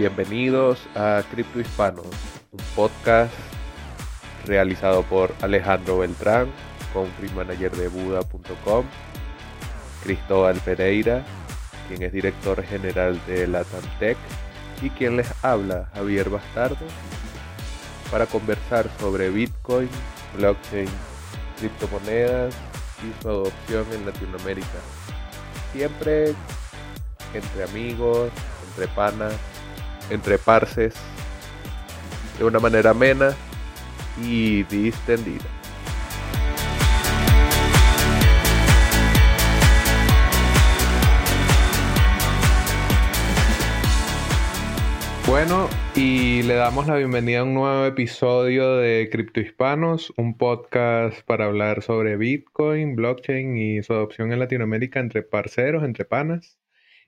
bienvenidos 0.00 0.78
a 0.96 1.22
Cripto 1.30 1.60
Hispanos, 1.60 2.06
un 2.52 2.60
podcast 2.74 3.34
realizado 4.46 5.02
por 5.02 5.34
Alejandro 5.42 5.98
Beltrán, 5.98 6.50
country 6.94 7.28
manager 7.36 7.70
de 7.72 7.88
Buda.com, 7.88 8.86
Cristóbal 10.02 10.56
Pereira, 10.64 11.22
quien 11.86 12.02
es 12.02 12.14
director 12.14 12.62
general 12.62 13.20
de 13.26 13.46
Tech 13.98 14.16
y 14.80 14.88
quien 14.88 15.18
les 15.18 15.30
habla, 15.44 15.90
Javier 15.92 16.30
Bastardo, 16.30 16.86
para 18.10 18.24
conversar 18.24 18.88
sobre 18.98 19.28
Bitcoin, 19.28 19.90
blockchain, 20.34 20.88
criptomonedas 21.58 22.54
y 23.02 23.22
su 23.22 23.28
adopción 23.28 23.84
en 23.92 24.06
Latinoamérica. 24.06 24.78
Siempre 25.74 26.32
entre 27.34 27.64
amigos, 27.64 28.30
entre 28.70 28.88
panas, 28.94 29.34
entre 30.10 30.38
parces, 30.38 30.94
de 32.38 32.44
una 32.44 32.58
manera 32.58 32.90
amena 32.90 33.34
y 34.22 34.64
distendida. 34.64 35.44
Bueno, 45.30 45.68
y 45.94 46.42
le 46.42 46.54
damos 46.54 46.88
la 46.88 46.96
bienvenida 46.96 47.38
a 47.38 47.44
un 47.44 47.54
nuevo 47.54 47.86
episodio 47.86 48.78
de 48.78 49.08
Cripto 49.12 49.40
Hispanos, 49.40 50.12
un 50.16 50.36
podcast 50.36 51.22
para 51.22 51.44
hablar 51.44 51.82
sobre 51.82 52.16
Bitcoin, 52.16 52.96
blockchain 52.96 53.56
y 53.56 53.80
su 53.84 53.92
adopción 53.92 54.32
en 54.32 54.40
Latinoamérica 54.40 54.98
entre 54.98 55.22
parceros, 55.22 55.84
entre 55.84 56.04
panas, 56.04 56.58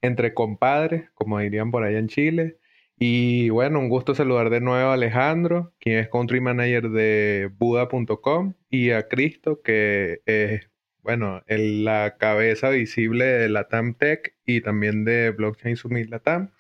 entre 0.03 0.35
compadres, 0.35 1.11
como 1.15 1.41
dirían 1.41 1.73
por 1.73 1.83
allá 1.83 1.99
en 1.99 2.07
Chile. 2.07 2.59
Y 3.05 3.51
bueno, 3.51 3.81
un 3.81 3.89
gusto 3.89 4.15
saludar 4.15 4.49
de 4.49 4.61
nuevo 4.61 4.91
a 4.91 4.95
Alejandro, 4.95 5.75
quien 5.81 5.99
es 5.99 6.09
country 6.09 6.41
manager 6.41 6.89
de 6.89 7.51
Buda.com, 7.59 8.55
y 8.71 8.91
a 8.91 9.09
Cristo, 9.09 9.61
que 9.61 10.21
es, 10.25 10.71
bueno, 11.03 11.43
la 11.49 12.17
cabeza 12.17 12.71
visible 12.71 13.25
de 13.25 13.49
Latam 13.49 13.95
Tech 13.95 14.37
y 14.47 14.61
también 14.61 15.05
de 15.05 15.33
Blockchain 15.33 15.75
Summit 15.75 16.11
Latam. 16.11 16.53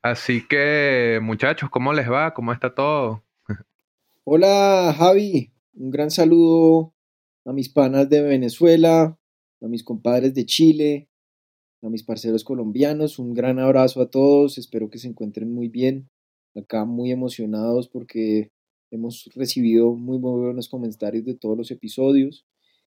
Así 0.00 0.46
que, 0.46 1.18
muchachos, 1.20 1.70
¿cómo 1.70 1.92
les 1.92 2.08
va? 2.08 2.34
¿Cómo 2.34 2.52
está 2.52 2.72
todo? 2.72 3.24
Hola, 4.22 4.94
Javi. 4.96 5.50
Un 5.74 5.90
gran 5.90 6.12
saludo 6.12 6.94
a 7.44 7.52
mis 7.52 7.68
panas 7.68 8.08
de 8.08 8.22
Venezuela, 8.22 9.18
a 9.60 9.66
mis 9.66 9.82
compadres 9.82 10.32
de 10.34 10.46
Chile, 10.46 11.07
a 11.82 11.88
mis 11.88 12.02
parceros 12.04 12.44
colombianos. 12.44 13.18
Un 13.18 13.34
gran 13.34 13.58
abrazo 13.58 14.00
a 14.00 14.10
todos. 14.10 14.58
Espero 14.58 14.90
que 14.90 14.98
se 14.98 15.08
encuentren 15.08 15.52
muy 15.52 15.68
bien. 15.68 16.10
Acá 16.54 16.84
muy 16.84 17.12
emocionados 17.12 17.88
porque 17.88 18.50
hemos 18.90 19.28
recibido 19.34 19.94
muy 19.94 20.18
buenos 20.18 20.68
comentarios 20.68 21.24
de 21.24 21.34
todos 21.34 21.56
los 21.56 21.70
episodios. 21.70 22.46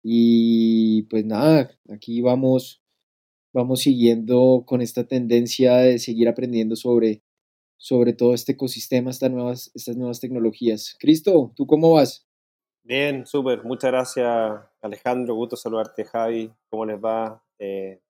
Y 0.03 1.03
pues 1.05 1.25
nada, 1.25 1.71
aquí 1.89 2.21
vamos 2.21 2.83
vamos 3.53 3.81
siguiendo 3.81 4.65
con 4.67 4.81
esta 4.81 5.07
tendencia 5.07 5.77
de 5.79 5.99
seguir 5.99 6.29
aprendiendo 6.29 6.77
sobre, 6.77 7.23
sobre 7.77 8.13
todo 8.13 8.35
este 8.35 8.53
ecosistema, 8.53 9.11
estas 9.11 9.31
nuevas, 9.31 9.71
estas 9.75 9.97
nuevas 9.97 10.21
tecnologías. 10.21 10.97
Cristo, 10.99 11.53
¿tú 11.57 11.67
cómo 11.67 11.95
vas? 11.95 12.27
Bien, 12.85 13.27
súper. 13.27 13.65
Muchas 13.65 13.91
gracias, 13.91 14.61
Alejandro. 14.81 15.35
Gusto 15.35 15.57
saludarte, 15.57 16.05
Javi. 16.05 16.51
¿Cómo 16.71 16.87
les 16.87 16.99
va? 16.99 17.43
Eh, 17.59 18.01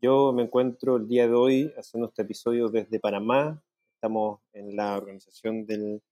yo 0.00 0.32
me 0.32 0.42
encuentro 0.42 0.96
el 0.96 1.08
día 1.08 1.26
de 1.26 1.34
hoy 1.34 1.72
haciendo 1.76 2.08
este 2.08 2.22
episodio 2.22 2.68
desde 2.68 3.00
Panamá. 3.00 3.62
Estamos 3.94 4.40
en 4.52 4.76
la 4.76 4.96
organización 4.96 5.66
del 5.66 6.02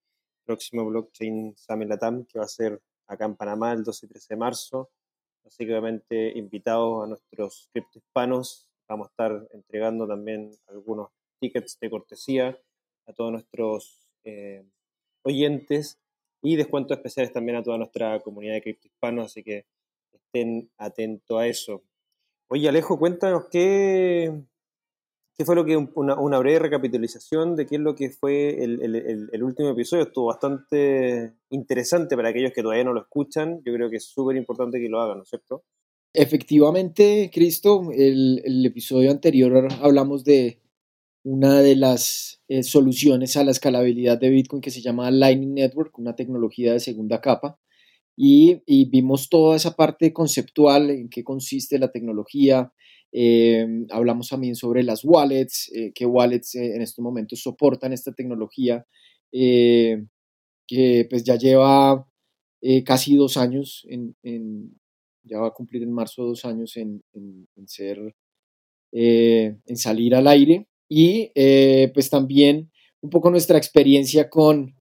próximo 0.44 0.84
Blockchain 0.86 1.54
Summit 1.56 1.88
Latam, 1.88 2.24
que 2.24 2.38
va 2.38 2.44
a 2.44 2.48
ser 2.48 2.80
acá 3.06 3.26
en 3.26 3.36
Panamá 3.36 3.72
el 3.72 3.84
12 3.84 4.06
y 4.06 4.08
13 4.08 4.26
de 4.34 4.38
marzo. 4.38 4.90
Así 5.44 5.66
que 5.66 5.72
obviamente 5.72 6.38
invitados 6.38 7.04
a 7.04 7.06
nuestros 7.06 7.68
criptohispanos, 7.72 8.66
vamos 8.88 9.08
a 9.08 9.10
estar 9.10 9.48
entregando 9.52 10.06
también 10.06 10.50
algunos 10.68 11.10
tickets 11.38 11.78
de 11.78 11.90
cortesía 11.90 12.58
a 13.06 13.12
todos 13.12 13.32
nuestros 13.32 14.08
eh, 14.24 14.64
oyentes 15.24 15.98
y 16.42 16.56
descuentos 16.56 16.96
especiales 16.96 17.32
también 17.32 17.58
a 17.58 17.62
toda 17.62 17.76
nuestra 17.76 18.20
comunidad 18.20 18.54
de 18.54 18.62
criptohispanos, 18.62 19.26
así 19.26 19.42
que 19.42 19.66
estén 20.12 20.70
atentos 20.78 21.38
a 21.38 21.46
eso. 21.46 21.82
Oye 22.54 22.68
Alejo, 22.68 23.00
cuéntanos 23.00 23.46
qué, 23.50 24.32
qué 25.36 25.44
fue 25.44 25.56
lo 25.56 25.64
que, 25.64 25.76
una, 25.76 26.38
breve 26.38 26.60
recapitalización 26.60 27.56
de 27.56 27.66
qué 27.66 27.74
es 27.74 27.80
lo 27.80 27.96
que 27.96 28.10
fue 28.10 28.62
el, 28.62 29.42
último 29.42 29.70
episodio. 29.70 30.04
Estuvo 30.04 30.26
bastante 30.26 31.34
interesante 31.50 32.14
para 32.14 32.28
aquellos 32.28 32.52
que 32.52 32.62
todavía 32.62 32.84
no 32.84 32.92
lo 32.92 33.00
escuchan. 33.00 33.60
Yo 33.64 33.74
creo 33.74 33.90
que 33.90 33.96
es 33.96 34.04
súper 34.04 34.36
importante 34.36 34.78
que 34.78 34.88
lo 34.88 35.00
hagan, 35.00 35.16
¿no 35.16 35.24
es 35.24 35.30
cierto? 35.30 35.64
Efectivamente, 36.12 37.28
Cristo, 37.34 37.90
el, 37.92 38.40
el 38.44 38.64
episodio 38.64 39.10
anterior 39.10 39.66
hablamos 39.82 40.22
de 40.22 40.60
una 41.24 41.60
de 41.60 41.74
las 41.74 42.40
eh, 42.46 42.62
soluciones 42.62 43.36
a 43.36 43.42
la 43.42 43.50
escalabilidad 43.50 44.20
de 44.20 44.30
Bitcoin 44.30 44.62
que 44.62 44.70
se 44.70 44.80
llama 44.80 45.10
Lightning 45.10 45.54
Network, 45.54 45.98
una 45.98 46.14
tecnología 46.14 46.72
de 46.72 46.78
segunda 46.78 47.20
capa. 47.20 47.58
Y, 48.16 48.60
vimos 48.90 49.28
toda 49.28 49.56
esa 49.56 49.74
parte 49.74 50.12
conceptual, 50.12 50.90
en 50.90 51.08
qué 51.08 51.24
consiste 51.24 51.78
la 51.78 51.90
tecnología, 51.90 52.72
Em, 53.16 53.86
hablamos 53.90 54.28
también 54.28 54.56
sobre 54.56 54.82
las 54.82 55.04
wallets, 55.04 55.70
eh, 55.72 55.92
qué 55.94 56.04
wallets 56.04 56.56
eh, 56.56 56.74
en 56.74 56.82
estos 56.82 57.00
momentos 57.00 57.40
soportan 57.40 57.92
esta 57.92 58.12
tecnología, 58.12 58.84
eh, 59.30 60.04
que 60.66 61.06
pues 61.08 61.22
ya 61.22 61.36
lleva 61.36 62.08
casi 62.84 63.14
dos 63.14 63.36
años, 63.36 63.86
en, 63.88 64.16
ya 65.22 65.38
va 65.38 65.48
a 65.48 65.52
cumplir 65.52 65.82
en 65.82 65.92
marzo 65.92 66.24
dos 66.24 66.44
años 66.46 66.76
en, 66.78 67.02
en 67.12 67.68
ser, 67.68 68.14
en 68.90 69.76
salir 69.76 70.14
al 70.14 70.26
aire. 70.26 70.66
Y 70.88 71.30
pues 71.92 72.08
también 72.08 72.70
un 73.02 73.10
poco 73.10 73.30
nuestra 73.30 73.58
experiencia 73.58 74.30
con 74.30 74.74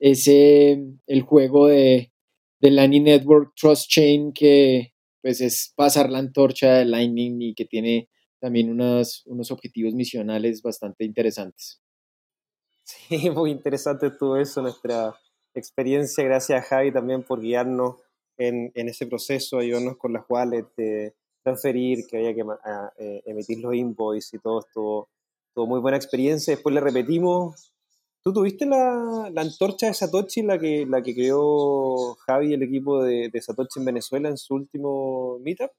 ese, 0.00 0.82
el 1.06 1.22
juego 1.22 1.68
de, 1.68 2.10
de 2.60 2.70
Lightning 2.70 3.04
Network 3.04 3.54
Trust 3.54 3.90
Chain 3.90 4.32
que, 4.32 4.94
pues 5.22 5.40
es 5.40 5.72
pasar 5.76 6.10
la 6.10 6.18
antorcha 6.18 6.74
de 6.74 6.84
Lightning 6.84 7.40
y 7.40 7.54
que 7.54 7.64
tiene 7.64 8.08
también 8.40 8.70
unos, 8.70 9.24
unos 9.26 9.50
objetivos 9.50 9.94
misionales 9.94 10.62
bastante 10.62 11.04
interesantes. 11.04 11.80
Sí, 12.84 13.30
muy 13.30 13.50
interesante 13.50 14.10
todo 14.10 14.38
eso, 14.38 14.62
nuestra 14.62 15.14
experiencia. 15.54 16.24
Gracias 16.24 16.60
a 16.60 16.66
Javi 16.66 16.92
también 16.92 17.22
por 17.22 17.40
guiarnos 17.40 17.96
en, 18.36 18.72
en 18.74 18.88
ese 18.88 19.06
proceso, 19.06 19.58
ayudarnos 19.58 19.96
con 19.96 20.12
las 20.12 20.24
wallets, 20.28 20.74
de 20.76 21.14
transferir, 21.42 22.06
que 22.06 22.18
había 22.18 22.34
que 22.34 22.44
eh, 22.98 23.22
emitir 23.26 23.58
los 23.60 23.74
invoices 23.74 24.34
y 24.34 24.38
todo 24.38 24.60
esto. 24.60 25.08
Todo 25.54 25.66
muy 25.66 25.80
buena 25.80 25.96
experiencia. 25.96 26.54
Después 26.54 26.74
le 26.74 26.80
repetimos 26.80 27.74
¿Tú 28.22 28.32
tuviste 28.32 28.66
la, 28.66 29.30
la, 29.32 29.40
antorcha 29.42 29.86
de 29.86 29.94
Satoshi, 29.94 30.42
la 30.42 30.58
que, 30.58 30.84
la 30.86 31.02
que 31.02 31.14
creó 31.14 32.14
Javi, 32.26 32.52
el 32.52 32.62
equipo 32.62 33.02
de, 33.02 33.28
de 33.28 33.40
Satoshi 33.40 33.78
en 33.78 33.84
Venezuela 33.86 34.28
en 34.28 34.36
su 34.36 34.54
último 34.54 35.38
meetup? 35.40 35.70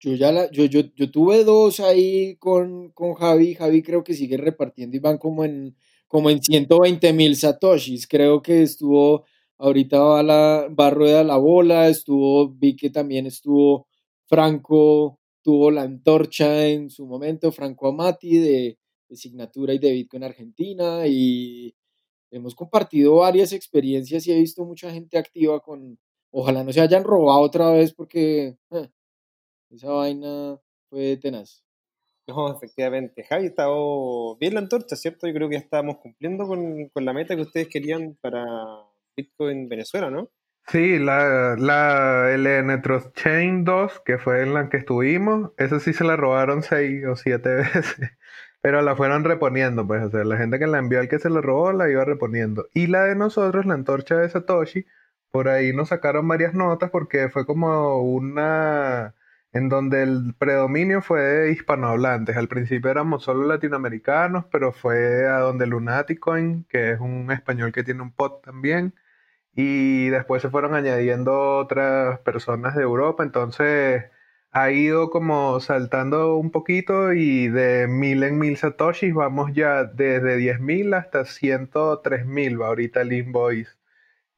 Yo 0.00 0.14
ya 0.14 0.30
la, 0.30 0.50
yo, 0.50 0.64
yo, 0.66 0.82
yo 0.94 1.10
tuve 1.10 1.42
dos 1.44 1.80
ahí 1.80 2.36
con, 2.36 2.90
con 2.92 3.14
Javi. 3.14 3.54
Javi 3.54 3.82
creo 3.82 4.04
que 4.04 4.14
sigue 4.14 4.36
repartiendo 4.36 4.96
y 4.96 5.00
van 5.00 5.18
como 5.18 5.44
en, 5.44 5.76
como 6.06 6.30
en 6.30 6.42
120 6.42 7.12
mil 7.12 7.34
Satoshis. 7.34 8.06
Creo 8.06 8.40
que 8.42 8.62
estuvo, 8.62 9.24
ahorita 9.58 9.98
va, 9.98 10.22
la, 10.22 10.68
va 10.68 10.90
rueda 10.90 11.24
la 11.24 11.36
bola, 11.36 11.88
estuvo, 11.88 12.48
vi 12.50 12.76
que 12.76 12.90
también 12.90 13.26
estuvo 13.26 13.88
Franco, 14.26 15.18
tuvo 15.42 15.70
la 15.70 15.82
antorcha 15.82 16.66
en 16.66 16.90
su 16.90 17.06
momento, 17.06 17.50
Franco 17.50 17.88
Amati 17.88 18.38
de, 18.38 18.78
de 19.08 19.16
Signatura 19.16 19.74
y 19.74 19.78
de 19.78 19.92
Bitcoin 19.92 20.24
Argentina 20.24 21.06
y 21.06 21.74
hemos 22.30 22.54
compartido 22.54 23.16
varias 23.16 23.52
experiencias 23.52 24.26
y 24.26 24.32
he 24.32 24.38
visto 24.38 24.64
mucha 24.64 24.90
gente 24.90 25.18
activa 25.18 25.60
con, 25.60 25.98
ojalá 26.30 26.64
no 26.64 26.72
se 26.72 26.80
hayan 26.80 27.04
robado 27.04 27.40
otra 27.40 27.70
vez 27.70 27.94
porque 27.94 28.56
eh, 28.70 28.88
esa 29.70 29.90
vaina 29.90 30.58
fue 30.90 31.16
tenaz. 31.16 31.64
No, 32.26 32.54
efectivamente. 32.54 33.24
Javi, 33.24 33.46
estado 33.46 34.36
bien 34.36 34.52
la 34.52 34.60
antorcha, 34.60 34.96
¿cierto? 34.96 35.26
Yo 35.26 35.32
creo 35.32 35.48
que 35.48 35.54
ya 35.54 35.60
estábamos 35.60 35.96
cumpliendo 35.96 36.46
con, 36.46 36.88
con 36.90 37.04
la 37.06 37.14
meta 37.14 37.34
que 37.34 37.42
ustedes 37.42 37.68
querían 37.68 38.18
para 38.20 38.44
Bitcoin 39.16 39.68
Venezuela, 39.68 40.10
¿no? 40.10 40.30
Sí, 40.66 40.98
la, 40.98 41.56
la 41.58 42.36
LN 42.36 42.82
Trust 42.82 43.16
Chain 43.16 43.64
2, 43.64 44.02
que 44.04 44.18
fue 44.18 44.42
en 44.42 44.52
la 44.52 44.68
que 44.68 44.76
estuvimos, 44.76 45.52
esa 45.56 45.80
sí 45.80 45.94
se 45.94 46.04
la 46.04 46.16
robaron 46.16 46.62
seis 46.62 47.06
o 47.06 47.16
siete 47.16 47.48
veces. 47.54 48.10
Pero 48.60 48.82
la 48.82 48.96
fueron 48.96 49.24
reponiendo, 49.24 49.86
pues, 49.86 50.02
o 50.04 50.10
sea, 50.10 50.24
la 50.24 50.36
gente 50.36 50.58
que 50.58 50.66
la 50.66 50.78
envió 50.78 51.00
al 51.00 51.08
que 51.08 51.18
se 51.18 51.30
la 51.30 51.40
robó 51.40 51.72
la 51.72 51.90
iba 51.90 52.04
reponiendo. 52.04 52.66
Y 52.74 52.88
la 52.88 53.04
de 53.04 53.14
nosotros, 53.16 53.66
la 53.66 53.74
antorcha 53.74 54.16
de 54.16 54.28
Satoshi, 54.28 54.86
por 55.30 55.48
ahí 55.48 55.72
nos 55.72 55.90
sacaron 55.90 56.26
varias 56.28 56.54
notas 56.54 56.90
porque 56.90 57.28
fue 57.28 57.46
como 57.46 58.02
una 58.02 59.14
en 59.52 59.68
donde 59.68 60.02
el 60.02 60.34
predominio 60.38 61.02
fue 61.02 61.20
de 61.22 61.52
hispanohablantes. 61.52 62.36
Al 62.36 62.48
principio 62.48 62.90
éramos 62.90 63.24
solo 63.24 63.46
latinoamericanos, 63.46 64.44
pero 64.50 64.72
fue 64.72 65.26
a 65.28 65.38
donde 65.40 65.66
Lunaticoin, 65.66 66.64
que 66.68 66.92
es 66.92 67.00
un 67.00 67.30
español 67.32 67.72
que 67.72 67.84
tiene 67.84 68.02
un 68.02 68.12
pod 68.12 68.40
también, 68.42 68.94
y 69.54 70.08
después 70.10 70.42
se 70.42 70.50
fueron 70.50 70.74
añadiendo 70.74 71.58
otras 71.58 72.20
personas 72.20 72.76
de 72.76 72.82
Europa, 72.82 73.24
entonces 73.24 74.04
ha 74.62 74.72
ido 74.72 75.10
como 75.10 75.60
saltando 75.60 76.36
un 76.36 76.50
poquito 76.50 77.12
y 77.12 77.48
de 77.48 77.86
mil 77.86 78.22
en 78.22 78.38
mil 78.38 78.56
satoshis 78.56 79.14
vamos 79.14 79.52
ya 79.54 79.84
desde 79.84 80.38
10.000 80.38 80.96
hasta 80.96 81.20
103.000 81.20 82.60
va 82.60 82.66
ahorita 82.68 83.02
el 83.02 83.12
invoice 83.12 83.78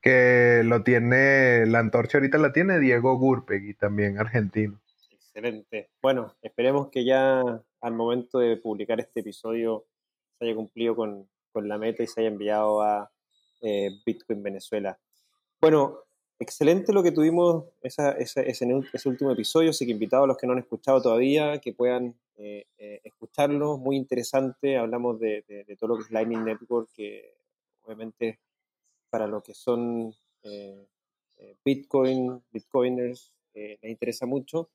que 0.01 0.63
lo 0.65 0.83
tiene, 0.83 1.67
la 1.67 1.79
antorcha 1.79 2.19
ahorita 2.19 2.39
la 2.39 2.53
tiene 2.53 2.79
Diego 2.81 3.17
Gurpegui, 3.19 3.75
también 3.75 4.19
argentino. 4.19 4.81
Excelente. 5.11 5.91
Bueno, 6.01 6.35
esperemos 6.43 6.89
que 6.91 7.05
ya 7.05 7.43
al 7.81 7.93
momento 7.95 8.39
de 8.39 8.57
publicar 8.57 9.01
este 9.01 9.21
episodio 9.21 9.85
se 10.39 10.47
haya 10.47 10.55
cumplido 10.55 10.97
con, 10.97 11.29
la 11.55 11.79
meta 11.79 12.03
y 12.03 12.07
se 12.07 12.21
haya 12.21 12.31
enviado 12.31 12.81
a 12.81 13.11
eh, 13.61 13.91
Bitcoin 14.07 14.43
Venezuela. 14.43 14.99
Bueno, 15.61 16.05
excelente 16.41 16.93
lo 16.93 17.03
que 17.03 17.13
tuvimos 17.13 17.67
esa, 17.83 18.13
ese, 18.13 18.65
último 19.05 19.31
episodio, 19.31 19.71
así 19.71 19.87
que 19.87 19.93
invitado 19.93 20.25
a 20.25 20.27
los 20.27 20.37
que 20.37 20.47
no 20.47 20.55
han 20.55 20.59
escuchado 20.59 21.01
todavía, 21.01 21.61
que 21.61 21.73
puedan 21.73 22.15
eh, 22.37 22.67
eh, 22.79 23.01
escucharlo, 23.05 23.77
muy 23.77 23.97
interesante, 23.97 24.79
hablamos 24.79 25.21
de, 25.21 25.45
de, 25.47 25.77
todo 25.77 25.91
lo 25.91 25.97
que 25.99 26.05
es 26.05 26.11
Lightning 26.11 26.45
Network, 26.45 26.89
que 26.95 27.35
obviamente 27.85 28.41
para 29.11 29.27
lo 29.27 29.43
que 29.43 29.55
son 29.55 30.15
eh, 30.43 30.87
eh, 31.37 31.57
Bitcoin, 31.65 32.43
Bitcoiners, 32.51 33.35
les 33.53 33.85
interesa 33.85 34.25
mucho. 34.27 34.71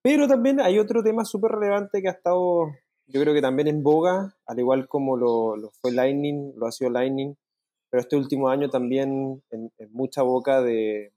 Pero 0.00 0.26
también 0.26 0.60
hay 0.60 0.78
otro 0.78 1.02
tema 1.02 1.24
súper 1.24 1.52
relevante 1.52 2.00
que 2.00 2.08
ha 2.08 2.12
estado, 2.12 2.72
yo 3.06 3.20
creo 3.20 3.34
que 3.34 3.42
también 3.42 3.68
en 3.68 3.82
boga, 3.82 4.36
al 4.46 4.58
igual 4.58 4.88
como 4.88 5.16
lo, 5.16 5.70
fue 5.80 5.92
Lightning, 5.92 6.54
lo 6.56 6.66
ha 6.66 6.72
sido 6.72 6.90
Lightning, 6.90 7.34
pero 7.92 8.00
este 8.00 8.16
último 8.16 8.48
año 8.48 8.70
también 8.70 9.42
en, 9.50 9.70
mucha 9.90 10.22
boca 10.22 10.62
de, 10.62 11.12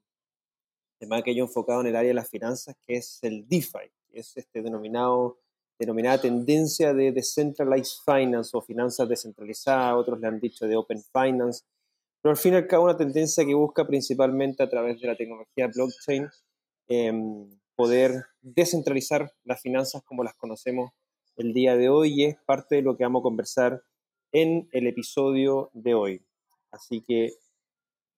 de 1.00 1.06
más 1.06 1.20
aquello 1.20 1.44
enfocado 1.44 1.80
en 1.80 1.86
el 1.86 1.96
área 1.96 2.08
de 2.08 2.14
las 2.14 2.28
finanzas, 2.28 2.76
que 2.86 2.96
es 2.96 3.18
el 3.22 3.48
DeFi, 3.48 3.90
que 4.10 4.20
es 4.20 4.36
este 4.36 4.60
denominado, 4.60 5.38
denominada 5.78 6.20
tendencia 6.20 6.92
de 6.92 7.12
Decentralized 7.12 8.02
Finance 8.04 8.54
o 8.54 8.60
finanzas 8.60 9.08
descentralizadas, 9.08 9.94
otros 9.94 10.20
le 10.20 10.26
han 10.26 10.38
dicho 10.38 10.66
de 10.66 10.76
Open 10.76 11.02
Finance, 11.14 11.64
pero 12.20 12.32
al 12.32 12.36
fin 12.36 12.52
y 12.52 12.56
al 12.56 12.66
cabo 12.66 12.84
una 12.84 12.96
tendencia 12.98 13.46
que 13.46 13.54
busca 13.54 13.86
principalmente 13.86 14.62
a 14.62 14.68
través 14.68 15.00
de 15.00 15.06
la 15.06 15.16
tecnología 15.16 15.68
blockchain 15.68 16.28
em, 16.88 17.58
poder 17.74 18.26
descentralizar 18.42 19.32
las 19.44 19.62
finanzas 19.62 20.02
como 20.02 20.22
las 20.22 20.34
conocemos 20.34 20.90
el 21.38 21.54
día 21.54 21.74
de 21.74 21.88
hoy 21.88 22.20
y 22.20 22.24
es 22.26 22.36
parte 22.44 22.74
de 22.74 22.82
lo 22.82 22.98
que 22.98 23.04
vamos 23.04 23.20
a 23.20 23.22
conversar 23.22 23.82
en 24.30 24.68
el 24.72 24.86
episodio 24.86 25.70
de 25.72 25.94
hoy. 25.94 26.25
Así 26.76 27.00
que 27.00 27.32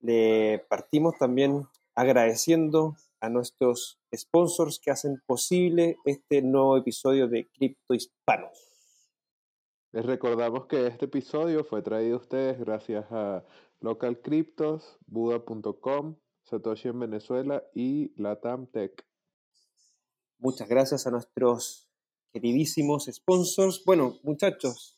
le 0.00 0.64
partimos 0.68 1.16
también 1.16 1.66
agradeciendo 1.94 2.96
a 3.20 3.28
nuestros 3.28 4.00
sponsors 4.14 4.80
que 4.80 4.90
hacen 4.90 5.22
posible 5.26 5.96
este 6.04 6.42
nuevo 6.42 6.76
episodio 6.76 7.28
de 7.28 7.48
Cripto 7.48 7.94
Hispanos. 7.94 8.58
Les 9.92 10.04
recordamos 10.04 10.66
que 10.66 10.88
este 10.88 11.06
episodio 11.06 11.64
fue 11.64 11.82
traído 11.82 12.16
a 12.16 12.20
ustedes 12.20 12.58
gracias 12.58 13.06
a 13.10 13.44
Local 13.80 14.20
Cryptos, 14.20 14.98
Buda.com, 15.06 16.16
Satoshi 16.42 16.88
en 16.88 16.98
Venezuela 16.98 17.62
y 17.74 18.12
Latam 18.20 18.66
Tech. 18.66 19.06
Muchas 20.38 20.68
gracias 20.68 21.06
a 21.06 21.10
nuestros 21.10 21.88
queridísimos 22.32 23.06
sponsors. 23.06 23.84
Bueno, 23.84 24.18
muchachos, 24.22 24.97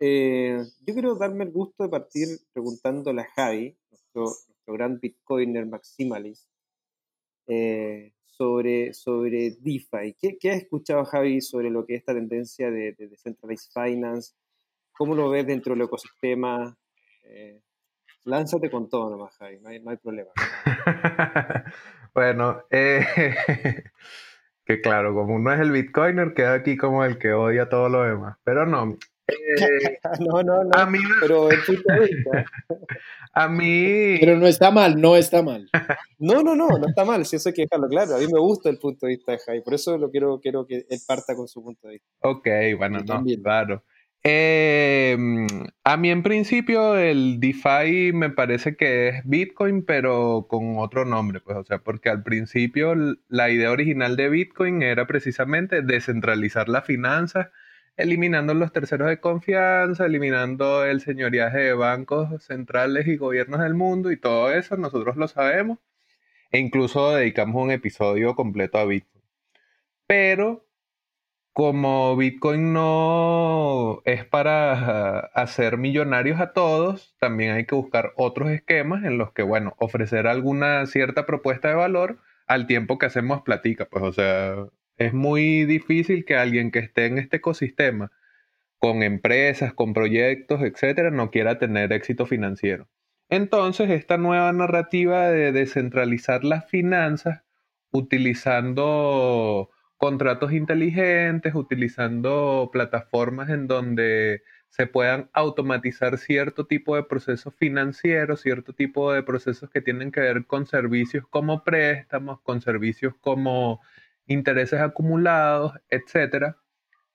eh, 0.00 0.62
yo 0.86 0.94
quiero 0.94 1.14
darme 1.14 1.44
el 1.44 1.50
gusto 1.50 1.84
de 1.84 1.88
partir 1.88 2.28
preguntándole 2.52 3.22
a 3.22 3.28
Javi, 3.34 3.76
nuestro, 3.90 4.32
gran 4.66 4.98
Bitcoiner 5.00 5.66
maximalist, 5.66 6.48
eh, 7.46 8.12
sobre, 8.26 8.92
sobre 8.92 9.52
DeFi. 9.60 10.14
¿Qué, 10.20 10.38
¿Qué, 10.38 10.50
has 10.50 10.58
escuchado, 10.58 11.04
Javi, 11.04 11.40
sobre 11.40 11.70
lo 11.70 11.86
que 11.86 11.94
es 11.94 12.00
esta 12.00 12.14
tendencia 12.14 12.70
de, 12.70 12.92
de 12.92 13.08
Decentralized 13.08 13.70
Finance? 13.72 14.34
¿Cómo 14.92 15.14
lo 15.14 15.30
ves 15.30 15.46
dentro 15.46 15.74
del 15.74 15.84
ecosistema? 15.84 16.76
Eh, 17.24 17.60
Lánzate 18.28 18.70
con 18.70 18.90
todo 18.90 19.08
nomás, 19.10 19.34
Javi, 19.38 19.58
no 19.60 19.70
hay, 19.70 19.80
no 19.80 19.90
hay 19.90 19.96
problema. 19.96 20.30
bueno, 22.14 22.62
eh, 22.68 23.04
que 24.66 24.80
claro, 24.82 25.14
como 25.14 25.36
uno 25.36 25.52
es 25.52 25.60
el 25.60 25.72
Bitcoiner, 25.72 26.34
queda 26.34 26.52
aquí 26.52 26.76
como 26.76 27.04
el 27.06 27.18
que 27.18 27.32
odia 27.32 27.70
todo 27.70 27.88
lo 27.88 28.02
demás. 28.02 28.36
Pero 28.44 28.66
no. 28.66 28.98
Eh, 29.28 29.98
no, 30.20 30.42
no, 30.42 30.64
no. 30.64 30.70
A 30.72 30.86
mí, 30.86 30.98
pero 31.20 31.50
el 31.50 31.58
punto 31.64 31.92
de 31.92 32.00
vista. 32.00 32.44
a 33.34 33.48
mí. 33.48 34.16
Pero 34.20 34.36
no 34.36 34.46
está 34.46 34.70
mal, 34.70 35.00
no 35.00 35.16
está 35.16 35.42
mal. 35.42 35.68
no, 36.18 36.42
no, 36.42 36.56
no, 36.56 36.68
no 36.68 36.88
está 36.88 37.04
mal. 37.04 37.24
Si 37.26 37.36
eso 37.36 37.50
hay 37.50 37.54
que 37.54 37.62
dejarlo 37.62 37.88
claro. 37.88 38.16
A 38.16 38.18
mí 38.18 38.26
me 38.32 38.40
gusta 38.40 38.70
el 38.70 38.78
punto 38.78 39.06
de 39.06 39.16
vista 39.16 39.32
de 39.32 39.38
Javi. 39.38 39.60
Por 39.60 39.74
eso 39.74 39.98
lo 39.98 40.10
quiero, 40.10 40.40
quiero 40.40 40.66
que 40.66 40.86
él 40.88 41.00
parta 41.06 41.36
con 41.36 41.46
su 41.46 41.62
punto 41.62 41.88
de 41.88 41.94
vista. 41.94 42.08
Ok, 42.20 42.48
bueno, 42.78 43.00
no, 43.00 43.24
claro. 43.42 43.84
Eh, 44.24 45.16
a 45.84 45.96
mí 45.96 46.10
en 46.10 46.22
principio 46.22 46.96
el 46.96 47.38
DeFi 47.38 48.12
me 48.12 48.30
parece 48.30 48.76
que 48.76 49.08
es 49.08 49.22
Bitcoin, 49.24 49.84
pero 49.84 50.46
con 50.48 50.76
otro 50.78 51.04
nombre, 51.04 51.40
pues, 51.40 51.56
o 51.56 51.64
sea, 51.64 51.78
porque 51.78 52.08
al 52.10 52.22
principio 52.24 52.94
la 53.28 53.50
idea 53.50 53.70
original 53.70 54.16
de 54.16 54.28
Bitcoin 54.28 54.82
era 54.82 55.06
precisamente 55.06 55.82
descentralizar 55.82 56.68
las 56.68 56.84
finanzas, 56.84 57.48
eliminando 57.98 58.54
los 58.54 58.72
terceros 58.72 59.08
de 59.08 59.20
confianza, 59.20 60.06
eliminando 60.06 60.84
el 60.84 61.00
señoriaje 61.00 61.58
de 61.58 61.74
bancos 61.74 62.42
centrales 62.44 63.06
y 63.08 63.16
gobiernos 63.16 63.60
del 63.60 63.74
mundo 63.74 64.12
y 64.12 64.16
todo 64.16 64.52
eso, 64.52 64.76
nosotros 64.76 65.16
lo 65.16 65.28
sabemos, 65.28 65.78
e 66.50 66.58
incluso 66.58 67.14
dedicamos 67.14 67.62
un 67.62 67.72
episodio 67.72 68.34
completo 68.36 68.78
a 68.78 68.86
Bitcoin. 68.86 69.24
Pero 70.06 70.66
como 71.52 72.16
Bitcoin 72.16 72.72
no 72.72 74.00
es 74.04 74.24
para 74.24 75.18
hacer 75.34 75.76
millonarios 75.76 76.40
a 76.40 76.52
todos, 76.52 77.16
también 77.18 77.52
hay 77.56 77.66
que 77.66 77.74
buscar 77.74 78.12
otros 78.16 78.50
esquemas 78.50 79.04
en 79.04 79.18
los 79.18 79.32
que, 79.32 79.42
bueno, 79.42 79.74
ofrecer 79.78 80.28
alguna 80.28 80.86
cierta 80.86 81.26
propuesta 81.26 81.68
de 81.68 81.74
valor 81.74 82.18
al 82.46 82.68
tiempo 82.68 82.98
que 82.98 83.06
hacemos 83.06 83.42
platica. 83.42 83.86
Pues, 83.86 84.04
o 84.04 84.12
sea, 84.12 84.68
es 84.98 85.14
muy 85.14 85.64
difícil 85.64 86.24
que 86.24 86.36
alguien 86.36 86.70
que 86.70 86.80
esté 86.80 87.06
en 87.06 87.18
este 87.18 87.38
ecosistema 87.38 88.12
con 88.78 89.02
empresas, 89.02 89.72
con 89.74 89.94
proyectos, 89.94 90.62
etcétera, 90.62 91.10
no 91.10 91.30
quiera 91.30 91.58
tener 91.58 91.92
éxito 91.92 92.26
financiero. 92.26 92.88
Entonces, 93.28 93.90
esta 93.90 94.16
nueva 94.18 94.52
narrativa 94.52 95.28
de 95.28 95.52
descentralizar 95.52 96.44
las 96.44 96.68
finanzas 96.68 97.42
utilizando 97.90 99.70
contratos 99.96 100.52
inteligentes, 100.52 101.54
utilizando 101.54 102.70
plataformas 102.72 103.50
en 103.50 103.66
donde 103.66 104.42
se 104.68 104.86
puedan 104.86 105.28
automatizar 105.32 106.18
cierto 106.18 106.66
tipo 106.66 106.94
de 106.96 107.02
procesos 107.02 107.54
financieros, 107.54 108.42
cierto 108.42 108.72
tipo 108.74 109.12
de 109.12 109.22
procesos 109.22 109.70
que 109.70 109.80
tienen 109.80 110.12
que 110.12 110.20
ver 110.20 110.46
con 110.46 110.66
servicios 110.66 111.24
como 111.28 111.64
préstamos, 111.64 112.40
con 112.42 112.60
servicios 112.60 113.14
como 113.20 113.80
intereses 114.28 114.80
acumulados, 114.80 115.72
etcétera, 115.90 116.58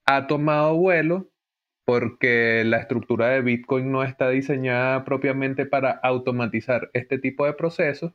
ha 0.05 0.27
tomado 0.27 0.75
vuelo 0.75 1.29
porque 1.85 2.63
la 2.65 2.77
estructura 2.77 3.29
de 3.29 3.41
Bitcoin 3.41 3.91
no 3.91 4.03
está 4.03 4.29
diseñada 4.29 5.03
propiamente 5.05 5.65
para 5.65 5.91
automatizar 5.91 6.89
este 6.93 7.17
tipo 7.17 7.45
de 7.45 7.53
procesos 7.53 8.13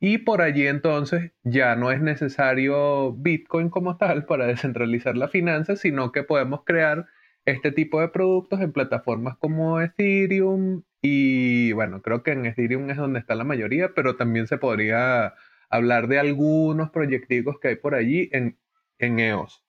y 0.00 0.18
por 0.18 0.42
allí 0.42 0.66
entonces 0.66 1.32
ya 1.44 1.76
no 1.76 1.92
es 1.92 2.00
necesario 2.00 3.12
Bitcoin 3.12 3.70
como 3.70 3.96
tal 3.98 4.24
para 4.26 4.46
descentralizar 4.46 5.16
la 5.16 5.28
finanza, 5.28 5.76
sino 5.76 6.12
que 6.12 6.24
podemos 6.24 6.64
crear 6.64 7.06
este 7.44 7.72
tipo 7.72 8.00
de 8.00 8.08
productos 8.08 8.60
en 8.60 8.72
plataformas 8.72 9.36
como 9.38 9.80
Ethereum 9.80 10.82
y 11.02 11.72
bueno, 11.72 12.02
creo 12.02 12.22
que 12.22 12.32
en 12.32 12.46
Ethereum 12.46 12.88
es 12.90 12.96
donde 12.96 13.18
está 13.18 13.34
la 13.34 13.44
mayoría, 13.44 13.90
pero 13.94 14.16
también 14.16 14.46
se 14.46 14.58
podría 14.58 15.34
hablar 15.72 16.06
de 16.06 16.18
algunos 16.18 16.90
proyectos 16.90 17.58
que 17.60 17.68
hay 17.68 17.76
por 17.76 17.94
allí 17.94 18.28
en, 18.32 18.58
en 18.98 19.18
EOS. 19.18 19.64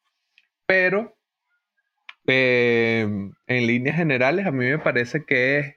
Pero 0.67 1.15
eh, 2.27 3.07
en 3.47 3.67
líneas 3.67 3.95
generales 3.95 4.45
a 4.45 4.51
mí 4.51 4.65
me 4.65 4.79
parece 4.79 5.25
que 5.25 5.59
es 5.59 5.75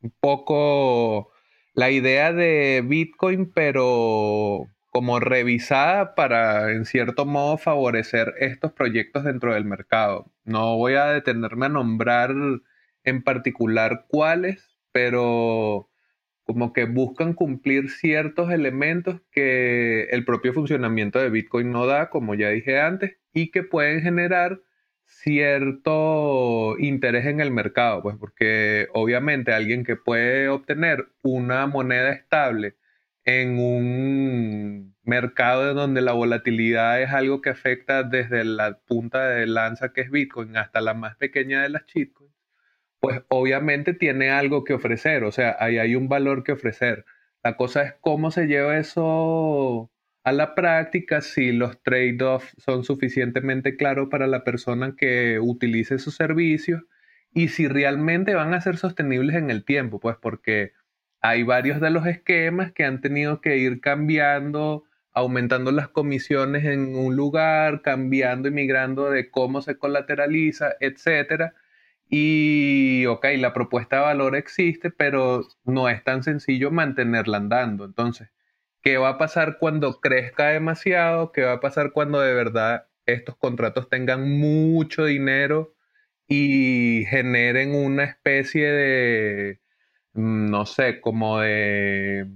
un 0.00 0.12
poco 0.18 1.30
la 1.74 1.90
idea 1.90 2.32
de 2.32 2.82
Bitcoin, 2.84 3.52
pero 3.52 4.66
como 4.90 5.20
revisada 5.20 6.14
para, 6.14 6.72
en 6.72 6.86
cierto 6.86 7.26
modo, 7.26 7.58
favorecer 7.58 8.32
estos 8.38 8.72
proyectos 8.72 9.24
dentro 9.24 9.52
del 9.52 9.66
mercado. 9.66 10.32
No 10.44 10.76
voy 10.78 10.94
a 10.94 11.06
detenerme 11.06 11.66
a 11.66 11.68
nombrar 11.68 12.34
en 13.04 13.22
particular 13.22 14.06
cuáles, 14.08 14.78
pero 14.92 15.90
como 16.46 16.72
que 16.72 16.84
buscan 16.84 17.34
cumplir 17.34 17.90
ciertos 17.90 18.52
elementos 18.52 19.20
que 19.32 20.04
el 20.10 20.24
propio 20.24 20.52
funcionamiento 20.54 21.18
de 21.18 21.30
Bitcoin 21.30 21.72
no 21.72 21.86
da, 21.86 22.08
como 22.08 22.34
ya 22.34 22.50
dije 22.50 22.80
antes, 22.80 23.18
y 23.32 23.50
que 23.50 23.64
pueden 23.64 24.00
generar 24.02 24.60
cierto 25.06 26.76
interés 26.78 27.26
en 27.26 27.40
el 27.40 27.50
mercado, 27.50 28.02
pues 28.02 28.16
porque 28.18 28.88
obviamente 28.92 29.52
alguien 29.52 29.84
que 29.84 29.96
puede 29.96 30.48
obtener 30.48 31.08
una 31.22 31.66
moneda 31.66 32.12
estable 32.12 32.76
en 33.24 33.58
un 33.58 34.96
mercado 35.02 35.74
donde 35.74 36.00
la 36.00 36.12
volatilidad 36.12 37.02
es 37.02 37.10
algo 37.10 37.40
que 37.40 37.50
afecta 37.50 38.04
desde 38.04 38.44
la 38.44 38.78
punta 38.86 39.28
de 39.28 39.46
lanza 39.46 39.92
que 39.92 40.02
es 40.02 40.10
Bitcoin 40.10 40.56
hasta 40.56 40.80
la 40.80 40.94
más 40.94 41.16
pequeña 41.16 41.62
de 41.62 41.70
las 41.70 41.86
shitcoins, 41.86 42.32
pues 43.06 43.22
obviamente 43.28 43.94
tiene 43.94 44.30
algo 44.30 44.64
que 44.64 44.74
ofrecer, 44.74 45.22
o 45.22 45.30
sea, 45.30 45.56
ahí 45.60 45.78
hay 45.78 45.94
un 45.94 46.08
valor 46.08 46.42
que 46.42 46.50
ofrecer. 46.50 47.04
La 47.44 47.56
cosa 47.56 47.84
es 47.84 47.94
cómo 48.00 48.32
se 48.32 48.48
lleva 48.48 48.78
eso 48.78 49.92
a 50.24 50.32
la 50.32 50.56
práctica, 50.56 51.20
si 51.20 51.52
los 51.52 51.80
trade-offs 51.84 52.56
son 52.58 52.82
suficientemente 52.82 53.76
claros 53.76 54.08
para 54.10 54.26
la 54.26 54.42
persona 54.42 54.96
que 54.96 55.38
utilice 55.40 56.00
sus 56.00 56.16
servicios 56.16 56.82
y 57.32 57.46
si 57.46 57.68
realmente 57.68 58.34
van 58.34 58.54
a 58.54 58.60
ser 58.60 58.76
sostenibles 58.76 59.36
en 59.36 59.52
el 59.52 59.64
tiempo, 59.64 60.00
pues 60.00 60.16
porque 60.20 60.72
hay 61.20 61.44
varios 61.44 61.80
de 61.80 61.90
los 61.90 62.08
esquemas 62.08 62.72
que 62.72 62.84
han 62.84 63.00
tenido 63.00 63.40
que 63.40 63.56
ir 63.58 63.80
cambiando, 63.80 64.82
aumentando 65.12 65.70
las 65.70 65.86
comisiones 65.86 66.64
en 66.64 66.96
un 66.96 67.14
lugar, 67.14 67.82
cambiando 67.82 68.48
y 68.48 68.50
migrando 68.50 69.10
de 69.10 69.30
cómo 69.30 69.62
se 69.62 69.78
colateraliza, 69.78 70.72
etcétera. 70.80 71.54
Y, 72.08 73.06
ok, 73.06 73.26
la 73.38 73.52
propuesta 73.52 73.96
de 73.96 74.02
valor 74.02 74.36
existe, 74.36 74.90
pero 74.90 75.42
no 75.64 75.88
es 75.88 76.04
tan 76.04 76.22
sencillo 76.22 76.70
mantenerla 76.70 77.38
andando. 77.38 77.84
Entonces, 77.84 78.30
¿qué 78.82 78.98
va 78.98 79.10
a 79.10 79.18
pasar 79.18 79.58
cuando 79.58 80.00
crezca 80.00 80.48
demasiado? 80.48 81.32
¿Qué 81.32 81.42
va 81.42 81.54
a 81.54 81.60
pasar 81.60 81.92
cuando 81.92 82.20
de 82.20 82.34
verdad 82.34 82.86
estos 83.06 83.36
contratos 83.36 83.88
tengan 83.88 84.38
mucho 84.38 85.04
dinero 85.04 85.74
y 86.28 87.04
generen 87.08 87.74
una 87.74 88.04
especie 88.04 88.70
de 88.70 89.60
Mm, 90.16 90.50
no 90.50 90.66
sé, 90.66 91.00
como 91.00 91.40
de 91.40 92.26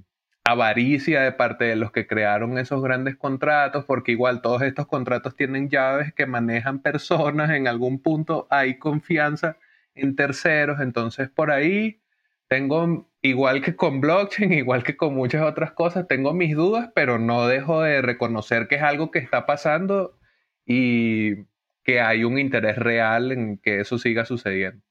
avaricia 0.45 1.23
de 1.23 1.33
parte 1.33 1.65
de 1.65 1.77
los 1.77 1.93
que 1.93 2.07
crearon 2.07 2.59
esos 2.59 2.83
grandes 2.83 3.17
contratos, 3.17 3.85
porque 3.85 4.13
igual 4.13 4.43
todos 4.43 4.63
estos 4.63 4.87
contratos 4.87 5.37
tienen 5.37 5.69
llaves 5.69 6.13
que 6.15 6.27
manejan 6.27 6.81
personas, 6.81 7.51
en 7.51 7.69
algún 7.69 8.01
punto 8.03 8.47
hay 8.51 8.79
confianza 8.79 9.57
en 9.95 10.17
terceros, 10.17 10.81
entonces 10.81 11.29
por 11.29 11.51
ahí 11.51 12.01
tengo, 12.49 13.09
igual 13.23 13.63
que 13.63 13.77
con 13.77 14.01
blockchain, 14.01 14.53
igual 14.53 14.83
que 14.83 14.97
con 14.97 15.15
muchas 15.15 15.43
otras 15.43 15.73
cosas, 15.73 16.09
tengo 16.09 16.33
mis 16.33 16.57
dudas, 16.57 16.91
pero 16.95 17.19
no 17.19 17.47
dejo 17.47 17.83
de 17.83 18.03
reconocer 18.03 18.67
que 18.67 18.77
es 18.77 18.83
algo 18.83 19.11
que 19.11 19.21
está 19.21 19.47
pasando 19.47 20.19
y 20.65 21.45
que 21.85 22.01
hay 22.01 22.25
un 22.25 22.39
interés 22.39 22.77
real 22.77 23.33
en 23.33 23.59
que 23.59 23.81
eso 23.81 23.99
siga 23.99 24.25
sucediendo. 24.25 24.83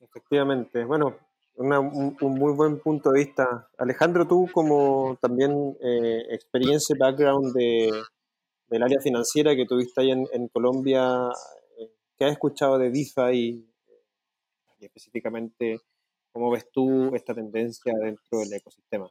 Efectivamente. 0.00 0.84
Bueno, 0.84 1.16
un, 1.58 2.16
muy 2.20 2.52
buen 2.52 2.78
punto 2.80 3.10
de 3.10 3.24
vista. 3.24 3.68
Alejandro, 3.78 4.26
tú 4.26 4.48
como 4.52 5.18
también 5.20 5.76
eh, 5.82 6.22
experiencia 6.30 6.94
background 6.98 7.52
de, 7.54 7.90
del 8.68 8.82
área 8.82 9.00
financiera 9.00 9.56
que 9.56 9.66
tuviste 9.66 10.00
ahí 10.00 10.10
en, 10.10 10.48
Colombia, 10.48 11.28
eh, 11.78 11.90
¿qué 12.16 12.26
has 12.26 12.32
escuchado 12.32 12.78
de 12.78 12.90
DeFi 12.90 13.32
y, 13.32 13.64
específicamente 14.80 15.80
cómo 16.30 16.50
ves 16.52 16.70
tú 16.70 17.14
esta 17.16 17.34
tendencia 17.34 17.92
dentro 18.00 18.38
del 18.38 18.52
ecosistema? 18.52 19.10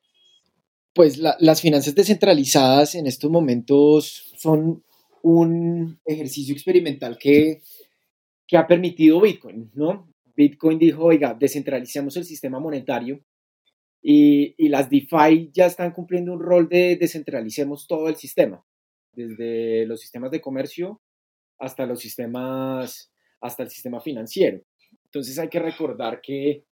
Pues 0.93 1.17
las 1.17 1.61
finanzas 1.61 1.93
descentralizadas 1.93 2.95
en 2.95 3.05
estos 3.05 3.29
momentos 3.29 4.33
son 4.37 4.83
un 5.21 5.99
ejercicio 6.05 6.53
experimental 6.53 7.17
que, 7.19 7.61
que 8.47 8.57
ha 8.57 8.65
permitido 8.65 9.21
Bitcoin, 9.21 9.69
¿no? 9.75 10.07
Bitcoin 10.37 10.77
dijo, 10.77 11.03
oiga, 11.03 11.33
descentralicemos 11.33 12.15
el 12.15 12.23
sistema 12.23 12.59
monetario 12.59 13.19
y, 14.03 14.69
las 14.69 14.87
DeFi 14.89 15.49
ya 15.51 15.65
están 15.65 15.91
cumpliendo 15.91 16.31
un 16.31 16.39
rol 16.39 16.69
de 16.69 16.95
descentralicemos 16.95 17.87
todo 17.87 18.07
el 18.07 18.15
sistema, 18.15 18.63
desde 19.13 19.87
los 19.87 19.99
sistemas 19.99 20.29
de 20.29 20.39
comercio 20.39 21.01
hasta 21.57 21.87
los 21.87 21.99
sistemas, 21.99 23.11
hasta 23.41 23.63
el 23.63 23.71
sistema 23.71 23.99
financiero. 23.99 24.61
Entonces 25.05 25.39
hay 25.39 25.49
que 25.49 25.59
recordar 25.59 26.21
que, 26.21 26.65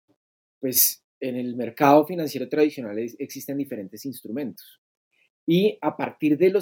pues, 0.60 1.02
en 1.20 1.36
el 1.36 1.56
mercado 1.56 2.04
financiero 2.04 2.46
tradicional 2.50 2.98
existen 3.18 3.56
diferentes 3.56 4.04
instrumentos. 4.04 4.82
Y 5.46 5.78
a 5.80 5.96
partir 5.96 6.36
de 6.36 6.52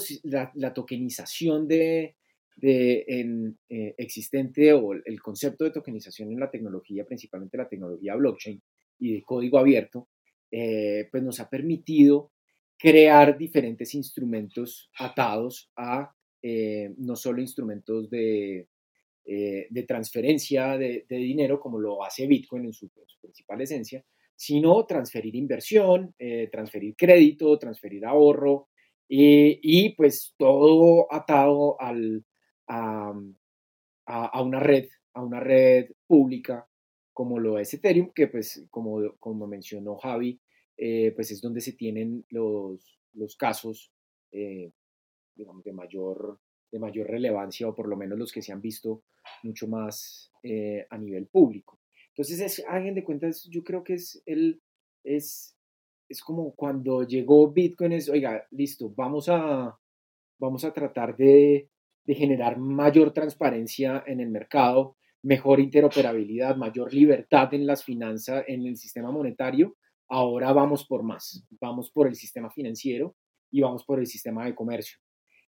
la 0.55 0.73
tokenización 0.73 1.67
de, 1.67 2.15
de, 2.57 3.05
en, 3.09 3.59
eh, 3.69 3.95
existente 3.99 4.73
o 4.73 4.93
el 4.93 5.21
concepto 5.21 5.65
de 5.65 5.71
tokenización 5.71 6.31
en 6.31 6.41
la 6.41 6.51
tecnología, 6.51 7.05
principalmente 7.05 7.57
la 7.57 7.69
tecnología 7.69 8.15
blockchain 8.15 8.63
y 8.99 9.15
de 9.15 9.23
código 9.23 9.59
abierto, 9.59 10.09
eh, 10.51 11.09
pues 11.11 11.23
nos 11.23 11.41
ha 11.41 11.49
permitido 11.49 12.33
crear 12.79 13.39
diferentes 13.39 13.95
instrumentos 13.95 14.91
atados 14.99 15.71
a 15.77 16.13
eh, 16.43 16.93
no 16.99 17.17
solo 17.17 17.41
instrumentos 17.41 18.11
de, 18.11 18.67
de 19.25 19.83
transferencia 19.87 20.77
de, 20.77 21.07
dinero 21.09 21.61
como 21.61 21.79
lo 21.79 22.05
hace 22.05 22.27
Bitcoin 22.27 22.65
en 22.65 22.73
su, 22.73 22.91
principal 23.21 23.61
esencia, 23.61 24.05
sino 24.35 24.85
transferir 24.85 25.37
inversión, 25.37 26.13
transferir 26.51 26.97
crédito, 26.97 27.57
transferir 27.57 28.05
ahorro, 28.05 28.69
y 29.07 29.91
pues 29.91 30.35
todo 30.37 31.07
atado 31.13 31.81
al, 31.81 32.25
a, 34.07 34.43
una 34.43 34.61
red, 34.61 34.89
a 35.15 35.23
una 35.23 35.41
red 35.41 35.91
pública 36.07 36.69
como 37.13 37.39
lo 37.39 37.59
es 37.59 37.73
Ethereum, 37.75 38.11
que 38.15 38.29
pues 38.29 38.65
como, 38.71 39.17
como 39.19 39.47
mencionó 39.47 39.97
Javi, 39.97 40.41
eh, 40.77 41.13
pues 41.15 41.31
es 41.31 41.43
donde 41.43 41.61
se 41.61 41.75
tienen 41.75 42.25
los, 42.31 42.99
los 43.13 43.37
casos, 43.37 43.93
eh, 44.33 44.73
digamos, 45.37 45.63
de 45.63 45.73
mayor, 45.73 46.41
de 46.71 46.79
mayor 46.79 47.09
relevancia 47.09 47.69
o 47.69 47.75
por 47.75 47.87
lo 47.87 47.97
menos 47.97 48.19
los 48.19 48.33
que 48.33 48.41
se 48.41 48.53
han 48.53 48.63
visto 48.63 49.05
mucho 49.43 49.69
más 49.69 50.33
eh, 50.43 50.87
a 50.89 50.97
nivel 50.97 51.27
público. 51.27 51.79
Entonces, 52.09 52.41
es, 52.41 52.65
alguien 52.67 52.95
de 52.95 53.05
cuentas, 53.05 53.45
yo 53.51 53.63
creo 53.63 53.85
que 53.85 53.95
es 53.95 54.23
el, 54.25 54.63
es, 55.05 55.55
es 56.09 56.23
como 56.23 56.55
cuando 56.55 57.07
llegó 57.07 57.53
Bitcoin, 57.53 57.93
es, 57.93 58.09
oiga, 58.09 58.47
listo, 58.51 58.91
vamos 58.91 59.29
a, 59.29 59.79
vamos 60.39 60.65
a 60.65 60.73
tratar 60.73 61.17
de 61.17 61.69
de 62.05 62.15
generar 62.15 62.59
mayor 62.59 63.13
transparencia 63.13 64.03
en 64.07 64.21
el 64.21 64.31
mercado, 64.31 64.97
mejor 65.23 65.61
interoperabilidad, 65.61 66.57
mayor 66.57 66.93
libertad 66.93 67.55
en 67.55 67.67
las 67.67 67.85
finanzas, 67.85 68.45
en 68.49 68.67
el 68.67 68.77
sistema 68.77 69.11
monetario, 69.11 69.77
ahora 70.09 70.53
vamos 70.53 70.85
por 70.85 71.03
más, 71.03 71.47
vamos 71.61 71.91
por 71.91 72.07
el 72.07 72.15
sistema 72.15 72.51
financiero 72.51 73.17
y 73.51 73.61
vamos 73.61 73.85
por 73.85 74.01
el 74.01 74.07
sistema 74.07 74.45
de 74.45 74.55
comercio. 74.55 74.99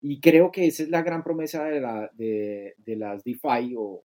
Y 0.01 0.21
creo 0.21 0.51
que 0.51 0.67
esa 0.67 0.85
es 0.85 0.89
la 0.89 1.03
gran 1.03 1.23
promesa 1.23 1.65
de, 1.65 1.81
la, 1.81 2.11
de, 2.15 2.75
las 2.97 3.25
DeFi 3.25 3.75
o, 3.77 4.05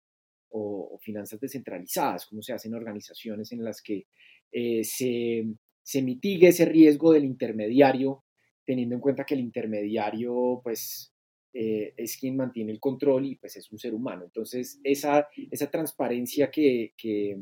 o, 0.51 0.99
finanzas 1.01 1.41
descentralizadas, 1.41 2.27
como 2.27 2.43
se 2.43 2.53
hacen 2.53 2.75
organizaciones 2.75 3.53
en 3.53 3.65
las 3.65 3.83
que 3.83 4.07
eh, 4.53 4.85
se, 4.85 5.47
se 5.83 6.03
mitigue 6.03 6.49
ese 6.49 6.67
riesgo 6.67 7.13
del 7.13 7.25
intermediario, 7.25 8.25
teniendo 8.65 8.95
en 8.95 9.01
cuenta 9.01 9.25
que 9.25 9.35
el 9.35 9.41
intermediario, 9.41 10.61
pues, 10.63 11.13
eh, 11.61 11.93
es 11.97 12.17
quien 12.17 12.37
mantiene 12.37 12.71
el 12.71 12.79
control 12.79 13.27
y 13.27 13.35
pues 13.35 13.57
es 13.57 13.69
un 13.73 13.81
ser 13.81 13.93
humano. 13.93 14.23
Entonces, 14.23 14.79
esa, 14.85 15.27
esa 15.51 15.69
transparencia 15.69 16.53
que, 16.53 16.95
que, 16.97 17.37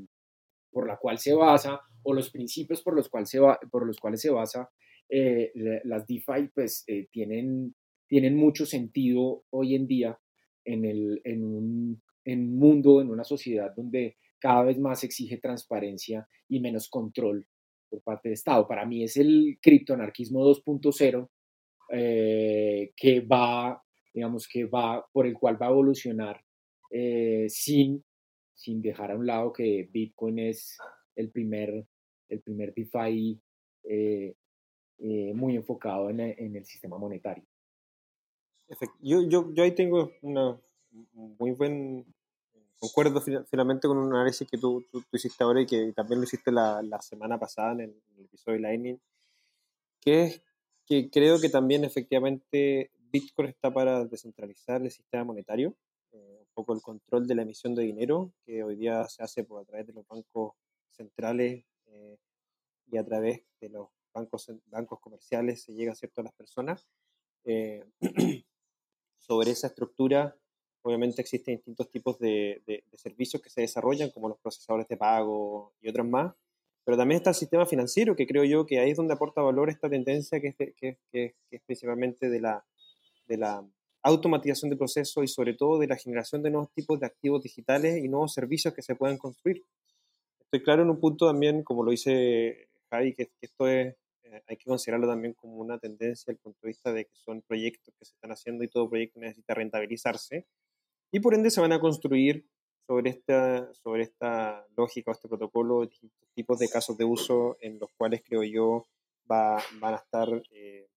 por 0.71 0.89
la 0.89 0.97
cual 0.97 1.19
se 1.19 1.35
basa 1.35 1.83
o 2.03 2.15
los 2.15 2.31
principios 2.31 2.81
por 2.81 2.95
los, 2.95 3.11
cual 3.11 3.27
se 3.27 3.39
va, 3.41 3.61
por 3.71 3.87
los 3.87 3.99
cuales 3.99 4.23
se 4.23 4.31
basa 4.31 4.71
eh, 5.11 5.53
las 5.85 6.07
DeFi, 6.07 6.49
pues 6.55 6.83
eh, 6.87 7.09
tienen, 7.13 7.75
tienen 8.09 8.37
mucho 8.37 8.65
sentido 8.65 9.45
hoy 9.51 9.75
en 9.75 9.87
día 9.87 10.19
en, 10.65 10.87
el, 10.87 11.21
en, 11.23 11.45
un, 11.45 12.03
en 12.25 12.41
un 12.41 12.59
mundo, 12.59 13.03
en 13.03 13.11
una 13.11 13.25
sociedad 13.25 13.75
donde 13.77 14.17
cada 14.39 14.63
vez 14.63 14.79
más 14.79 15.05
exige 15.05 15.37
transparencia 15.37 16.27
y 16.49 16.61
menos 16.61 16.89
control 16.89 17.47
por 17.91 18.01
parte 18.01 18.31
del 18.31 18.35
Estado. 18.35 18.67
Para 18.67 18.87
mí 18.87 19.05
es 19.05 19.19
el 19.19 19.59
criptoanarquismo 19.61 20.43
2.0 20.43 21.29
que 21.89 23.21
va 23.21 23.83
digamos, 24.17 24.49
que 24.49 24.65
va, 24.65 25.07
por 25.13 25.27
el 25.27 25.35
cual 25.35 25.61
va 25.61 25.67
a 25.67 25.71
evolucionar 25.71 26.43
eh, 26.91 27.45
sin, 27.51 28.03
sin 28.55 28.81
dejar 28.81 29.11
a 29.11 29.15
un 29.15 29.27
lado 29.27 29.53
que 29.53 29.91
Bitcoin 29.93 30.39
es 30.39 30.79
el 31.17 31.31
primer, 31.31 31.87
el 32.31 32.41
primer 32.41 32.73
DeFi 32.73 33.39
eh, 33.85 34.35
eh, 34.99 35.35
muy 35.35 35.55
enfocado 35.55 36.09
en, 36.09 36.21
en, 36.21 36.57
el 36.57 36.65
sistema 36.65 36.97
monetario. 36.97 37.45
Yo, 39.01 39.21
yo, 39.29 39.53
yo 39.53 39.63
ahí 39.63 39.75
tengo 39.75 40.11
una 40.23 40.59
muy 41.13 41.51
buen 41.51 42.07
concuerdo 42.79 43.21
finalmente 43.21 43.87
con 43.87 43.99
un 43.99 44.15
análisis 44.15 44.49
que 44.51 44.57
tú, 44.57 44.83
tú, 44.91 45.05
hiciste 45.13 45.45
ahora 45.45 45.61
y 45.61 45.67
que 45.67 45.93
también 45.93 46.21
lo 46.21 46.25
hiciste 46.25 46.51
la, 46.51 46.81
la 46.83 47.03
semana 47.03 47.39
pasada 47.39 47.73
en 47.73 47.81
el, 47.81 48.25
episodio 48.25 48.57
de 48.57 48.63
Lightning, 48.63 49.01
que 50.01 50.23
es 50.23 50.43
que 50.87 51.11
creo 51.11 51.39
que 51.39 51.51
también 51.51 51.85
efectivamente 51.85 52.93
Bitcoin 53.17 53.49
está 53.49 53.73
para 53.73 54.05
descentralizar 54.05 54.83
el 54.83 54.91
sistema 54.91 55.25
monetario, 55.25 55.75
eh, 56.13 56.39
un 56.39 56.49
poco 56.53 56.75
el 56.75 56.83
control 56.83 57.27
de 57.27 57.35
la 57.35 57.43
emisión 57.43 57.75
de 57.75 57.85
dinero, 57.85 58.31
que 58.45 58.63
hoy 58.63 58.77
día 58.77 59.09
se 59.09 59.23
hace 59.23 59.43
por 59.43 59.63
a 59.63 59.65
través 59.65 59.87
de 59.87 59.95
los 59.95 60.07
bancos 60.07 60.53
centrales 60.91 61.65
eh, 61.87 62.19
y 62.89 62.99
a 62.99 63.05
través 63.05 63.41
de 63.59 63.71
los 63.71 63.89
bancos, 64.13 64.53
bancos 64.67 65.01
comerciales 65.01 65.63
se 65.63 65.73
llega 65.73 65.95
¿cierto? 65.95 66.21
a 66.21 66.25
las 66.25 66.35
personas. 66.35 66.87
Eh, 67.45 67.83
sobre 69.19 69.53
esa 69.53 69.69
estructura, 69.69 70.37
obviamente 70.83 71.23
existen 71.23 71.57
distintos 71.57 71.89
tipos 71.91 72.19
de, 72.19 72.63
de, 72.67 72.85
servicios 72.99 73.41
que 73.41 73.49
se 73.49 73.63
desarrollan, 73.63 74.11
como 74.11 74.29
los 74.29 74.39
procesadores 74.39 74.89
de 74.89 74.99
pago 74.99 75.73
y 75.81 75.89
otros 75.89 76.07
más, 76.07 76.35
pero 76.85 76.97
también 76.97 77.17
está 77.17 77.31
el 77.31 77.37
sistema 77.37 77.67
financiero, 77.67 78.15
que 78.15 78.29
creo 78.29 78.45
yo 78.45 78.65
que 78.65 78.79
ahí 78.79 78.91
es 78.91 78.97
donde 78.97 79.15
aporta 79.15 79.43
valor 79.43 79.71
esta 79.71 79.91
tendencia 79.91 80.41
que 80.41 80.49
es, 80.49 80.57
que, 80.57 80.99
que, 81.11 81.35
es 81.51 81.63
principalmente 81.67 82.31
de 82.31 82.41
la, 82.41 82.65
de 83.27 83.39
la 83.39 83.67
automatización 84.03 84.71
de 84.71 84.77
procesos 84.77 85.25
y 85.25 85.29
sobre 85.29 85.55
todo 85.55 85.79
de 85.79 85.89
la 85.89 85.97
generación 85.97 86.43
de 86.43 86.51
nuevos 86.51 86.71
tipos 86.73 87.01
de 87.01 87.07
activos 87.07 87.43
digitales 87.43 87.99
y 88.03 88.09
nuevos 88.09 88.33
servicios 88.33 88.73
que 88.73 88.83
se 88.83 88.95
puedan 88.95 89.19
construir. 89.19 89.65
Estoy 90.41 90.63
claro 90.63 90.83
en 90.83 90.91
un 90.91 91.01
punto 91.01 91.27
también, 91.27 91.65
como 91.65 91.83
lo 91.83 91.91
dice 91.91 92.69
Javi, 92.89 93.15
que, 93.15 93.31
esto 93.41 93.67
es, 93.67 93.97
eh, 94.23 94.43
hay 94.47 94.57
que 94.57 94.65
considerarlo 94.65 95.09
también 95.09 95.35
como 95.35 95.57
una 95.57 95.79
tendencia 95.79 96.27
desde 96.27 96.33
el 96.33 96.39
punto 96.39 96.61
de 96.63 96.69
vista 96.69 96.93
de 96.93 97.05
que 97.07 97.17
son 97.17 97.43
proyectos 97.43 97.95
que 97.99 98.05
se 98.05 98.15
están 98.15 98.31
haciendo 98.31 98.63
y 98.63 98.69
todo 98.69 98.89
proyecto 98.89 99.19
necesita 99.19 99.55
rentabilizarse 99.55 100.47
y 101.11 101.21
por 101.21 101.35
ende 101.35 101.51
se 101.51 101.61
van 101.61 101.73
a 101.73 101.81
construir 101.81 102.47
sobre 102.87 103.11
esta, 103.11 103.73
sobre 103.75 104.05
esta 104.05 104.67
lógica 104.77 105.11
o 105.11 105.15
este 105.15 105.29
protocolo 105.29 105.85
distintos 105.85 106.29
tipos 106.35 106.59
de 106.59 106.69
casos 106.69 106.97
de 106.97 107.05
uso 107.05 107.57
en 107.61 107.79
los 107.79 107.91
cuales 107.97 108.23
creo 108.25 108.45
yo 108.45 108.87
va, 109.31 109.61
van 109.81 109.95
a 109.95 109.97
estar 109.97 110.29
eh, 110.53 110.89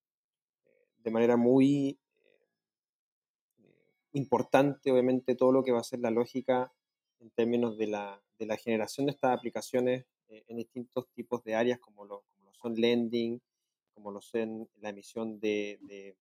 de 0.98 1.12
manera 1.12 1.38
muy 1.38 2.00
importante, 4.14 4.92
obviamente, 4.92 5.36
todo 5.36 5.52
lo 5.52 5.64
que 5.64 5.72
va 5.72 5.80
a 5.80 5.84
ser 5.84 6.00
la 6.00 6.12
lógica 6.12 6.72
en 7.20 7.30
términos 7.32 7.78
de 7.78 7.88
la, 7.88 8.22
de 8.38 8.46
la 8.46 8.58
generación 8.58 9.06
de 9.06 9.12
estas 9.12 9.38
aplicaciones 9.38 10.06
eh, 10.30 10.44
en 10.48 10.58
distintos 10.58 11.08
tipos 11.14 11.44
de 11.44 11.56
áreas, 11.56 11.80
como 11.80 12.06
lo, 12.06 12.24
como 12.32 12.52
lo, 12.52 12.54
son 12.54 12.76
lending, 12.76 13.42
como 13.94 14.12
lo 14.12 14.22
son 14.22 14.70
la 14.78 14.90
emisión 14.90 15.40
de, 15.40 15.80
de, 15.82 16.16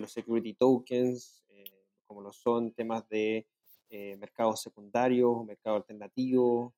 los 0.00 0.12
security 0.12 0.54
tokens, 0.54 1.44
eh, 1.50 1.64
como 2.06 2.22
lo 2.22 2.32
son 2.32 2.72
temas 2.72 3.06
de 3.08 3.46
eh, 3.90 4.16
mercados 4.16 4.62
secundarios, 4.62 5.44
mercado 5.44 5.76
alternativo, 5.76 6.74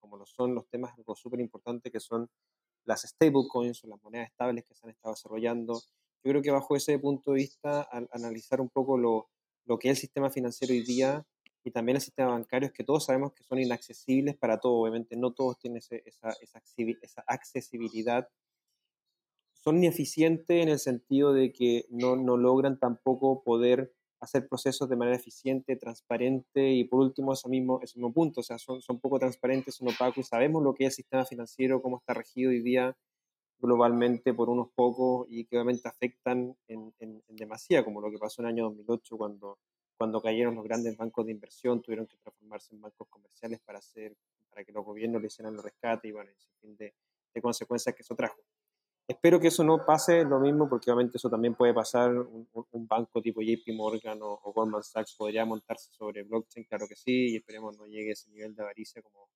como 0.00 0.16
lo 0.16 0.26
son 0.26 0.54
los 0.54 0.66
temas 0.68 0.96
algo 0.96 1.14
súper 1.14 1.40
importante 1.40 1.90
que 1.90 2.00
son 2.00 2.28
las 2.84 3.02
stablecoins 3.02 3.84
o 3.84 3.88
las 3.88 4.02
monedas 4.02 4.28
estables 4.28 4.64
que 4.64 4.74
se 4.74 4.86
han 4.86 4.90
estado 4.90 5.14
desarrollando. 5.14 5.74
Yo 5.74 6.30
creo 6.30 6.42
que 6.42 6.50
bajo 6.50 6.74
ese 6.74 6.98
punto 6.98 7.32
de 7.32 7.36
vista, 7.38 7.82
al 7.82 8.08
analizar 8.12 8.60
un 8.60 8.68
poco 8.68 8.96
lo, 8.96 9.28
lo 9.66 9.78
que 9.78 9.88
es 9.88 9.98
el 9.98 10.00
sistema 10.00 10.30
financiero 10.30 10.72
hoy 10.72 10.82
día 10.82 11.26
y 11.64 11.72
también 11.72 11.96
el 11.96 12.02
sistema 12.02 12.30
bancario, 12.30 12.68
es 12.68 12.72
que 12.72 12.84
todos 12.84 13.06
sabemos 13.06 13.32
que 13.32 13.42
son 13.42 13.58
inaccesibles 13.58 14.36
para 14.36 14.60
todos, 14.60 14.80
obviamente 14.80 15.16
no 15.16 15.32
todos 15.32 15.58
tienen 15.58 15.78
esa, 15.78 15.96
esa, 15.96 17.24
accesibilidad. 17.26 18.28
Son 19.52 19.76
ineficientes 19.78 20.62
en 20.62 20.68
el 20.68 20.78
sentido 20.78 21.32
de 21.32 21.52
que 21.52 21.86
no, 21.90 22.14
no 22.14 22.36
logran 22.36 22.78
tampoco 22.78 23.42
poder 23.42 23.92
hacer 24.20 24.48
procesos 24.48 24.88
de 24.88 24.94
manera 24.94 25.16
eficiente, 25.16 25.74
transparente 25.74 26.70
y 26.70 26.84
por 26.84 27.00
último 27.00 27.32
ese 27.32 27.48
mismo, 27.48 27.80
ese 27.82 27.98
mismo 27.98 28.12
punto, 28.12 28.40
o 28.40 28.44
sea, 28.44 28.58
son, 28.58 28.80
son 28.80 29.00
poco 29.00 29.18
transparentes, 29.18 29.74
son 29.74 29.88
opacos 29.88 30.18
y 30.18 30.22
sabemos 30.22 30.62
lo 30.62 30.72
que 30.72 30.84
es 30.84 30.92
el 30.92 30.96
sistema 30.96 31.24
financiero, 31.24 31.82
cómo 31.82 31.98
está 31.98 32.14
regido 32.14 32.50
hoy 32.50 32.60
día 32.62 32.96
globalmente 33.58 34.34
por 34.34 34.48
unos 34.48 34.68
pocos 34.74 35.26
y 35.30 35.44
que 35.44 35.56
obviamente 35.56 35.88
afectan 35.88 36.56
en, 36.68 36.92
en, 36.98 37.22
demasía, 37.28 37.84
como 37.84 38.00
lo 38.00 38.10
que 38.10 38.18
pasó 38.18 38.42
en 38.42 38.48
el 38.48 38.54
año 38.54 38.64
2008 38.64 39.16
cuando, 39.16 39.58
cuando 39.96 40.20
cayeron 40.20 40.54
los 40.54 40.64
grandes 40.64 40.96
bancos 40.96 41.26
de 41.26 41.32
inversión, 41.32 41.82
tuvieron 41.82 42.06
que 42.06 42.16
transformarse 42.18 42.74
en 42.74 42.80
bancos 42.80 43.08
comerciales 43.08 43.60
para, 43.60 43.78
hacer, 43.78 44.16
para 44.50 44.64
que 44.64 44.72
los 44.72 44.84
gobiernos 44.84 45.20
le 45.20 45.28
hicieran 45.28 45.54
los 45.54 45.64
rescates 45.64 46.08
y 46.08 46.12
bueno, 46.12 46.30
en 46.30 46.60
fin 46.60 46.76
de, 46.76 46.94
consecuencias 47.40 47.94
que 47.94 48.02
eso 48.02 48.14
trajo. 48.14 48.40
Espero 49.06 49.38
que 49.38 49.48
eso 49.48 49.62
no 49.62 49.84
pase 49.84 50.24
lo 50.24 50.40
mismo, 50.40 50.68
porque 50.68 50.90
obviamente 50.90 51.18
eso 51.18 51.28
también 51.28 51.54
puede 51.54 51.74
pasar. 51.74 52.10
Un, 52.12 52.48
un 52.52 52.88
banco 52.88 53.20
tipo 53.20 53.42
JP 53.42 53.74
Morgan 53.74 54.20
o, 54.22 54.40
o, 54.42 54.52
Goldman 54.54 54.82
Sachs 54.82 55.14
podría 55.14 55.44
montarse 55.44 55.92
sobre 55.92 56.22
blockchain, 56.22 56.64
claro 56.64 56.88
que 56.88 56.96
sí, 56.96 57.32
y 57.32 57.36
esperemos 57.36 57.76
no 57.76 57.86
llegue 57.86 58.08
a 58.08 58.12
ese 58.14 58.30
nivel 58.30 58.54
de 58.54 58.62
avaricia 58.62 59.02
como, 59.02 59.28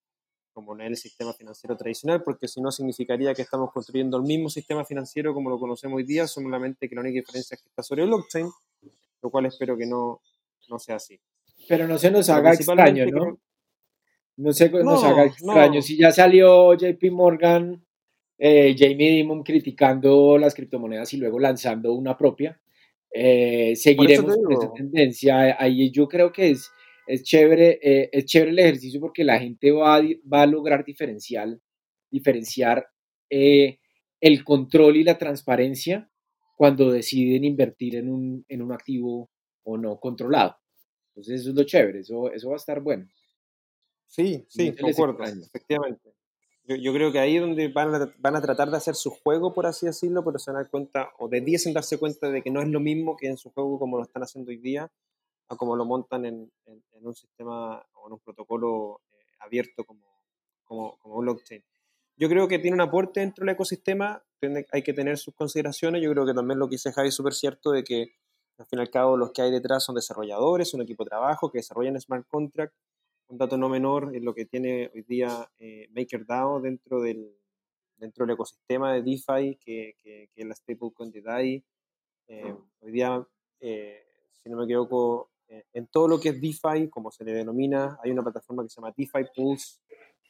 como 0.52 0.74
en 0.74 0.82
el 0.82 0.96
sistema 0.96 1.32
financiero 1.32 1.76
tradicional, 1.76 2.22
porque 2.22 2.48
si 2.48 2.60
no 2.60 2.70
significaría 2.70 3.34
que 3.34 3.42
estamos 3.42 3.72
construyendo 3.72 4.16
el 4.16 4.24
mismo 4.24 4.48
sistema 4.48 4.84
financiero 4.84 5.32
como 5.32 5.50
lo 5.50 5.58
conocemos 5.58 5.96
hoy 5.96 6.04
día, 6.04 6.26
solamente 6.26 6.88
que 6.88 6.94
la 6.94 7.02
única 7.02 7.20
diferencia 7.20 7.54
es 7.54 7.62
que 7.62 7.68
está 7.68 7.82
sobre 7.82 8.04
blockchain, 8.04 8.48
lo 9.22 9.30
cual 9.30 9.46
espero 9.46 9.76
que 9.76 9.86
no, 9.86 10.20
no 10.68 10.78
sea 10.78 10.96
así. 10.96 11.18
Pero 11.68 11.86
no 11.86 11.98
se 11.98 12.10
nos 12.10 12.28
haga 12.30 12.52
extraño, 12.52 13.06
¿no? 13.06 13.38
No 14.36 14.52
se 14.52 14.70
nos 14.70 15.04
haga 15.04 15.24
extraño. 15.26 15.82
Si 15.82 15.98
ya 15.98 16.10
salió 16.10 16.74
JP 16.74 17.10
Morgan, 17.12 17.84
eh, 18.38 18.74
Jamie 18.76 19.16
Dimon 19.16 19.42
criticando 19.42 20.38
las 20.38 20.54
criptomonedas 20.54 21.12
y 21.12 21.18
luego 21.18 21.38
lanzando 21.38 21.92
una 21.92 22.16
propia, 22.16 22.58
eh, 23.12 23.74
seguiremos 23.76 24.36
con 24.36 24.52
esa 24.52 24.72
tendencia. 24.72 25.56
Ahí 25.58 25.90
yo 25.90 26.08
creo 26.08 26.32
que 26.32 26.50
es 26.50 26.70
es 27.06 27.22
chévere, 27.22 27.78
eh, 27.82 28.10
es 28.12 28.24
chévere 28.24 28.50
el 28.52 28.58
ejercicio 28.58 29.00
porque 29.00 29.24
la 29.24 29.38
gente 29.38 29.70
va 29.70 29.96
a, 29.96 30.02
va 30.32 30.42
a 30.42 30.46
lograr 30.46 30.84
diferenciar, 30.84 31.58
diferenciar 32.10 32.86
eh, 33.28 33.78
el 34.20 34.44
control 34.44 34.96
y 34.96 35.04
la 35.04 35.18
transparencia 35.18 36.10
cuando 36.56 36.90
deciden 36.90 37.44
invertir 37.44 37.96
en 37.96 38.10
un, 38.10 38.44
en 38.48 38.62
un 38.62 38.72
activo 38.72 39.30
o 39.62 39.78
no 39.78 39.98
controlado. 39.98 40.56
Entonces 41.08 41.40
eso 41.40 41.50
es 41.50 41.56
lo 41.56 41.64
chévere, 41.64 42.00
eso, 42.00 42.30
eso 42.30 42.48
va 42.48 42.54
a 42.54 42.58
estar 42.58 42.80
bueno. 42.80 43.08
Sí, 44.06 44.44
sí, 44.48 44.72
concuerdo, 44.74 45.22
efectivamente. 45.24 46.12
Yo, 46.64 46.76
yo, 46.76 46.92
creo 46.92 47.10
que 47.12 47.18
ahí 47.18 47.36
es 47.36 47.40
donde 47.40 47.68
van 47.68 47.94
a, 47.94 48.14
van 48.18 48.36
a 48.36 48.42
tratar 48.42 48.70
de 48.70 48.76
hacer 48.76 48.94
su 48.94 49.10
juego, 49.10 49.54
por 49.54 49.66
así 49.66 49.86
decirlo, 49.86 50.24
pero 50.24 50.38
se 50.38 50.52
dan 50.52 50.68
cuenta, 50.70 51.10
o 51.18 51.28
debiesen 51.28 51.72
darse 51.72 51.98
cuenta 51.98 52.30
de 52.30 52.42
que 52.42 52.50
no 52.50 52.60
es 52.60 52.68
lo 52.68 52.80
mismo 52.80 53.16
que 53.16 53.28
en 53.28 53.36
su 53.36 53.50
juego 53.50 53.78
como 53.78 53.96
lo 53.96 54.02
están 54.02 54.22
haciendo 54.22 54.50
hoy 54.50 54.58
día, 54.58 54.90
a 55.50 55.56
como 55.56 55.76
lo 55.76 55.84
montan 55.84 56.24
en, 56.24 56.50
en, 56.64 56.82
un 57.06 57.14
sistema 57.14 57.84
o 57.94 58.06
en 58.06 58.14
un 58.14 58.20
protocolo 58.20 59.00
eh, 59.10 59.16
abierto 59.40 59.84
como, 59.84 60.06
como, 60.64 60.96
como, 60.98 61.18
blockchain. 61.18 61.62
Yo 62.16 62.28
creo 62.28 62.46
que 62.46 62.58
tiene 62.58 62.74
un 62.74 62.80
aporte 62.80 63.20
dentro 63.20 63.44
del 63.44 63.54
ecosistema, 63.54 64.22
tiene, 64.38 64.66
hay 64.72 64.82
que 64.82 64.92
tener 64.92 65.18
sus 65.18 65.34
consideraciones. 65.34 66.02
Yo 66.02 66.10
creo 66.12 66.24
que 66.24 66.34
también 66.34 66.58
lo 66.58 66.68
que 66.68 66.74
dice 66.74 66.92
Javi 66.92 67.08
es 67.08 67.14
súper 67.14 67.34
cierto 67.34 67.72
de 67.72 67.82
que 67.82 68.12
al 68.58 68.66
fin 68.66 68.78
y 68.78 68.82
al 68.82 68.90
cabo 68.90 69.16
los 69.16 69.32
que 69.32 69.42
hay 69.42 69.50
detrás 69.50 69.84
son 69.84 69.94
desarrolladores, 69.94 70.74
un 70.74 70.82
equipo 70.82 71.04
de 71.04 71.10
trabajo 71.10 71.50
que 71.50 71.58
desarrollan 71.58 72.00
smart 72.00 72.26
contract. 72.28 72.74
Un 73.28 73.38
dato 73.38 73.56
no 73.56 73.68
menor 73.68 74.14
es 74.14 74.22
lo 74.22 74.34
que 74.34 74.44
tiene 74.44 74.90
hoy 74.94 75.02
día 75.02 75.50
eh, 75.58 75.88
MakerDAO 75.94 76.60
dentro 76.60 77.00
del, 77.00 77.34
dentro 77.96 78.26
del 78.26 78.34
ecosistema 78.34 78.92
de 78.92 79.02
DeFi, 79.02 79.56
que, 79.56 79.94
que, 80.02 80.28
que 80.34 80.42
es 80.42 80.46
la 80.46 80.54
stablecoin 80.54 81.10
de 81.10 81.22
DAI. 81.22 81.64
Eh, 82.28 82.54
hoy 82.80 82.92
día, 82.92 83.26
eh, 83.60 84.04
si 84.32 84.48
no 84.48 84.56
me 84.56 84.64
equivoco, 84.64 85.29
en 85.72 85.86
todo 85.88 86.08
lo 86.08 86.20
que 86.20 86.30
es 86.30 86.40
DeFi, 86.40 86.88
como 86.88 87.10
se 87.10 87.24
le 87.24 87.32
denomina, 87.32 87.98
hay 88.02 88.10
una 88.10 88.22
plataforma 88.22 88.62
que 88.62 88.68
se 88.68 88.80
llama 88.80 88.94
DeFi 88.96 89.24
Pulse, 89.34 89.78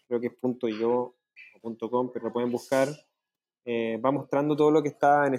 creo 0.09 0.20
que 0.20 0.28
es 0.28 0.35
.io 0.78 1.14
o 1.62 1.90
.com, 1.90 2.11
pero 2.12 2.26
lo 2.26 2.33
pueden 2.33 2.50
buscar. 2.50 2.88
Eh, 3.64 3.98
va 3.98 4.11
mostrando 4.11 4.56
todo 4.56 4.70
lo 4.70 4.83
que 4.83 4.88
está 4.88 5.26
en, 5.26 5.35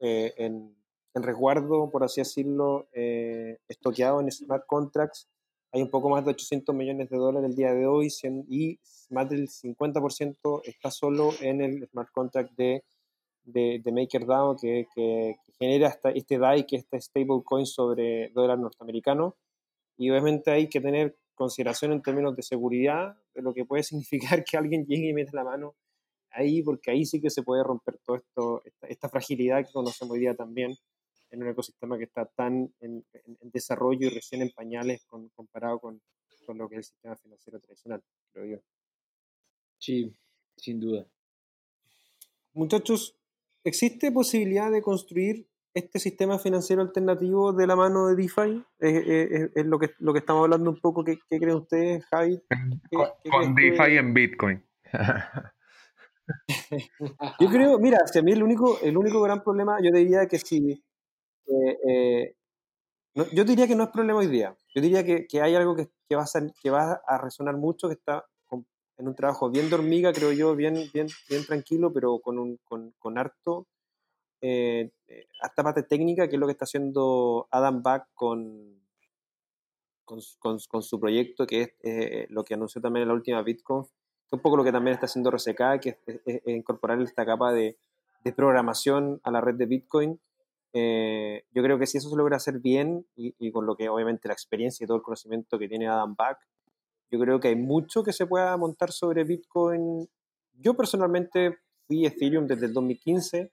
eh, 0.00 0.32
en, 0.36 0.76
en 1.14 1.22
resguardo, 1.22 1.90
por 1.90 2.04
así 2.04 2.20
decirlo, 2.20 2.88
estoqueado 2.92 4.20
en 4.20 4.30
smart 4.30 4.64
contracts. 4.66 5.28
Hay 5.72 5.82
un 5.82 5.90
poco 5.90 6.08
más 6.08 6.24
de 6.24 6.30
800 6.30 6.72
millones 6.74 7.10
de 7.10 7.16
dólares 7.16 7.50
el 7.50 7.56
día 7.56 7.74
de 7.74 7.86
hoy 7.86 8.08
y 8.48 8.78
más 9.10 9.28
del 9.28 9.48
50% 9.48 10.62
está 10.64 10.90
solo 10.92 11.30
en 11.40 11.60
el 11.60 11.88
smart 11.88 12.10
contract 12.12 12.52
de, 12.56 12.84
de, 13.44 13.80
de 13.82 13.92
MakerDAO 13.92 14.56
que, 14.56 14.86
que, 14.94 15.36
genera 15.58 15.88
esta, 15.88 16.10
este 16.10 16.38
DAI, 16.38 16.66
que 16.66 16.76
es 16.76 16.82
este 16.84 17.00
stablecoin 17.00 17.66
sobre 17.66 18.30
dólar 18.30 18.58
norteamericano. 18.58 19.36
Y 19.96 20.10
obviamente 20.10 20.50
hay 20.50 20.68
que 20.68 20.80
tener 20.80 21.16
consideración 21.34 21.92
en 21.92 22.02
términos 22.02 22.34
de 22.36 22.42
seguridad, 22.42 23.16
de 23.34 23.42
lo 23.42 23.54
que 23.54 23.64
puede 23.64 23.82
significar 23.84 24.44
que 24.44 24.56
alguien 24.56 24.86
llegue 24.86 25.08
y 25.08 25.12
meta 25.12 25.32
la 25.34 25.44
mano 25.44 25.76
ahí, 26.30 26.62
porque 26.62 26.90
ahí 26.90 27.04
sí 27.04 27.20
que 27.20 27.30
se 27.30 27.42
puede 27.42 27.62
romper 27.62 27.98
todo 28.04 28.16
esto, 28.16 28.62
esta, 28.82 29.08
fragilidad 29.08 29.64
que 29.64 29.72
conocemos 29.72 30.14
hoy 30.14 30.20
día 30.20 30.34
también 30.34 30.74
en 31.30 31.42
un 31.42 31.48
ecosistema 31.48 31.96
que 31.96 32.04
está 32.04 32.26
tan 32.26 32.72
en, 32.80 33.04
desarrollo 33.42 34.08
y 34.08 34.10
recién 34.10 34.42
en 34.42 34.50
pañales 34.50 35.04
comparado 35.06 35.78
con, 35.78 36.00
con, 36.44 36.58
lo 36.58 36.68
que 36.68 36.76
es 36.76 36.78
el 36.78 36.84
sistema 36.84 37.16
financiero 37.16 37.60
tradicional, 37.60 38.02
creo 38.32 38.46
yo. 38.46 38.58
Sí, 39.78 40.12
sin 40.56 40.80
duda. 40.80 41.06
Muchachos, 42.52 43.16
¿existe 43.64 44.12
posibilidad 44.12 44.70
de 44.70 44.82
construir 44.82 45.48
este 45.74 45.98
sistema 45.98 46.38
financiero 46.38 46.82
alternativo 46.82 47.52
de 47.52 47.66
la 47.66 47.74
mano 47.74 48.06
de 48.06 48.16
DeFi? 48.16 48.64
¿Es, 48.78 49.66
lo, 49.66 49.78
que, 49.78 49.90
lo 49.98 50.12
que 50.12 50.20
estamos 50.20 50.44
hablando 50.44 50.70
un 50.70 50.80
poco? 50.80 51.02
¿Qué, 51.04 51.18
creen 51.28 51.56
ustedes, 51.56 52.04
Javi? 52.06 52.40
con, 53.30 53.54
DeFi 53.54 53.96
en 53.96 54.14
Bitcoin. 54.14 54.64
yo 57.40 57.48
creo, 57.48 57.78
mira, 57.78 58.06
si 58.06 58.18
a 58.18 58.22
mí 58.22 58.32
el 58.32 58.42
único, 58.42 58.78
el 58.80 58.96
único 58.96 59.20
gran 59.22 59.42
problema, 59.42 59.78
yo 59.82 59.90
diría 59.90 60.26
que 60.26 60.38
si... 60.38 60.84
Eh, 61.46 61.78
eh, 61.88 62.36
yo 63.32 63.44
diría 63.44 63.68
que 63.68 63.76
no 63.76 63.84
es 63.84 63.90
problema 63.90 64.18
hoy 64.20 64.26
día. 64.26 64.56
Yo 64.74 64.80
diría 64.82 65.04
que, 65.04 65.26
que 65.26 65.40
hay 65.40 65.54
algo 65.54 65.76
que, 65.76 65.88
que, 66.08 66.16
va 66.16 66.22
a 66.22 66.26
ser, 66.26 66.52
que 66.60 66.70
va 66.70 67.00
a 67.06 67.18
resonar 67.18 67.56
mucho, 67.56 67.88
que 67.88 67.94
está 67.94 68.24
en 68.96 69.08
un 69.08 69.14
trabajo 69.14 69.50
bien 69.50 69.68
de 69.68 69.74
hormiga, 69.74 70.12
creo 70.12 70.32
yo, 70.32 70.54
bien, 70.54 70.74
bien, 70.92 71.08
bien 71.28 71.44
tranquilo, 71.44 71.92
pero 71.92 72.18
con, 72.20 72.38
un, 72.38 72.58
con, 72.64 72.92
con 72.98 73.18
harto, 73.18 73.66
eh, 74.40 74.92
harta 75.40 75.62
parte 75.62 75.82
técnica, 75.82 76.28
que 76.28 76.36
es 76.36 76.40
lo 76.40 76.46
que 76.46 76.52
está 76.52 76.64
haciendo 76.64 77.48
Adam 77.50 77.82
Back 77.82 78.08
con, 78.14 78.80
con, 80.04 80.20
con, 80.38 80.82
su 80.82 81.00
proyecto, 81.00 81.46
que 81.46 81.62
es 81.62 81.68
eh, 81.82 82.26
lo 82.30 82.44
que 82.44 82.54
anunció 82.54 82.80
también 82.80 83.02
en 83.02 83.08
la 83.08 83.14
última 83.14 83.42
BitConf, 83.42 83.88
que 84.28 84.36
un 84.36 84.42
poco 84.42 84.56
lo 84.56 84.64
que 84.64 84.72
también 84.72 84.94
está 84.94 85.06
haciendo 85.06 85.30
RSK, 85.30 85.80
que 85.80 85.98
es, 86.06 86.42
incorporar 86.46 87.00
esta 87.00 87.24
capa 87.24 87.52
de, 87.52 87.76
de, 88.22 88.32
programación 88.32 89.20
a 89.24 89.30
la 89.30 89.40
red 89.40 89.54
de 89.54 89.66
Bitcoin. 89.66 90.20
Eh, 90.72 91.44
yo 91.52 91.62
creo 91.62 91.78
que 91.78 91.86
si 91.86 91.98
eso 91.98 92.10
se 92.10 92.16
logra 92.16 92.36
hacer 92.36 92.58
bien 92.58 93.06
y, 93.16 93.34
y, 93.38 93.52
con 93.52 93.64
lo 93.64 93.76
que 93.76 93.88
obviamente 93.88 94.28
la 94.28 94.34
experiencia 94.34 94.84
y 94.84 94.86
todo 94.86 94.96
el 94.96 95.02
conocimiento 95.02 95.58
que 95.58 95.68
tiene 95.68 95.88
Adam 95.88 96.16
Back, 96.16 96.38
yo 97.10 97.18
creo 97.18 97.40
que 97.40 97.48
hay 97.48 97.56
mucho 97.56 98.02
que 98.02 98.12
se 98.12 98.26
pueda 98.26 98.56
montar 98.56 98.92
sobre 98.92 99.24
Bitcoin. 99.24 100.08
Yo 100.52 100.74
personalmente 100.74 101.58
fui 101.86 102.06
Ethereum 102.06 102.46
desde 102.46 102.66
el 102.66 102.72
2015, 102.72 103.52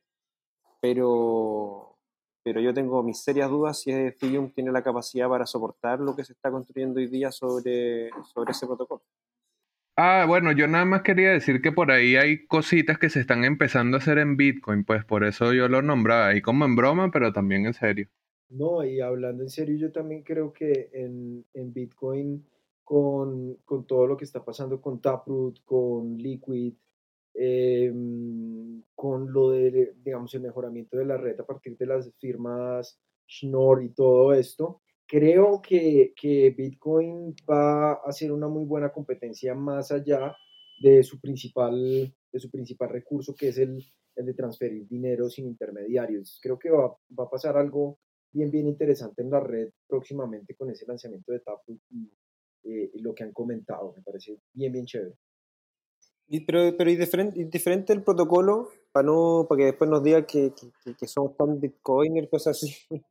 pero, 0.82 1.98
pero 2.44 2.62
yo 2.62 2.74
tengo 2.74 3.04
mis 3.04 3.22
serias 3.22 3.50
dudas 3.50 3.82
si 3.82 3.92
Ethereum 3.92 4.52
tiene 4.52 4.72
la 4.72 4.84
capacidad 4.84 5.30
para 5.30 5.46
soportar 5.46 6.00
lo 6.00 6.16
que 6.16 6.24
se 6.24 6.34
está 6.34 6.50
construyendo 6.52 7.00
hoy 7.00 7.08
día 7.08 7.32
sobre, 7.32 8.10
sobre 8.34 8.52
ese 8.52 8.66
protocolo. 8.66 9.02
Ah, 9.98 10.26
bueno, 10.28 10.52
yo 10.54 10.68
nada 10.68 10.86
más 10.86 11.02
quería 11.02 11.32
decir 11.32 11.62
que 11.62 11.72
por 11.72 11.92
ahí 11.92 12.16
hay 12.16 12.48
cositas 12.48 12.98
que 12.98 13.10
se 13.10 13.20
están 13.20 13.44
empezando 13.44 13.98
a 13.98 14.00
hacer 14.00 14.18
en 14.18 14.38
Bitcoin, 14.38 14.86
pues 14.86 15.04
por 15.04 15.24
eso 15.26 15.54
yo 15.54 15.68
lo 15.68 15.82
nombraba 15.82 16.28
ahí 16.28 16.42
como 16.42 16.66
en 16.66 16.76
broma, 16.76 17.12
pero 17.12 17.34
también 17.34 17.66
en 17.66 17.74
serio. 17.74 18.08
No, 18.50 18.84
y 18.84 19.00
hablando 19.02 19.44
en 19.44 19.50
serio, 19.50 19.78
yo 19.78 19.92
también 19.92 20.24
creo 20.24 20.54
que 20.54 20.90
en, 20.94 21.46
en 21.54 21.74
Bitcoin 21.74 22.46
con, 22.92 23.56
con, 23.64 23.88
todo 23.88 24.06
lo 24.06 24.18
que 24.18 24.26
está 24.26 24.44
pasando 24.44 24.82
con 24.82 25.00
Taproot, 25.00 25.64
con 25.64 26.18
Liquid, 26.18 26.74
em, 27.34 28.84
con 28.94 29.32
lo 29.32 29.52
de, 29.52 29.94
digamos, 30.04 30.34
el 30.36 30.42
mejoramiento 30.42 30.98
de 30.98 31.06
la 31.06 31.16
red 31.16 31.40
a 31.40 31.46
partir 31.46 31.78
de 31.78 31.86
las 31.86 32.14
firmas 32.20 33.00
Schnorr 33.30 33.86
y 33.86 33.94
todo 33.94 34.34
esto, 34.34 34.82
creo 35.08 35.62
que, 35.62 36.14
que 36.18 36.50
Bitcoin 36.50 37.34
va 37.50 37.94
a 37.94 38.12
ser 38.12 38.34
una 38.34 38.50
muy 38.50 38.66
buena 38.66 38.92
competencia 38.92 39.56
más 39.56 39.94
allá 39.94 40.36
de 40.82 41.02
su 41.02 41.22
principal, 41.22 42.14
de 42.30 42.40
su 42.42 42.52
principal 42.52 42.90
recurso, 42.90 43.34
que 43.34 43.48
es 43.48 43.58
el, 43.58 43.82
el 44.18 44.26
de 44.26 44.34
transferir 44.34 44.86
dinero 44.90 45.30
sin 45.30 45.48
intermediarios. 45.48 46.42
Creo 46.44 46.60
que 46.60 46.70
va, 46.70 46.94
va, 47.18 47.24
a 47.24 47.30
pasar 47.30 47.56
algo 47.56 48.00
bien, 48.34 48.52
bien 48.52 48.68
interesante 48.68 49.22
en 49.22 49.30
la 49.30 49.40
red 49.40 49.70
próximamente 49.88 50.56
con 50.56 50.70
ese 50.70 50.86
lanzamiento 50.86 51.32
de 51.32 51.40
Taproot 51.40 51.80
eh, 52.64 52.92
lo 52.96 53.14
que 53.14 53.24
han 53.24 53.32
comentado. 53.32 53.94
Me 53.96 54.04
parece 54.04 54.38
bien, 54.54 54.72
bien 54.72 54.86
chévere. 54.86 55.16
Y, 56.28 56.42
pero, 56.42 56.76
pero 56.78 56.90
y 56.90 56.96
diferente, 56.96 57.44
diferente 57.46 57.94
el 57.94 58.04
protocolo, 58.04 58.70
para 58.92 59.06
no 59.06 59.46
para 59.50 59.60
que 59.60 59.66
después 59.66 59.90
nos 59.90 60.02
diga 60.02 60.26
que, 60.26 60.54
que, 60.84 60.96
que 60.96 61.08
somos 61.08 61.36
tan 61.36 61.60
bitcoiner, 61.60 62.30
cosas 62.30 62.58
así. 62.58 62.74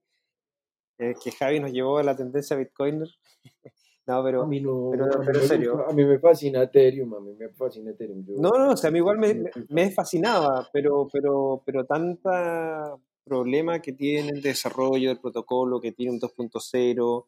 Eh, 1.02 1.14
que 1.24 1.32
Javi 1.32 1.60
nos 1.60 1.72
llevó 1.72 1.96
a 1.96 2.02
la 2.02 2.14
tendencia 2.14 2.54
bitcoiner. 2.56 3.08
no, 4.06 4.22
pero, 4.22 4.42
a 4.42 4.46
mí 4.46 4.60
no, 4.60 4.90
pero, 4.90 5.06
a 5.06 5.24
pero 5.24 5.40
serio. 5.40 5.88
a 5.88 5.94
mí 5.94 6.04
me 6.04 6.18
fascina 6.18 6.62
Ethereum, 6.62 7.14
a 7.14 7.20
mí 7.20 7.32
me 7.32 7.48
fascina 7.48 7.92
Ethereum. 7.92 8.22
no, 8.36 8.50
no, 8.50 8.72
o 8.72 8.76
sea, 8.76 8.88
a 8.88 8.90
mí 8.90 8.98
igual 8.98 9.16
me, 9.16 9.44
me, 9.70 9.90
fascinaba, 9.90 10.68
pero, 10.70 11.08
pero, 11.10 11.62
pero 11.64 11.86
tanta 11.86 12.94
problema 13.24 13.80
que 13.80 13.94
tiene 13.94 14.28
el 14.28 14.42
desarrollo 14.42 15.08
del 15.08 15.20
protocolo, 15.20 15.80
que 15.80 15.92
tiene 15.92 16.12
un 16.12 16.20
2.0, 16.20 17.26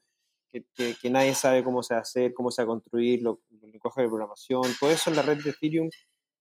que, 0.52 1.10
nadie 1.10 1.34
sabe 1.34 1.64
cómo 1.64 1.82
se 1.82 1.94
va 1.94 1.98
a 1.98 2.02
hacer, 2.02 2.34
cómo 2.34 2.50
se 2.50 2.62
va 2.62 2.64
a 2.64 2.74
construir, 2.74 3.22
los 3.22 3.38
lenguajes 3.62 4.02
de 4.02 4.08
programación, 4.08 4.62
todo 4.78 4.90
eso 4.90 5.10
en 5.10 5.16
la 5.16 5.22
red 5.22 5.42
de 5.42 5.50
Ethereum 5.50 5.88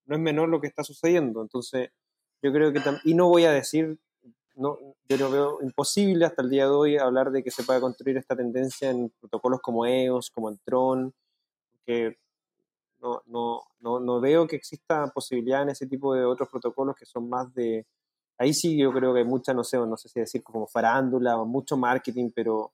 no 0.05 0.15
es 0.15 0.21
menor 0.21 0.49
lo 0.49 0.59
que 0.59 0.67
está 0.67 0.83
sucediendo. 0.83 1.41
Entonces, 1.41 1.89
yo 2.41 2.51
creo 2.51 2.73
que, 2.73 2.81
y 3.05 3.13
no 3.13 3.29
voy 3.29 3.45
a 3.45 3.51
decir, 3.51 3.99
no, 4.55 4.77
yo 5.07 5.17
lo 5.17 5.31
veo 5.31 5.61
imposible 5.61 6.25
hasta 6.25 6.41
el 6.41 6.49
día 6.49 6.65
de 6.65 6.71
hoy 6.71 6.97
hablar 6.97 7.31
de 7.31 7.43
que 7.43 7.51
se 7.51 7.63
pueda 7.63 7.79
construir 7.79 8.17
esta 8.17 8.35
tendencia 8.35 8.89
en 8.89 9.09
protocolos 9.19 9.61
como 9.61 9.85
EOS, 9.85 10.29
como 10.31 10.49
en 10.49 10.59
Tron, 10.65 11.13
que 11.85 12.17
no, 13.01 13.21
no, 13.27 13.63
no, 13.79 13.99
no 13.99 14.19
veo 14.19 14.47
que 14.47 14.57
exista 14.57 15.07
posibilidad 15.07 15.63
en 15.63 15.69
ese 15.69 15.87
tipo 15.87 16.13
de 16.13 16.25
otros 16.25 16.49
protocolos 16.49 16.95
que 16.95 17.05
son 17.05 17.29
más 17.29 17.53
de... 17.53 17.85
Ahí 18.37 18.53
sí 18.53 18.77
yo 18.77 18.91
creo 18.91 19.13
que 19.13 19.19
hay 19.19 19.25
mucha, 19.25 19.53
no 19.53 19.63
sé, 19.63 19.77
no 19.77 19.97
sé 19.97 20.09
si 20.09 20.19
decir 20.19 20.43
como 20.43 20.67
farándula 20.67 21.37
o 21.37 21.45
mucho 21.45 21.77
marketing, 21.77 22.31
pero 22.33 22.73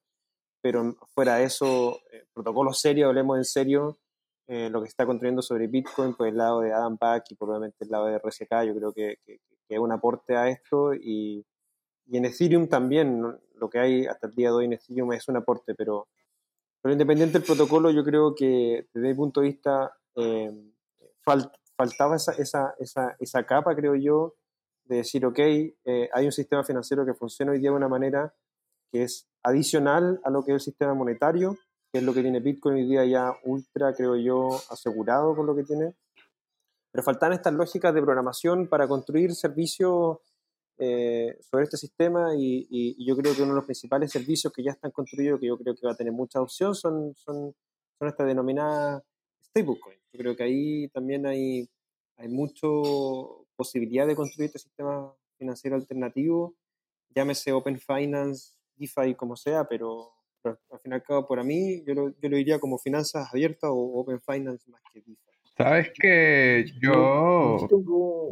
pero 0.68 0.98
fuera 1.14 1.38
de 1.38 1.46
eso, 1.46 2.02
eh, 2.12 2.26
protocolo 2.34 2.74
serio, 2.74 3.08
hablemos 3.08 3.38
en 3.38 3.46
serio, 3.46 4.00
eh, 4.48 4.70
lo 4.70 4.82
que 4.82 4.90
está 4.90 5.06
construyendo 5.06 5.42
sobre 5.42 5.68
Bitcoin 5.68 6.14
por 6.14 6.28
el 6.28 6.36
lado 6.36 6.60
de 6.60 6.74
Adam 6.74 6.98
Back 7.00 7.28
y 7.30 7.36
probablemente 7.36 7.86
el 7.86 7.90
lado 7.90 8.08
de 8.08 8.18
RSK, 8.18 8.66
yo 8.66 8.76
creo 8.76 8.92
que, 8.92 9.20
que, 9.26 9.40
es 9.70 9.80
un 9.80 9.94
aporte 9.94 10.36
a 10.36 10.50
esto 10.50 10.94
y, 10.94 11.46
y, 12.06 12.18
en 12.18 12.26
Ethereum 12.26 12.68
también, 12.68 13.22
lo 13.56 13.70
que 13.70 13.80
hay 13.80 14.06
hasta 14.08 14.28
el 14.28 14.36
día 14.36 14.50
de 14.50 14.56
hoy 14.56 14.66
en 14.66 14.74
Ethereum 14.74 15.14
es 15.14 15.26
un 15.30 15.38
aporte, 15.38 15.74
pero, 15.74 16.10
pero 16.82 16.92
independiente 16.92 17.40
del 17.40 17.48
protocolo, 17.48 17.90
yo 17.90 18.04
creo 18.04 18.36
que 18.36 18.90
desde 18.94 19.08
mi 19.08 19.14
punto 19.14 19.40
de 19.40 19.48
vista 19.48 19.96
eh, 20.16 20.52
faltaba 21.78 22.18
esa, 22.18 22.34
esa, 22.34 22.76
esa, 22.78 23.16
esa, 23.22 23.46
capa, 23.46 23.74
creo 23.74 23.96
yo, 23.96 24.36
de 24.84 24.98
decir, 24.98 25.26
ok, 25.26 25.40
hay 25.40 26.26
un 26.26 26.34
sistema 26.34 26.66
financiero 26.66 27.06
que 27.06 27.14
funciona 27.14 27.54
hoy 27.54 27.60
día 27.60 27.70
de 27.70 27.78
una 27.78 27.88
manera 27.88 28.34
que 28.92 29.04
es 29.04 29.30
adicional 29.48 30.20
a 30.24 30.30
lo 30.30 30.44
que 30.44 30.52
es 30.52 30.56
el 30.56 30.62
sistema 30.62 30.94
monetario, 30.94 31.58
que 31.92 32.00
es 32.00 32.04
lo 32.04 32.14
que 32.14 32.22
tiene 32.22 32.42
Bitcoin 32.42 32.76
hoy 32.76 32.86
día 32.86 33.06
ya 33.06 33.34
ultra, 33.44 33.94
creo 33.94 34.16
yo, 34.18 34.50
asegurado 34.70 35.36
con 35.36 35.46
lo 35.46 35.56
que 35.56 35.64
tiene. 35.64 35.94
Pero 36.92 37.04
faltan 37.04 37.34
estas 37.34 37.54
lógicas 37.54 37.94
de 37.94 38.02
programación 38.02 38.68
para 38.68 38.88
construir 38.88 39.34
servicios 39.36 40.18
eh, 40.80 41.38
sobre 41.42 41.64
este 41.64 41.78
sistema 41.78 42.36
y, 42.36 43.06
yo 43.06 43.16
creo 43.16 43.34
que 43.34 43.42
uno 43.42 43.54
de 43.54 43.58
los 43.58 43.66
principales 43.66 44.12
servicios 44.12 44.52
que 44.52 44.64
ya 44.64 44.72
están 44.72 44.92
construidos, 44.92 45.40
que 45.40 45.48
yo 45.48 45.58
creo 45.58 45.76
que 45.76 45.88
va 45.88 45.94
a 45.94 45.98
tener 45.98 46.14
mucha 46.14 46.42
opción, 46.42 46.76
son, 46.76 47.16
son, 47.16 47.56
son 47.98 48.08
estas 48.08 48.28
denominadas 48.28 49.02
stablecoins. 49.44 50.02
Yo 50.12 50.20
creo 50.20 50.36
que 50.36 50.44
ahí 50.44 50.88
también 50.90 51.26
hay, 51.26 51.70
hay 52.18 52.28
mucha 52.28 52.68
posibilidad 53.56 54.06
de 54.06 54.16
construir 54.16 54.48
este 54.48 54.60
sistema 54.60 55.14
financiero 55.38 55.78
alternativo, 55.78 56.56
llámese 57.16 57.54
Open 57.54 57.80
Finance, 57.80 58.57
DeFi, 58.78 59.16
como 59.16 59.36
sea, 59.36 59.66
pero, 59.66 60.12
al 60.44 60.80
fin 60.82 60.92
y 60.92 60.96
al 60.96 61.04
cabo, 61.04 61.28
para 61.28 61.44
mí, 61.44 61.84
yo 61.86 61.94
lo, 61.94 62.10
yo 62.10 62.30
lo 62.30 62.38
diría 62.38 62.60
como 62.60 62.78
finanzas 62.78 63.30
abiertas 63.34 63.70
o 63.72 64.00
Open 64.00 64.22
Finance 64.22 64.70
más 64.70 64.82
que 64.94 65.00
DeFi. 65.00 65.18
Sabes 65.58 65.92
que 66.00 66.66
yo, 66.80 67.58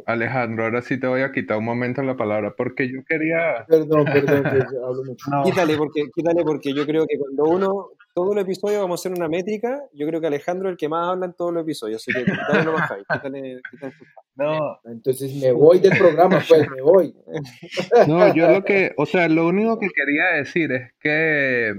Alejandro, 0.06 0.66
ahora 0.66 0.84
sí 0.84 1.00
te 1.00 1.08
voy 1.08 1.22
a 1.22 1.32
quitar 1.32 1.58
un 1.58 1.66
momento 1.66 2.04
la 2.04 2.16
palabra 2.16 2.54
porque 2.56 2.88
yo 2.88 3.04
quería. 3.04 3.66
Perdón, 3.68 4.06
perdón, 4.06 4.44
que 4.44 4.78
hablo 4.78 5.04
mucho. 5.04 5.26
Quítale, 5.44 5.76
porque, 5.76 6.04
quítale, 6.14 6.44
porque 6.44 6.72
yo 6.72 6.86
creo 6.86 7.08
que 7.08 7.18
cuando 7.18 7.46
uno, 7.46 7.90
todo 8.16 8.32
el 8.32 8.40
episodio 8.40 8.80
vamos 8.80 8.98
a 8.98 9.02
hacer 9.02 9.12
una 9.12 9.28
métrica, 9.28 9.84
yo 9.92 10.08
creo 10.08 10.22
que 10.22 10.28
Alejandro 10.28 10.70
es 10.70 10.74
el 10.74 10.78
que 10.78 10.88
más 10.88 11.10
habla 11.10 11.26
en 11.26 11.34
todos 11.34 11.54
los 11.54 11.64
episodios, 11.64 12.02
así 12.02 12.14
que 12.14 12.24
quítale 12.24 12.64
lo 12.64 12.72
más 12.72 12.90
quítale, 12.90 13.62
quítale 13.72 13.94
No. 14.36 14.80
Entonces 14.86 15.36
me 15.36 15.52
voy 15.52 15.80
del 15.80 15.98
programa, 15.98 16.42
pues 16.48 16.70
me 16.70 16.82
voy. 16.82 17.14
No, 18.08 18.34
yo 18.34 18.50
lo 18.50 18.64
que, 18.64 18.94
o 18.96 19.06
sea, 19.06 19.28
lo 19.28 19.46
único 19.46 19.78
que 19.80 19.90
quería 19.90 20.28
decir 20.38 20.72
es 20.72 20.94
que 20.98 21.74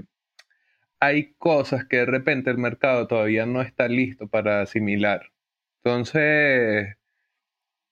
hay 0.99 1.33
cosas 1.39 1.85
que 1.85 1.97
de 1.97 2.05
repente 2.05 2.51
el 2.51 2.59
mercado 2.59 3.07
todavía 3.07 3.47
no 3.47 3.63
está 3.63 3.87
listo 3.87 4.27
para 4.27 4.61
asimilar. 4.61 5.31
Entonces, 5.83 6.97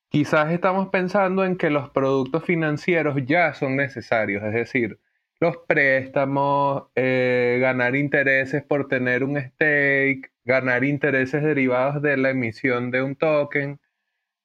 quizás 0.09 0.51
estamos 0.51 0.89
pensando 0.89 1.45
en 1.45 1.57
que 1.57 1.71
los 1.71 1.89
productos 1.89 2.45
financieros 2.45 3.15
ya 3.25 3.55
son 3.55 3.75
necesarios, 3.75 4.43
es 4.43 4.53
decir, 4.53 4.99
los 5.39 5.57
préstamos, 5.67 6.85
eh, 6.95 7.57
ganar 7.61 7.95
intereses 7.95 8.63
por 8.63 8.87
tener 8.87 9.23
un 9.23 9.37
stake, 9.37 10.31
ganar 10.45 10.83
intereses 10.83 11.43
derivados 11.43 12.01
de 12.01 12.17
la 12.17 12.29
emisión 12.31 12.91
de 12.91 13.01
un 13.03 13.15
token, 13.15 13.79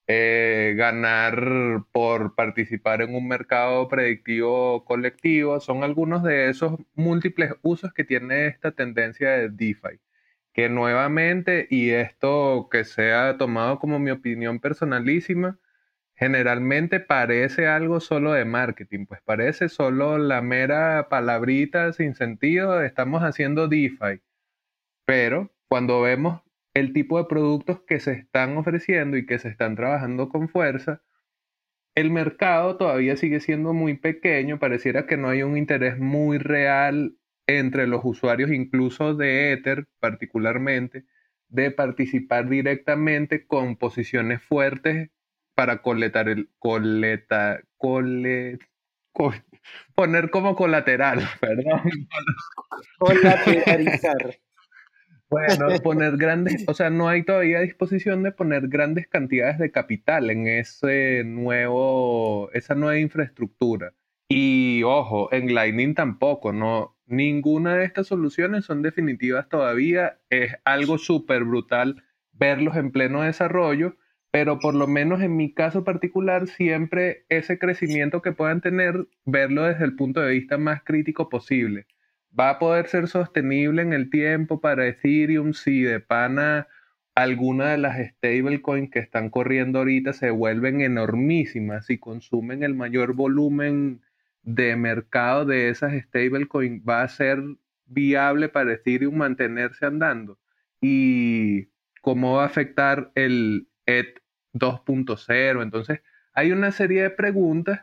eh, 0.09 0.75
ganar 0.77 1.85
por 1.93 2.35
participar 2.35 3.03
en 3.03 3.15
un 3.15 3.29
mercado 3.29 3.89
predictivo 3.89 4.85
colectivo, 4.85 5.61
son 5.61 5.85
algunos 5.85 6.23
de 6.25 6.51
esos 6.51 6.79
múltiples 6.95 7.55
usos 7.63 7.93
que 7.93 8.05
tiene 8.05 8.47
esta 8.49 8.73
tendencia 8.73 9.31
de 9.31 9.51
DeFi 9.51 10.01
que 10.53 10.69
nuevamente, 10.69 11.67
y 11.71 11.91
esto 11.91 12.69
que 12.71 12.85
sea 12.85 13.37
tomado 13.39 13.79
como 13.79 13.99
mi 13.99 14.11
opinión 14.11 14.61
personalísima, 14.61 15.59
generalmente 16.21 17.01
parece 17.01 17.67
algo 17.67 17.99
solo 17.99 18.35
de 18.35 18.45
marketing, 18.45 19.07
pues 19.07 19.23
parece 19.23 19.71
solo 19.71 20.19
la 20.19 20.43
mera 20.43 21.09
palabrita 21.09 21.95
sin 21.95 22.15
sentido, 22.15 22.83
estamos 22.83 23.23
haciendo 23.23 23.69
DeFi. 23.69 24.21
Pero 25.07 25.51
cuando 25.67 26.03
vemos 26.03 26.43
el 26.75 26.93
tipo 26.93 27.17
de 27.17 27.25
productos 27.25 27.81
que 27.87 28.01
se 28.01 28.13
están 28.13 28.59
ofreciendo 28.59 29.17
y 29.17 29.25
que 29.25 29.39
se 29.39 29.49
están 29.49 29.77
trabajando 29.77 30.29
con 30.29 30.51
fuerza, 30.51 31.01
el 31.95 32.11
mercado 32.11 32.77
todavía 32.77 33.17
sigue 33.17 33.41
siendo 33.41 33.73
muy 33.73 33.95
pequeño, 33.95 34.59
pareciera 34.59 35.07
que 35.07 35.17
no 35.17 35.31
hay 35.31 35.43
un 35.43 35.57
interés 35.57 35.99
muy 35.99 36.37
real 36.37 37.17
entre 37.47 37.87
los 37.87 38.03
usuarios, 38.05 38.51
incluso 38.51 39.15
de 39.15 39.53
Ether 39.53 39.89
particularmente, 40.01 41.07
de 41.49 41.71
participar 41.71 42.47
directamente 42.51 43.47
con 43.47 43.77
posiciones 43.77 44.43
fuertes 44.43 45.11
para 45.61 45.83
coletar 45.83 46.31
el 46.31 46.49
coleta, 46.59 47.61
cole, 47.77 48.59
poner 49.95 50.31
como 50.31 50.57
colateral, 50.57 51.19
perdón. 51.39 51.83
Colateralizar. 52.99 54.39
Bueno, 55.29 55.69
poner 55.83 56.17
grandes, 56.17 56.65
o 56.67 56.73
sea, 56.73 56.89
no 56.89 57.11
hay 57.11 57.25
todavía 57.25 57.61
disposición 57.61 58.23
de 58.23 58.33
poner 58.33 58.69
grandes 58.69 59.07
cantidades 59.07 59.59
de 59.59 59.71
capital 59.71 60.31
en 60.31 60.49
ese 60.49 61.25
nuevo, 61.27 62.51
esa 62.55 62.75
nueva 62.75 62.99
infraestructura. 62.99 63.93
Y 64.31 64.83
ojo, 64.85 65.31
en 65.31 65.55
Lightning 65.55 65.95
tampoco, 65.95 66.55
no, 66.55 66.97
ninguna 67.05 67.75
de 67.75 67.85
estas 67.85 68.07
soluciones 68.07 68.65
son 68.65 68.81
definitivas 68.81 69.47
todavía. 69.51 70.21
Es 70.31 70.55
algo 70.65 70.97
súper 70.97 71.45
brutal 71.45 72.03
verlos 72.33 72.77
en 72.77 72.93
pleno 72.93 73.21
desarrollo, 73.21 73.97
pero 74.31 74.59
por 74.59 74.75
lo 74.75 74.87
menos 74.87 75.23
en 75.23 75.37
mi 75.37 75.53
caso 75.53 75.85
particular, 75.85 76.47
siempre 76.47 77.25
ese 77.29 77.59
crecimiento 77.59 78.23
que 78.23 78.33
puedan 78.33 78.61
tener, 78.61 79.07
verlo 79.25 79.65
desde 79.65 79.85
el 79.85 79.97
punto 79.97 80.21
de 80.21 80.33
vista 80.33 80.57
más 80.59 80.83
crítico 80.85 81.29
posible. 81.29 81.87
Va 82.39 82.51
a 82.51 82.59
poder 82.59 82.87
ser 82.87 83.09
sostenible 83.09 83.83
en 83.83 83.93
el 83.93 84.09
tiempo 84.09 84.61
para 84.61 84.87
Ethereum 84.87 85.53
si 85.53 85.83
de 85.83 85.99
pana 85.99 86.69
alguna 87.17 87.73
de 87.73 87.79
las 87.79 87.99
stablecoins 87.99 88.91
que 88.91 89.01
están 89.01 89.31
corriendo 89.31 89.81
ahorita 89.81 90.13
se 90.13 90.31
vuelven 90.31 90.81
enormísimas 90.81 91.91
y 91.91 91.99
consumen 91.99 92.63
el 92.63 92.75
mayor 92.75 93.15
volumen 93.15 94.01
de 94.43 94.77
mercado 94.77 95.45
de 95.45 95.69
esas 95.69 95.93
stablecoins, 96.05 96.83
va 96.89 97.03
a 97.03 97.09
ser 97.09 97.43
viable 97.87 98.49
para 98.49 98.73
Ethereum 98.73 99.17
mantenerse 99.17 99.87
andando. 99.87 100.39
Y 100.81 101.69
cómo 102.01 102.37
va 102.37 102.45
a 102.45 102.47
afectar 102.47 103.11
el 103.15 103.69
ETH 103.99 104.21
2.0. 104.53 105.63
Entonces, 105.63 106.01
hay 106.33 106.53
una 106.53 106.73
serie 106.73 107.03
de 107.03 107.11
preguntas 107.11 107.81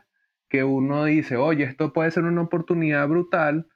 que 0.48 0.64
uno 0.64 1.04
dice, 1.04 1.36
oye, 1.36 1.64
esto 1.64 1.92
puede 1.92 2.10
ser 2.10 2.24
una 2.24 2.42
oportunidad 2.42 3.06
brutal, 3.08 3.68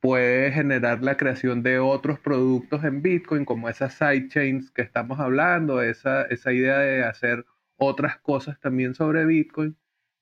puede 0.00 0.52
generar 0.52 1.02
la 1.02 1.16
creación 1.16 1.62
de 1.62 1.78
otros 1.78 2.18
productos 2.20 2.84
en 2.84 3.02
Bitcoin, 3.02 3.44
como 3.44 3.68
esas 3.68 3.94
sidechains 3.94 4.70
que 4.70 4.82
estamos 4.82 5.20
hablando, 5.20 5.82
esa, 5.82 6.22
esa 6.22 6.52
idea 6.52 6.78
de 6.78 7.04
hacer 7.04 7.44
otras 7.76 8.18
cosas 8.18 8.58
también 8.60 8.94
sobre 8.94 9.24
Bitcoin, 9.26 9.76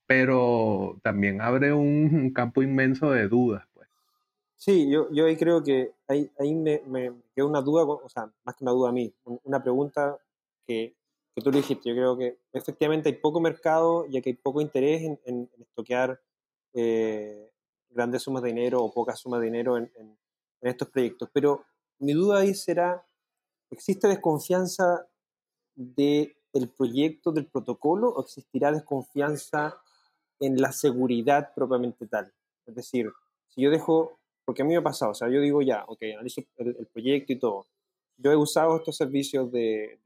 pero 0.06 0.98
también 1.02 1.40
abre 1.40 1.72
un, 1.72 2.32
campo 2.32 2.62
inmenso 2.62 3.10
de 3.10 3.28
dudas. 3.28 3.66
Pues. 3.74 3.88
Sí, 4.56 4.90
yo, 4.90 5.10
yo 5.12 5.26
ahí 5.26 5.36
creo 5.36 5.62
que 5.62 5.92
ahí, 6.08 6.30
ahí 6.38 6.54
me, 6.54 6.82
me 6.86 7.12
quedó 7.34 7.48
una 7.48 7.60
duda, 7.60 7.84
o 7.84 8.08
sea, 8.08 8.30
más 8.44 8.56
que 8.56 8.64
una 8.64 8.72
duda 8.72 8.90
a 8.90 8.92
mí, 8.92 9.12
una 9.44 9.62
pregunta 9.62 10.16
que, 10.66 10.94
que 11.36 11.42
tú 11.42 11.50
le 11.50 11.58
dijiste. 11.58 11.90
Yo 11.90 11.94
creo 11.94 12.16
que 12.16 12.38
efectivamente 12.54 13.10
hay 13.10 13.16
poco 13.16 13.40
mercado, 13.40 14.06
ya 14.08 14.22
que 14.22 14.30
hay 14.30 14.36
poco 14.36 14.62
interés 14.62 15.02
en, 15.02 15.20
en, 15.26 15.50
estoquear 15.60 16.18
eh, 16.72 17.50
grandes 17.90 18.22
sumas 18.22 18.42
de 18.42 18.48
dinero 18.48 18.82
o 18.82 18.90
pocas 18.90 19.20
sumas 19.20 19.40
de 19.40 19.46
dinero 19.46 19.76
en, 19.76 19.90
estos 20.62 20.88
proyectos. 20.88 21.28
Pero 21.32 21.64
mi 21.98 22.14
duda 22.14 22.40
ahí 22.40 22.54
será, 22.54 23.06
¿existe 23.70 24.08
desconfianza 24.08 25.06
del 25.74 26.34
proyecto, 26.76 27.30
del 27.30 27.46
protocolo, 27.46 28.08
o 28.08 28.22
existirá 28.22 28.72
desconfianza 28.72 29.78
en 30.40 30.56
la 30.60 30.72
seguridad 30.72 31.52
propiamente 31.54 32.06
tal? 32.06 32.32
Es 32.64 32.74
decir, 32.74 33.12
si 33.48 33.60
yo 33.60 33.70
dejo, 33.70 34.18
porque 34.44 34.62
a 34.62 34.64
mí 34.64 34.72
me 34.72 34.78
ha 34.78 34.82
pasado, 34.82 35.12
o 35.12 35.14
sea, 35.14 35.28
yo 35.28 35.40
digo 35.40 35.60
ya, 35.60 35.84
ok, 35.86 36.02
analizo 36.14 36.40
el, 36.56 36.86
proyecto 36.86 37.34
y 37.34 37.38
todo. 37.38 37.66
Yo 38.16 38.32
he 38.32 38.36
usado 38.36 38.76
estos 38.76 38.96
servicios 38.96 39.52
de, 39.52 40.00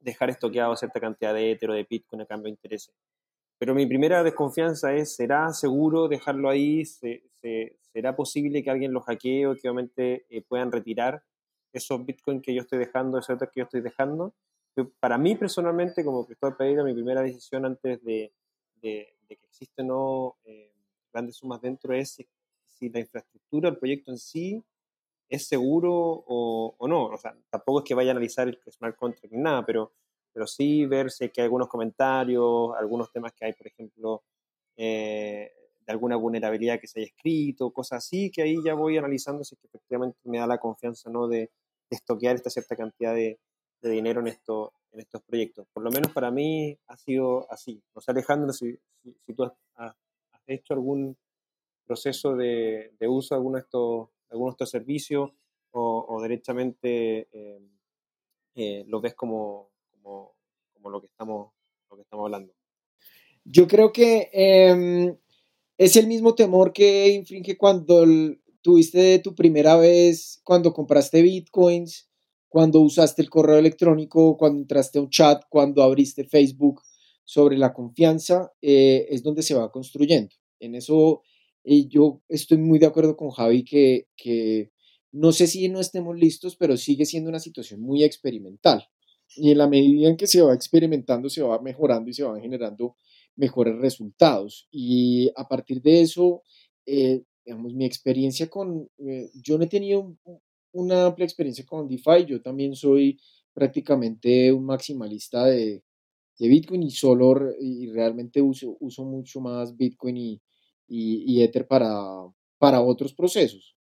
dejar 0.00 0.30
estoqueado 0.30 0.76
cierta 0.76 1.00
cantidad 1.00 1.34
de 1.34 1.52
Ether 1.52 1.70
o 1.70 1.74
de 1.74 1.86
Bitcoin 1.88 2.22
a 2.22 2.26
cambio 2.26 2.44
de 2.44 2.50
intereses. 2.50 2.94
Pero 3.58 3.74
mi 3.74 3.86
primera 3.86 4.22
desconfianza 4.22 4.94
es, 4.94 5.14
¿será 5.14 5.52
seguro 5.52 6.08
dejarlo 6.08 6.48
ahí? 6.48 6.82
será 6.84 8.16
posible 8.16 8.62
que 8.62 8.70
alguien 8.70 8.92
lo 8.92 9.00
hackee 9.00 9.46
o 9.46 9.54
que 9.54 9.68
obviamente 9.68 10.24
eh, 10.30 10.42
puedan 10.42 10.72
retirar 10.72 11.22
esos 11.72 12.04
bitcoins 12.04 12.42
que 12.42 12.54
yo 12.54 12.62
estoy 12.62 12.78
dejando, 12.78 13.18
esos 13.18 13.34
otros 13.34 13.50
que 13.52 13.60
yo 13.60 13.64
estoy 13.64 13.82
dejando? 13.82 14.34
Para 14.98 15.18
mí 15.18 15.36
personalmente, 15.36 16.04
como 16.04 16.24
Cristóbal 16.24 16.56
Pereira, 16.56 16.84
mi 16.84 16.94
primera 16.94 17.22
decisión 17.22 17.66
antes 17.66 18.02
de, 18.02 18.32
que 18.80 19.14
existen 19.28 19.88
no 19.88 20.36
eh, 20.44 20.72
grandes 21.12 21.36
sumas 21.36 21.60
dentro 21.60 21.92
es 21.92 22.18
si, 22.66 22.88
la 22.88 23.00
infraestructura, 23.00 23.68
el 23.68 23.76
proyecto 23.76 24.10
en 24.10 24.18
sí 24.18 24.64
es 25.30 25.46
seguro 25.46 25.92
o, 25.94 26.74
o, 26.76 26.88
no. 26.88 27.06
O 27.06 27.16
sea, 27.16 27.34
tampoco 27.48 27.78
es 27.78 27.84
que 27.86 27.94
vaya 27.94 28.10
a 28.10 28.12
analizar 28.12 28.48
el 28.48 28.60
smart 28.70 28.96
contract 28.96 29.32
ni 29.32 29.40
nada, 29.40 29.64
pero 29.64 29.92
pero 30.32 30.46
sí 30.46 30.86
ver 30.86 31.10
si 31.10 31.24
hay 31.24 31.30
algunos 31.38 31.68
comentarios, 31.68 32.70
algunos 32.78 33.10
temas 33.12 33.32
que 33.32 33.46
hay, 33.46 33.52
por 33.52 33.66
ejemplo, 33.66 34.22
eh, 34.76 35.52
de 35.80 35.92
alguna 35.92 36.16
vulnerabilidad 36.16 36.80
que 36.80 36.86
se 36.86 37.00
haya 37.00 37.08
escrito, 37.08 37.72
cosas 37.72 38.04
así, 38.04 38.30
que 38.30 38.42
ahí 38.42 38.56
ya 38.64 38.74
voy 38.74 38.96
analizando 38.96 39.42
si 39.44 39.56
efectivamente 39.62 40.18
me 40.24 40.38
da 40.38 40.46
la 40.46 40.58
confianza 40.58 41.10
¿no? 41.10 41.26
de, 41.26 41.50
estoquear 41.90 42.36
esta 42.36 42.50
cierta 42.50 42.76
cantidad 42.76 43.14
de, 43.14 43.40
dinero 43.82 44.20
en, 44.20 44.28
esto, 44.28 44.72
en 44.92 45.00
estos 45.00 45.22
proyectos. 45.22 45.66
Por 45.72 45.82
lo 45.82 45.90
menos 45.90 46.12
para 46.12 46.30
mí 46.30 46.78
ha 46.86 46.96
sido 46.96 47.50
así. 47.50 47.82
No 47.94 48.00
sé, 48.00 48.12
Alejandro, 48.12 48.52
si, 48.52 48.78
si, 49.26 49.34
tú 49.34 49.42
has, 49.74 49.94
hecho 50.46 50.74
algún 50.74 51.16
proceso 51.84 52.36
de, 52.36 52.92
uso 53.08 53.34
de 53.34 53.38
alguno 53.38 53.56
de 53.56 53.62
estos, 53.62 54.08
algunos 54.30 54.52
de 54.52 54.54
estos 54.54 54.70
servicios 54.70 55.30
o, 55.72 56.06
o 56.08 56.22
derechamente 56.22 57.28
eh, 57.32 57.60
eh, 58.54 58.84
lo 58.88 59.00
ves 59.00 59.14
como, 59.14 59.70
como, 59.92 60.90
lo, 60.90 61.00
que 61.00 61.06
estamos, 61.06 61.52
lo 61.90 61.96
que 61.96 62.02
estamos 62.02 62.24
hablando. 62.24 62.52
Yo 63.44 63.66
creo 63.66 63.92
que 63.92 64.28
em, 64.32 65.16
es 65.78 65.96
el 65.96 66.06
mismo 66.06 66.34
temor 66.34 66.72
que 66.72 67.08
infringe 67.08 67.56
cuando 67.56 68.04
tuviste 68.62 69.18
tu 69.20 69.34
primera 69.34 69.76
vez, 69.76 70.40
cuando 70.44 70.72
compraste 70.72 71.22
bitcoins, 71.22 72.10
cuando 72.48 72.80
usaste 72.80 73.22
el 73.22 73.30
correo 73.30 73.58
electrónico, 73.58 74.36
cuando 74.36 74.60
entraste 74.60 74.98
a 74.98 75.02
un 75.02 75.10
chat, 75.10 75.42
cuando 75.48 75.82
abriste 75.82 76.24
Facebook 76.24 76.82
sobre 77.24 77.56
la 77.56 77.72
confianza, 77.72 78.52
eh, 78.60 79.06
es 79.08 79.22
donde 79.22 79.42
se 79.42 79.54
va 79.54 79.70
construyendo. 79.70 80.34
En 80.58 80.74
eso 80.74 81.22
eh, 81.64 81.86
yo 81.88 82.22
estoy 82.28 82.58
muy 82.58 82.78
de 82.78 82.86
acuerdo 82.86 83.16
con 83.16 83.30
Javi 83.30 83.64
que, 83.64 84.06
que 84.16 84.70
no 85.12 85.32
sé 85.32 85.46
si 85.46 85.68
no 85.68 85.80
estemos 85.80 86.16
listos, 86.16 86.56
pero 86.56 86.76
sigue 86.76 87.04
siendo 87.04 87.30
una 87.30 87.40
situación 87.40 87.80
muy 87.80 88.04
experimental. 88.04 88.86
Y 89.36 89.50
en 89.52 89.58
la 89.58 89.68
medida 89.68 90.08
en 90.08 90.16
que 90.16 90.26
se 90.26 90.42
va 90.42 90.54
experimentando, 90.54 91.28
se 91.28 91.42
va 91.42 91.60
mejorando 91.60 92.10
y 92.10 92.14
se 92.14 92.24
van 92.24 92.40
generando 92.40 92.96
mejores 93.36 93.76
resultados. 93.78 94.68
Y 94.70 95.30
a 95.36 95.46
partir 95.48 95.82
de 95.82 96.02
eso, 96.02 96.42
eh, 96.86 97.22
digamos, 97.44 97.74
mi 97.74 97.84
experiencia 97.84 98.48
con, 98.48 98.88
eh, 98.98 99.30
yo 99.34 99.58
no 99.58 99.64
he 99.64 99.68
tenido 99.68 100.16
una 100.72 101.06
amplia 101.06 101.24
experiencia 101.24 101.64
con 101.64 101.88
DeFi, 101.88 102.26
yo 102.26 102.42
también 102.42 102.74
soy 102.74 103.20
prácticamente 103.52 104.52
un 104.52 104.64
maximalista 104.64 105.46
de, 105.46 105.82
de 106.38 106.48
Bitcoin 106.48 106.82
y 106.82 106.90
solo, 106.90 107.52
y 107.60 107.86
realmente 107.88 108.40
uso, 108.40 108.76
uso 108.80 109.04
mucho 109.04 109.40
más 109.40 109.76
Bitcoin 109.76 110.16
y, 110.16 110.40
y, 110.90 111.42
Ether 111.42 111.66
para, 111.68 112.26
para 112.58 112.82
otros 112.82 113.14
procesos. 113.14 113.76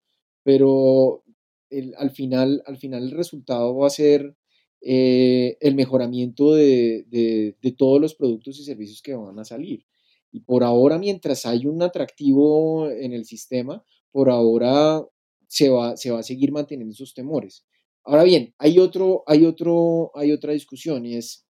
Pero 0.43 1.23
el, 1.69 1.95
al, 1.97 2.11
final, 2.11 2.61
al 2.65 2.77
final 2.77 3.03
el 3.03 3.11
resultado 3.11 3.75
va 3.75 3.87
a 3.87 3.91
ser 3.91 4.35
eh, 4.81 5.57
el 5.61 5.75
mejoramiento 5.75 6.53
de, 6.53 7.05
de, 7.09 7.71
todos 7.71 8.01
los 8.01 8.15
productos 8.15 8.59
y 8.59 8.63
servicios 8.63 9.01
que 9.01 9.15
van 9.15 9.39
a 9.39 9.45
salir. 9.45 9.85
Y 10.31 10.41
por 10.41 10.63
ahora, 10.63 10.97
mientras 10.97 11.45
hay 11.45 11.65
un 11.65 11.81
atractivo 11.81 12.89
en 12.89 13.13
el 13.13 13.25
sistema, 13.25 13.83
por 14.11 14.29
ahora 14.29 15.03
se 15.47 15.69
va, 15.69 15.95
se 15.95 16.11
va 16.11 16.19
a 16.19 16.23
seguir 16.23 16.51
manteniendo 16.51 16.93
esos 16.93 17.13
temores. 17.13 17.65
Ahora 18.03 18.23
bien, 18.23 18.53
hay, 18.57 18.79
otro, 18.79 19.23
hay, 19.27 19.45
otro, 19.45 20.11
hay 20.15 20.31
otra 20.31 20.53
discusión 20.53 21.05
y 21.05 21.15
es 21.15 21.45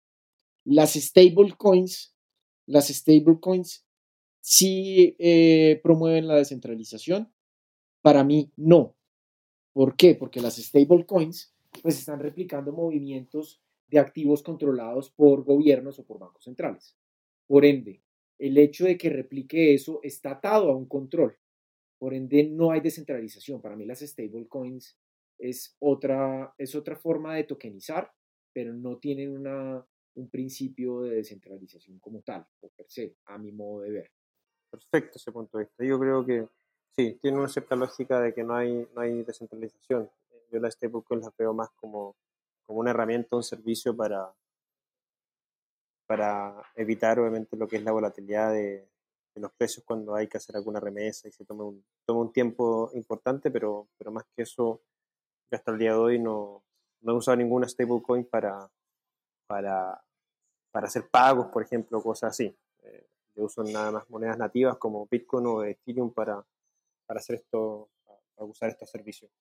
las 0.63 0.93
stablecoins, 0.93 2.15
las 2.65 2.87
stablecoins 2.89 3.86
sí 4.47 5.17
eh, 5.19 5.81
promueven 5.83 6.25
la 6.25 6.35
descentralización. 6.35 7.29
Para 8.01 8.23
mí, 8.23 8.53
no. 8.55 8.95
¿Por 9.73 9.97
qué? 9.97 10.15
Porque 10.15 10.39
las 10.39 10.55
stablecoins 10.55 11.53
pues 11.81 11.99
están 11.99 12.21
replicando 12.21 12.71
movimientos 12.71 13.61
de 13.89 13.99
activos 13.99 14.41
controlados 14.43 15.11
por 15.11 15.43
gobiernos 15.43 15.99
o 15.99 16.05
por 16.05 16.17
bancos 16.17 16.45
centrales. 16.45 16.95
Por 17.45 17.65
ende, 17.65 18.01
el 18.39 18.57
hecho 18.57 18.85
de 18.85 18.97
que 18.97 19.09
replique 19.09 19.73
eso 19.73 19.99
está 20.01 20.31
atado 20.31 20.71
a 20.71 20.75
un 20.77 20.87
control. 20.87 21.37
Por 21.99 22.13
ende, 22.13 22.45
no 22.45 22.71
hay 22.71 22.79
descentralización. 22.79 23.61
Para 23.61 23.75
mí 23.75 23.85
las 23.85 23.99
stablecoins 23.99 24.97
es 25.37 25.75
otra, 25.79 26.53
es 26.57 26.73
otra 26.73 26.95
forma 26.95 27.35
de 27.35 27.43
tokenizar, 27.43 28.13
pero 28.53 28.73
no 28.73 28.97
tienen 28.97 29.31
una, 29.31 29.85
un 30.15 30.29
principio 30.29 31.01
de 31.01 31.17
descentralización 31.17 31.99
como 31.99 32.21
tal, 32.21 32.47
o 32.61 32.69
per 32.69 32.85
se, 32.87 33.17
a 33.25 33.37
mi 33.37 33.51
modo 33.51 33.81
de 33.81 33.91
ver. 33.91 34.16
Perfecto 34.69 35.17
ese 35.17 35.31
punto 35.31 35.57
de 35.57 35.65
vista. 35.65 35.83
Yo 35.83 35.99
creo 35.99 36.25
que 36.25 36.47
sí, 36.95 37.17
tiene 37.21 37.37
una 37.37 37.47
cierta 37.47 37.75
lógica 37.75 38.19
de 38.19 38.33
que 38.33 38.43
no 38.43 38.55
hay, 38.55 38.87
no 38.93 39.01
hay 39.01 39.23
descentralización. 39.23 40.09
Yo 40.51 40.59
las 40.59 40.73
stablecoins 40.73 41.23
las 41.23 41.35
veo 41.37 41.53
más 41.53 41.69
como, 41.71 42.15
como 42.65 42.79
una 42.79 42.91
herramienta, 42.91 43.35
un 43.35 43.43
servicio 43.43 43.95
para, 43.95 44.33
para 46.07 46.63
evitar 46.75 47.19
obviamente 47.19 47.57
lo 47.57 47.67
que 47.67 47.77
es 47.77 47.83
la 47.83 47.91
volatilidad 47.91 48.53
de, 48.53 48.87
los 49.35 49.51
precios 49.51 49.85
cuando 49.85 50.15
hay 50.15 50.27
que 50.27 50.37
hacer 50.37 50.55
alguna 50.55 50.79
remesa 50.79 51.27
y 51.27 51.31
se 51.31 51.45
toma 51.45 51.63
un, 51.63 51.85
toma 52.07 52.21
un 52.21 52.33
tiempo 52.33 52.89
importante, 52.95 53.51
pero, 53.51 53.87
pero 53.95 54.11
más 54.11 54.25
que 54.35 54.41
eso, 54.41 54.81
hasta 55.51 55.71
el 55.71 55.77
día 55.77 55.91
de 55.91 55.97
hoy 55.97 56.17
no, 56.17 56.63
no 57.01 57.11
he 57.11 57.15
usado 57.15 57.37
ninguna 57.37 57.67
stablecoin 57.67 58.25
para, 58.25 58.67
para, 59.45 60.03
para 60.71 60.87
hacer 60.87 61.07
pagos, 61.07 61.47
por 61.47 61.61
ejemplo, 61.61 62.01
cosas 62.01 62.31
así. 62.31 62.57
Eh, 62.81 63.07
yo 63.37 63.43
uso 63.43 63.63
nada 63.63 63.91
más 63.91 64.09
monedas 64.09 64.37
nativas 64.37 64.77
como 64.77 65.07
Bitcoin 65.09 65.45
o 65.45 65.63
Ethereum 65.63 66.11
para, 66.11 66.43
para 67.05 67.19
hacer 67.19 67.35
esto, 67.35 67.89
para 68.35 68.49
usar 68.49 68.69
estos 68.69 68.89
servicios. 68.89 69.31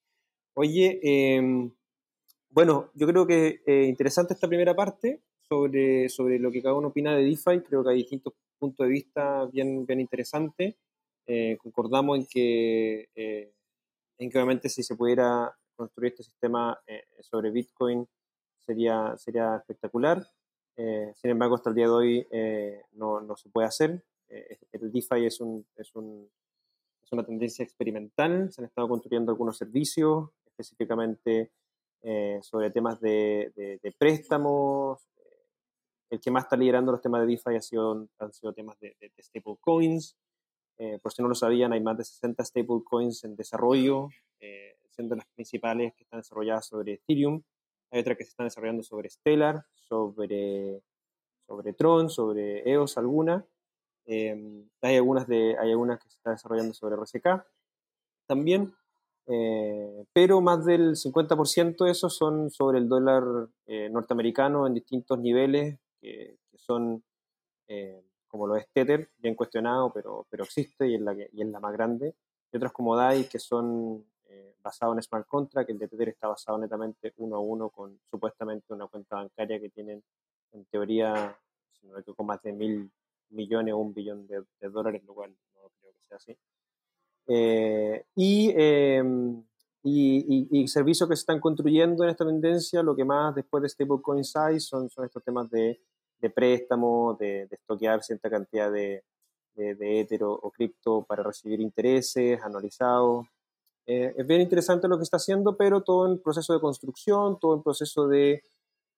Oye, 0.54 1.00
em, 1.02 1.72
bueno, 2.50 2.90
yo 2.94 3.06
creo 3.06 3.26
que 3.26 3.62
eh, 3.66 3.84
interesante 3.84 4.34
esta 4.34 4.48
primera 4.48 4.74
parte 4.74 5.22
sobre, 5.48 6.08
sobre 6.08 6.38
lo 6.38 6.50
que 6.50 6.62
cada 6.62 6.74
uno 6.74 6.88
opina 6.88 7.16
de 7.16 7.24
DeFi. 7.24 7.60
Creo 7.60 7.82
que 7.82 7.90
hay 7.90 7.96
distintos 7.96 8.34
puntos 8.58 8.86
de 8.86 8.92
vista 8.92 9.46
bien, 9.46 9.86
bien 9.86 10.00
interesantes. 10.00 10.74
Eh, 11.26 11.56
concordamos 11.62 12.18
en 12.18 12.26
que, 12.26 13.08
eh, 13.14 13.52
en 14.18 14.30
que 14.30 14.38
obviamente 14.38 14.68
si 14.68 14.82
se 14.82 14.94
pudiera 14.94 15.54
construir 15.74 16.12
este 16.12 16.22
sistema 16.22 16.78
sobre 17.20 17.50
Bitcoin 17.50 18.06
sería, 18.58 19.14
sería 19.18 19.56
espectacular. 19.56 20.26
Sin 20.76 21.30
embargo, 21.30 21.54
hasta 21.54 21.70
el 21.70 21.76
día 21.76 21.86
de 21.86 21.92
hoy 21.92 22.26
no, 22.92 23.20
no, 23.20 23.36
se 23.36 23.48
puede 23.48 23.66
hacer. 23.66 24.04
el 24.28 24.92
DeFi 24.92 25.24
es, 25.24 25.40
un, 25.40 25.66
es, 25.76 25.94
un, 25.94 26.28
es 27.02 27.12
una 27.12 27.24
tendencia 27.24 27.64
experimental. 27.64 28.52
Se 28.52 28.60
han 28.60 28.66
estado 28.66 28.88
construyendo 28.88 29.32
algunos 29.32 29.56
servicios, 29.56 30.30
específicamente 30.46 31.50
eh, 32.02 32.38
sobre 32.42 32.70
temas 32.70 33.00
de, 33.00 33.80
préstamos. 33.98 35.08
El 36.08 36.20
que 36.20 36.30
más 36.30 36.44
está 36.44 36.56
liderando 36.56 36.92
los 36.92 37.02
temas 37.02 37.22
de 37.22 37.26
DeFi 37.26 37.56
ha 37.56 37.60
sido, 37.60 38.08
han 38.18 38.32
sido 38.32 38.52
temas 38.52 38.78
de, 38.78 38.96
de, 39.00 39.10
stablecoins. 39.20 40.16
Eh, 40.78 40.98
por 41.02 41.12
si 41.12 41.22
no 41.22 41.28
lo 41.28 41.34
sabían, 41.34 41.72
hay 41.72 41.80
más 41.80 41.96
de 41.96 42.04
60 42.04 42.44
stablecoins 42.44 43.24
en 43.24 43.34
desarrollo, 43.34 44.08
eh, 44.38 44.76
siendo 44.90 45.16
las 45.16 45.26
principales 45.34 45.94
que 45.94 46.04
están 46.04 46.20
desarrolladas 46.20 46.66
sobre 46.66 46.94
Ethereum. 46.94 47.42
Hay 47.90 48.00
otras 48.00 48.16
que 48.16 48.24
se 48.24 48.30
están 48.30 48.46
desarrollando 48.46 48.82
sobre 48.82 49.08
Stellar, 49.08 49.64
sobre, 49.74 50.82
sobre 51.46 51.72
Tron, 51.72 52.10
sobre 52.10 52.68
EOS 52.68 52.98
alguna. 52.98 53.46
hay, 54.06 54.96
algunas 54.96 55.26
de, 55.26 55.56
hay 55.58 55.70
algunas 55.70 55.98
que 55.98 56.08
se 56.08 56.16
están 56.16 56.34
desarrollando 56.34 56.74
sobre 56.74 56.96
RSK 56.96 57.44
también. 58.26 58.74
Eh, 59.28 60.04
pero 60.12 60.40
más 60.40 60.64
del 60.64 60.94
50% 60.94 61.84
de 61.84 61.90
esos 61.90 62.16
son 62.16 62.50
sobre 62.50 62.78
el 62.78 62.88
dólar 62.88 63.24
eh, 63.66 63.88
norteamericano 63.90 64.66
en 64.66 64.74
distintos 64.74 65.18
niveles, 65.18 65.78
que, 66.00 66.38
son 66.54 67.02
eh, 67.68 68.02
como 68.28 68.46
lo 68.46 68.56
es 68.56 68.68
Tether, 68.72 69.10
bien 69.18 69.34
cuestionado, 69.34 69.92
pero, 69.92 70.26
pero 70.30 70.44
existe 70.44 70.88
y 70.88 70.94
es, 70.94 71.00
la 71.00 71.14
y 71.14 71.42
es 71.42 71.48
la 71.48 71.60
más 71.60 71.72
grande. 71.72 72.14
Y 72.52 72.56
otros 72.56 72.72
como 72.72 72.96
DAI, 72.96 73.28
que 73.28 73.38
son 73.38 74.04
basados 74.66 74.96
en 74.96 75.02
smart 75.02 75.26
contract, 75.26 75.70
el 75.70 75.78
de 75.78 75.88
Tether 75.88 76.08
está 76.08 76.28
basado 76.28 76.58
netamente 76.58 77.12
uno 77.18 77.36
a 77.36 77.40
uno 77.40 77.70
con 77.70 77.98
supuestamente 78.10 78.74
una 78.74 78.86
cuenta 78.88 79.16
bancaria 79.16 79.60
que 79.60 79.70
tienen 79.70 80.02
en 80.52 80.64
teoría, 80.66 81.36
si 81.72 81.86
no 81.86 81.94
me 81.94 82.00
equivoco, 82.00 82.24
más 82.24 82.42
de 82.42 82.52
mil 82.52 82.90
millones 83.30 83.74
o 83.74 83.78
un 83.78 83.94
billón 83.94 84.26
de, 84.26 84.42
de 84.60 84.68
dólares, 84.68 85.02
lo 85.04 85.14
cual 85.14 85.30
no 85.54 85.70
creo 85.80 85.92
que 85.92 86.00
sea 86.08 86.16
así. 86.16 86.36
Eh, 87.28 88.04
em, 88.16 89.42
y, 89.82 90.48
y, 90.50 90.68
servicios 90.68 91.08
que 91.08 91.16
se 91.16 91.20
están 91.20 91.40
construyendo 91.40 92.02
en 92.02 92.10
esta 92.10 92.24
tendencia, 92.26 92.82
lo 92.82 92.96
que 92.96 93.04
más 93.04 93.34
después 93.34 93.62
de 93.62 93.68
stablecoins 93.68 94.34
hay 94.36 94.58
son, 94.58 94.90
son 94.90 95.04
estos 95.04 95.22
temas 95.22 95.48
de, 95.50 95.80
de 96.18 96.30
préstamo, 96.30 97.16
de, 97.18 97.46
de 97.46 97.54
estoquear 97.56 98.02
cierta 98.02 98.28
cantidad 98.28 98.70
de, 98.70 99.04
de, 99.56 100.00
Ether 100.00 100.22
o, 100.24 100.50
cripto 100.50 101.04
para 101.04 101.22
recibir 101.22 101.60
intereses 101.60 102.40
anualizados. 102.42 103.26
Eh, 103.86 104.14
es 104.16 104.26
bien 104.26 104.40
interesante 104.40 104.88
lo 104.88 104.96
que 104.96 105.04
está 105.04 105.18
haciendo, 105.18 105.56
pero 105.56 105.82
todo 105.82 106.10
en 106.10 106.20
proceso 106.20 106.52
de 106.52 106.60
construcción, 106.60 107.38
todo 107.38 107.54
en 107.54 107.62
proceso 107.62 108.08
de, 108.08 108.42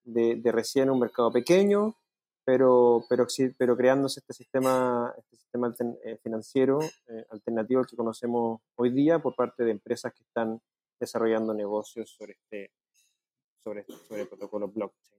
de, 0.03 0.51
recién 0.51 0.89
un 0.89 0.99
mercado 0.99 1.31
pequeño 1.31 1.95
pero, 2.49 3.05
pero, 3.07 3.27
pero 3.59 3.77
creándose 3.77 4.21
este 4.21 4.33
sistema, 4.33 5.13
este 5.19 5.37
sistema 5.37 5.71
eh, 6.03 6.17
financiero 6.23 6.79
eh, 7.07 7.25
alternativo 7.29 7.83
que 7.83 7.95
conocemos 7.95 8.61
hoy 8.75 8.89
día 8.89 9.19
por 9.19 9.35
parte 9.35 9.63
de 9.63 9.69
empresas 9.69 10.11
que 10.13 10.23
están 10.23 10.59
desarrollando 10.99 11.53
negocios 11.53 12.09
sobre 12.09 12.33
este, 12.33 12.71
sobre, 13.63 13.85
sobre 14.07 14.21
el 14.21 14.27
protocolo 14.27 14.67
blockchain. 14.67 15.18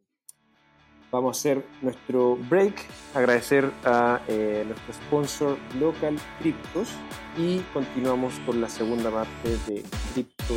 Vamos 1.13 1.37
a 1.37 1.39
hacer 1.41 1.67
nuestro 1.83 2.37
break, 2.49 2.87
agradecer 3.15 3.69
a 3.85 4.21
eh, 4.29 4.63
nuestro 4.65 4.95
sponsor 4.95 5.59
Local 5.81 6.17
Cryptos 6.39 6.91
y 7.37 7.59
continuamos 7.73 8.35
con 8.47 8.61
la 8.61 8.69
segunda 8.69 9.11
parte 9.11 9.51
de 9.67 9.83
Crypto 10.13 10.55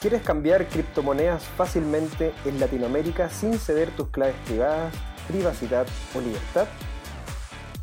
¿Quieres 0.00 0.22
cambiar 0.22 0.68
criptomonedas 0.68 1.42
fácilmente 1.42 2.32
en 2.44 2.60
Latinoamérica 2.60 3.30
sin 3.30 3.58
ceder 3.58 3.90
tus 3.90 4.08
claves 4.10 4.36
privadas, 4.46 4.94
privacidad 5.26 5.88
o 6.14 6.20
libertad? 6.20 6.68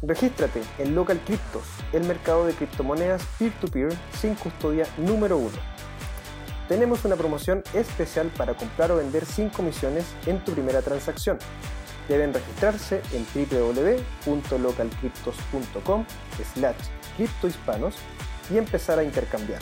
Regístrate 0.01 0.61
en 0.77 0.93
Local 0.93 1.21
Cryptos, 1.25 1.63
el 1.93 2.03
mercado 2.03 2.45
de 2.45 2.53
criptomonedas 2.53 3.23
peer-to-peer 3.39 3.93
sin 4.19 4.35
custodia 4.35 4.85
número 4.97 5.37
uno. 5.37 5.55
Tenemos 6.67 7.05
una 7.05 7.15
promoción 7.15 7.63
especial 7.73 8.29
para 8.37 8.55
comprar 8.55 8.91
o 8.91 8.97
vender 8.97 9.25
sin 9.25 9.47
comisiones 9.49 10.05
en 10.25 10.43
tu 10.43 10.51
primera 10.51 10.81
transacción. 10.81 11.39
Deben 12.09 12.33
registrarse 12.33 13.01
en 13.13 13.25
www.localcryptos.com 13.33 16.05
slash 16.53 16.75
criptohispanos 17.17 17.95
y 18.51 18.57
empezar 18.57 18.99
a 18.99 19.03
intercambiar. 19.03 19.61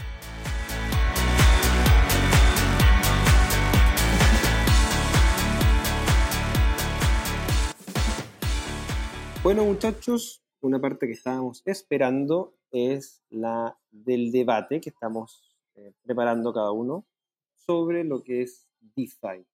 Bueno, 9.43 9.65
muchachos, 9.65 10.41
una 10.61 10.79
parte 10.79 11.05
que 11.05 11.11
estábamos 11.11 11.63
esperando 11.65 12.55
es 12.71 13.21
la 13.29 13.77
del 13.91 14.31
debate 14.31 14.79
que 14.79 14.89
estamos 14.89 15.53
eh, 15.75 15.91
preparando 16.01 16.53
cada 16.53 16.71
uno 16.71 17.05
sobre 17.53 18.05
lo 18.05 18.23
que 18.23 18.43
es 18.43 18.69
DeFi. 18.79 19.45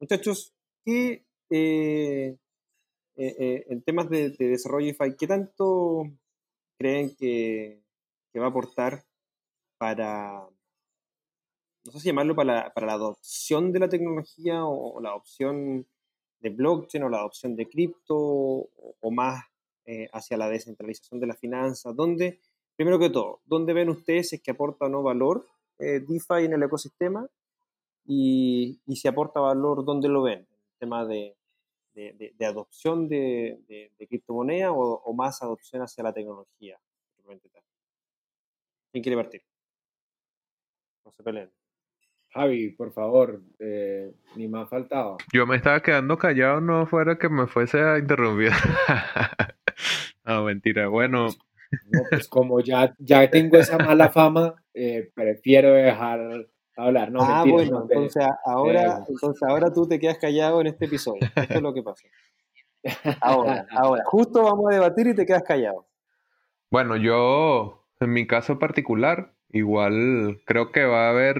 Muchachos, 0.00 0.54
¿qué, 0.82 1.26
eh, 1.50 2.38
eh, 3.16 3.66
en 3.68 3.82
temas 3.82 4.08
de, 4.08 4.30
desarrollo 4.30 4.86
DeFi, 4.86 5.14
¿qué 5.14 5.26
tanto 5.26 6.04
creen 6.78 7.14
que, 7.14 7.82
va 8.34 8.46
a 8.46 8.48
aportar 8.48 9.04
para, 9.76 10.48
no 11.84 11.92
sé 11.92 12.00
si 12.00 12.06
llamarlo 12.06 12.34
para 12.34 12.72
la, 12.74 12.92
adopción 12.94 13.72
de 13.72 13.80
la 13.80 13.90
tecnología 13.90 14.64
o, 14.64 14.94
o 14.94 15.00
la 15.02 15.10
adopción 15.10 15.86
de 16.44 16.50
blockchain 16.50 17.02
o 17.04 17.08
la 17.08 17.20
adopción 17.20 17.56
de 17.56 17.66
cripto 17.70 18.14
o, 18.14 19.10
más 19.10 19.42
eh, 19.86 20.08
hacia 20.12 20.36
la 20.36 20.50
descentralización 20.50 21.18
de 21.18 21.26
las 21.26 21.38
finanzas? 21.38 21.96
¿Dónde, 21.96 22.38
primero 22.76 22.98
que 22.98 23.08
todo, 23.08 23.40
dónde 23.46 23.72
ven 23.72 23.88
ustedes 23.88 24.28
si 24.28 24.40
que 24.40 24.50
aporta 24.50 24.84
o 24.84 24.88
no 24.90 25.02
valor 25.02 25.46
eh, 25.78 26.00
DeFi 26.00 26.44
en 26.44 26.52
el 26.52 26.62
ecosistema? 26.62 27.26
Y, 28.06 28.78
si 28.94 29.08
aporta 29.08 29.40
valor, 29.40 29.86
¿dónde 29.86 30.10
lo 30.10 30.22
ven? 30.22 30.40
¿El 30.40 30.78
tema 30.78 31.06
de, 31.06 31.34
de, 31.94 32.46
adopción 32.46 33.08
de, 33.08 33.62
de 33.66 34.06
criptomoneda 34.06 34.70
o, 34.72 35.12
más 35.14 35.40
adopción 35.40 35.80
hacia 35.80 36.04
la 36.04 36.12
tecnología? 36.12 36.78
¿Quién 38.92 39.02
quiere 39.02 39.16
partir? 39.16 39.42
No 41.06 41.10
se 41.12 41.22
peleen. 41.22 41.63
Javi, 42.34 42.70
por 42.70 42.92
favor, 42.92 43.40
eh, 43.60 44.12
ni 44.34 44.48
más 44.48 44.68
faltaba. 44.68 45.16
Yo 45.32 45.46
me 45.46 45.54
estaba 45.54 45.80
quedando 45.80 46.18
callado, 46.18 46.60
no 46.60 46.84
fuera 46.86 47.16
que 47.16 47.28
me 47.28 47.46
fuese 47.46 47.80
a 47.80 47.98
interrumpir. 47.98 48.50
no, 50.24 50.42
mentira. 50.44 50.88
Bueno, 50.88 51.28
No, 51.90 52.00
pues 52.10 52.28
como 52.28 52.58
ya, 52.60 52.92
ya 52.98 53.30
tengo 53.30 53.56
esa 53.56 53.78
mala 53.78 54.08
fama, 54.10 54.54
eh, 54.74 55.10
prefiero 55.14 55.74
dejar 55.74 56.48
hablar. 56.76 57.12
No, 57.12 57.20
ah, 57.22 57.44
bueno, 57.48 57.86
entonces 57.88 58.26
ahora, 58.44 59.04
entonces 59.08 59.42
ahora 59.44 59.72
tú 59.72 59.86
te 59.86 60.00
quedas 60.00 60.18
callado 60.18 60.60
en 60.60 60.66
este 60.66 60.86
episodio. 60.86 61.20
Esto 61.36 61.54
es 61.54 61.62
lo 61.62 61.72
que 61.72 61.82
pasa. 61.84 62.04
Ahora, 63.20 63.66
ahora. 63.70 64.02
Justo 64.06 64.42
vamos 64.42 64.72
a 64.72 64.74
debatir 64.74 65.06
y 65.06 65.14
te 65.14 65.24
quedas 65.24 65.44
callado. 65.44 65.86
Bueno, 66.70 66.96
yo, 66.96 67.86
en 68.00 68.12
mi 68.12 68.26
caso 68.26 68.58
particular, 68.58 69.34
igual 69.50 70.40
creo 70.44 70.72
que 70.72 70.84
va 70.84 71.06
a 71.06 71.10
haber, 71.10 71.38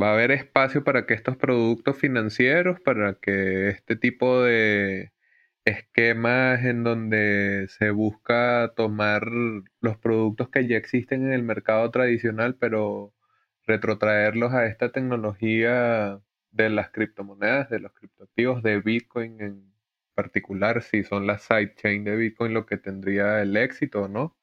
va 0.00 0.10
a 0.10 0.14
haber 0.14 0.30
espacio 0.32 0.84
para 0.84 1.06
que 1.06 1.14
estos 1.14 1.36
productos 1.36 1.98
financieros, 1.98 2.80
para 2.80 3.14
que 3.14 3.68
este 3.70 3.96
tipo 3.96 4.42
de 4.42 5.12
esquemas 5.64 6.64
en 6.64 6.84
donde 6.84 7.66
se 7.68 7.90
busca 7.90 8.72
tomar 8.76 9.24
los 9.80 9.98
productos 9.98 10.50
que 10.50 10.66
ya 10.68 10.76
existen 10.76 11.26
en 11.26 11.32
el 11.32 11.42
mercado 11.42 11.90
tradicional, 11.90 12.56
pero 12.56 13.14
retrotraerlos 13.66 14.52
a 14.52 14.66
esta 14.66 14.92
tecnología 14.92 16.20
de 16.50 16.70
las 16.70 16.90
criptomonedas, 16.90 17.70
de 17.70 17.80
los 17.80 17.92
criptoactivos, 17.92 18.62
de 18.62 18.80
Bitcoin 18.80 19.40
en 19.40 19.74
particular, 20.14 20.82
si 20.82 21.04
son 21.04 21.26
las 21.26 21.42
sidechain 21.42 22.04
de 22.04 22.16
Bitcoin 22.16 22.54
lo 22.54 22.66
que 22.66 22.76
tendría 22.78 23.42
el 23.42 23.56
éxito, 23.56 24.08
¿no? 24.08 24.36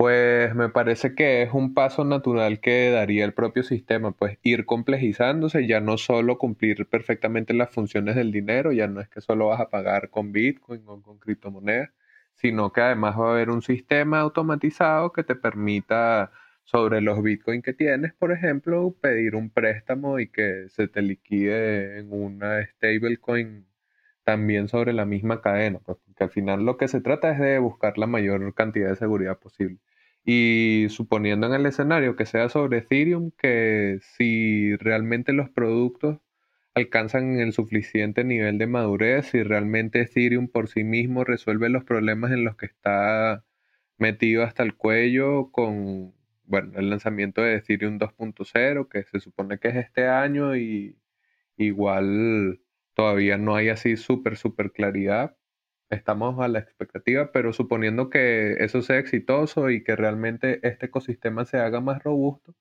Pues 0.00 0.54
me 0.54 0.70
parece 0.70 1.14
que 1.14 1.42
es 1.42 1.52
un 1.52 1.74
paso 1.74 2.06
natural 2.06 2.60
que 2.60 2.88
daría 2.90 3.22
el 3.26 3.34
propio 3.34 3.62
sistema, 3.62 4.12
pues 4.12 4.38
ir 4.42 4.64
complejizándose, 4.64 5.66
ya 5.66 5.80
no 5.80 5.98
solo 5.98 6.38
cumplir 6.38 6.86
perfectamente 6.88 7.52
las 7.52 7.68
funciones 7.70 8.16
del 8.16 8.32
dinero, 8.32 8.72
ya 8.72 8.86
no 8.86 9.02
es 9.02 9.10
que 9.10 9.20
solo 9.20 9.48
vas 9.48 9.60
a 9.60 9.68
pagar 9.68 10.08
con 10.08 10.32
Bitcoin 10.32 10.84
o 10.86 11.02
con 11.02 11.18
criptomonedas, 11.18 11.90
sino 12.34 12.72
que 12.72 12.80
además 12.80 13.14
va 13.20 13.28
a 13.28 13.32
haber 13.32 13.50
un 13.50 13.60
sistema 13.60 14.20
automatizado 14.20 15.12
que 15.12 15.22
te 15.22 15.34
permita 15.36 16.32
sobre 16.64 17.02
los 17.02 17.22
Bitcoin 17.22 17.60
que 17.60 17.74
tienes, 17.74 18.14
por 18.14 18.32
ejemplo, 18.32 18.96
pedir 19.02 19.34
un 19.34 19.50
préstamo 19.50 20.18
y 20.18 20.28
que 20.28 20.64
se 20.70 20.88
te 20.88 21.02
liquide 21.02 21.98
en 21.98 22.10
una 22.10 22.64
stablecoin 22.64 23.66
también 24.24 24.68
sobre 24.68 24.92
la 24.94 25.04
misma 25.06 25.42
cadena, 25.42 25.80
pues, 25.80 25.98
porque 26.06 26.24
al 26.24 26.30
final 26.30 26.64
lo 26.64 26.76
que 26.78 26.88
se 26.88 27.00
trata 27.02 27.32
es 27.32 27.38
de 27.40 27.58
buscar 27.58 27.98
la 27.98 28.06
mayor 28.06 28.54
cantidad 28.54 28.88
de 28.90 28.96
seguridad 28.96 29.38
posible. 29.38 29.78
Y 30.24 30.86
suponiendo 30.90 31.46
en 31.46 31.54
el 31.54 31.66
escenario 31.66 32.16
que 32.16 32.26
sea 32.26 32.48
sobre 32.48 32.78
Ethereum, 32.78 33.30
que 33.38 33.98
si 34.02 34.76
realmente 34.76 35.32
los 35.32 35.50
productos 35.50 36.18
alcanzan 36.74 37.38
el 37.40 37.52
suficiente 37.52 38.24
nivel 38.24 38.58
de 38.58 38.66
madurez, 38.66 39.26
si 39.26 39.42
realmente 39.42 40.02
Ethereum 40.02 40.48
por 40.48 40.68
sí 40.68 40.84
mismo 40.84 41.24
resuelve 41.24 41.68
los 41.68 41.84
problemas 41.84 42.32
en 42.32 42.44
los 42.44 42.56
que 42.56 42.66
está 42.66 43.44
metido 43.98 44.44
hasta 44.44 44.62
el 44.62 44.76
cuello 44.76 45.50
con 45.52 46.14
bueno, 46.44 46.72
el 46.78 46.90
lanzamiento 46.90 47.42
de 47.42 47.56
Ethereum 47.56 47.98
2.0, 47.98 48.88
que 48.88 49.04
se 49.04 49.20
supone 49.20 49.58
que 49.60 49.68
es 49.68 49.76
este 49.76 50.08
año 50.08 50.56
y 50.56 50.98
igual 51.56 52.60
todavía 52.94 53.38
no 53.38 53.54
hay 53.56 53.68
así 53.70 53.96
súper, 53.96 54.36
súper 54.36 54.72
claridad 54.72 55.36
estamos 55.90 56.40
a 56.40 56.48
la 56.48 56.60
expectativa, 56.60 57.32
pero 57.32 57.52
suponiendo 57.52 58.10
que 58.10 58.54
eso 58.64 58.82
sea 58.82 58.98
exitoso 58.98 59.70
y 59.70 59.82
que 59.84 59.96
realmente 59.96 60.60
este 60.66 60.86
ecosistema 60.86 61.44
se 61.44 61.58
haga 61.58 61.80
más 61.80 62.02
robusto, 62.02 62.54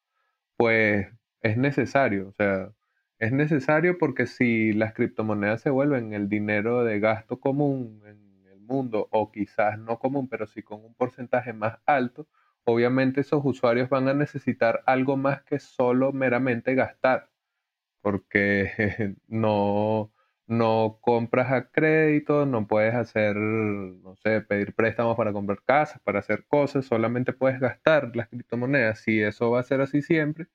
pues 0.58 1.08
es 1.42 1.58
necesario, 1.58 2.30
o 2.30 2.34
sea, 2.34 2.72
es 3.20 3.32
necesario 3.34 3.98
porque 3.98 4.28
si 4.28 4.74
las 4.74 4.94
criptomonedas 4.94 5.62
se 5.62 5.70
vuelven 5.70 6.14
el 6.14 6.30
dinero 6.30 6.84
de 6.84 7.00
gasto 7.00 7.40
común 7.40 8.02
en 8.06 8.48
el 8.52 8.62
mundo, 8.62 9.08
o 9.12 9.32
quizás 9.32 9.78
no 9.80 10.00
común, 10.00 10.30
pero 10.30 10.48
sí 10.48 10.64
con 10.64 10.84
un 10.86 10.94
porcentaje 10.96 11.54
más 11.54 11.80
alto, 11.86 12.28
obviamente 12.66 13.22
esos 13.22 13.42
usuarios 13.44 13.90
van 13.90 14.08
a 14.08 14.14
necesitar 14.14 14.84
algo 14.86 15.18
más 15.18 15.44
que 15.44 15.60
solo 15.60 16.14
meramente 16.14 16.76
gastar, 16.76 17.30
porque 18.02 19.16
no, 19.28 20.12
no 20.50 21.00
compras 21.02 21.52
a 21.52 21.70
crédito, 21.72 22.45
no 22.45 22.68
puedes 22.68 22.95
hacer, 22.95 23.36
no 23.38 24.16
sé, 24.18 24.41
pedir 24.41 24.74
préstamos 24.76 25.16
para 25.18 25.32
comprar 25.34 25.62
casas, 25.64 26.02
para 26.04 26.20
hacer 26.20 26.45
cosas, 26.47 26.86
solamente 26.86 27.34
puedes 27.34 27.60
gastar 27.60 28.16
las 28.16 28.30
criptomonedas. 28.30 29.00
Si 29.02 29.22
eso 29.22 29.52
va 29.52 29.60
a 29.62 29.64
ser 29.64 29.82
así 29.82 30.02
siempre, 30.02 30.47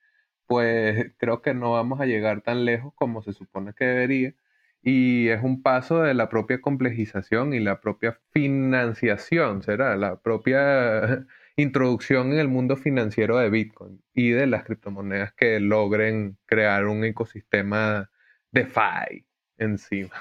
pues 0.47 1.13
creo 1.19 1.43
que 1.43 1.55
no 1.55 1.73
vamos 1.73 2.01
a 2.01 2.07
llegar 2.07 2.43
tan 2.43 2.65
lejos 2.65 2.93
como 2.97 3.23
se 3.23 3.33
supone 3.33 3.75
que 3.75 3.85
debería. 3.87 4.35
Y 4.83 5.29
es 5.29 5.43
un 5.43 5.63
paso 5.63 6.03
de 6.03 6.15
la 6.15 6.29
propia 6.29 6.61
complejización 6.61 7.55
y 7.55 7.61
la 7.61 7.81
propia 7.81 8.21
financiación, 8.33 9.63
será 9.63 9.97
la 9.97 10.21
propia 10.21 11.27
introducción 11.57 12.33
en 12.33 12.39
el 12.41 12.49
mundo 12.49 12.77
financiero 12.77 13.39
de 13.39 13.51
Bitcoin 13.51 14.03
y 14.15 14.31
de 14.31 14.47
las 14.47 14.65
criptomonedas 14.65 15.33
que 15.35 15.61
logren 15.61 16.39
crear 16.47 16.87
un 16.87 17.05
ecosistema 17.05 18.11
DeFi 18.53 19.25
encima. 19.59 20.15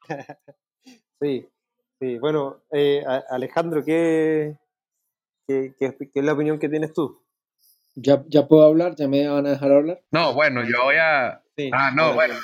Sí, 1.20 1.48
sí. 1.98 2.18
Bueno, 2.18 2.64
eh, 2.70 3.02
Alejandro, 3.30 3.82
¿qué, 3.82 4.58
qué, 5.46 5.74
es 5.80 6.24
la 6.24 6.34
opinión 6.34 6.58
que 6.58 6.68
tienes 6.68 6.92
tú? 6.92 7.24
¿Ya, 7.94 8.22
¿Ya 8.28 8.46
puedo 8.46 8.64
hablar? 8.64 8.94
¿Ya 8.96 9.08
me 9.08 9.26
van 9.26 9.46
a 9.46 9.50
dejar 9.50 9.72
hablar? 9.72 10.02
No, 10.10 10.34
bueno, 10.34 10.62
yo 10.64 10.84
voy 10.84 10.96
a... 10.96 11.42
ah, 11.72 11.90
no, 11.94 12.12
bueno. 12.12 12.34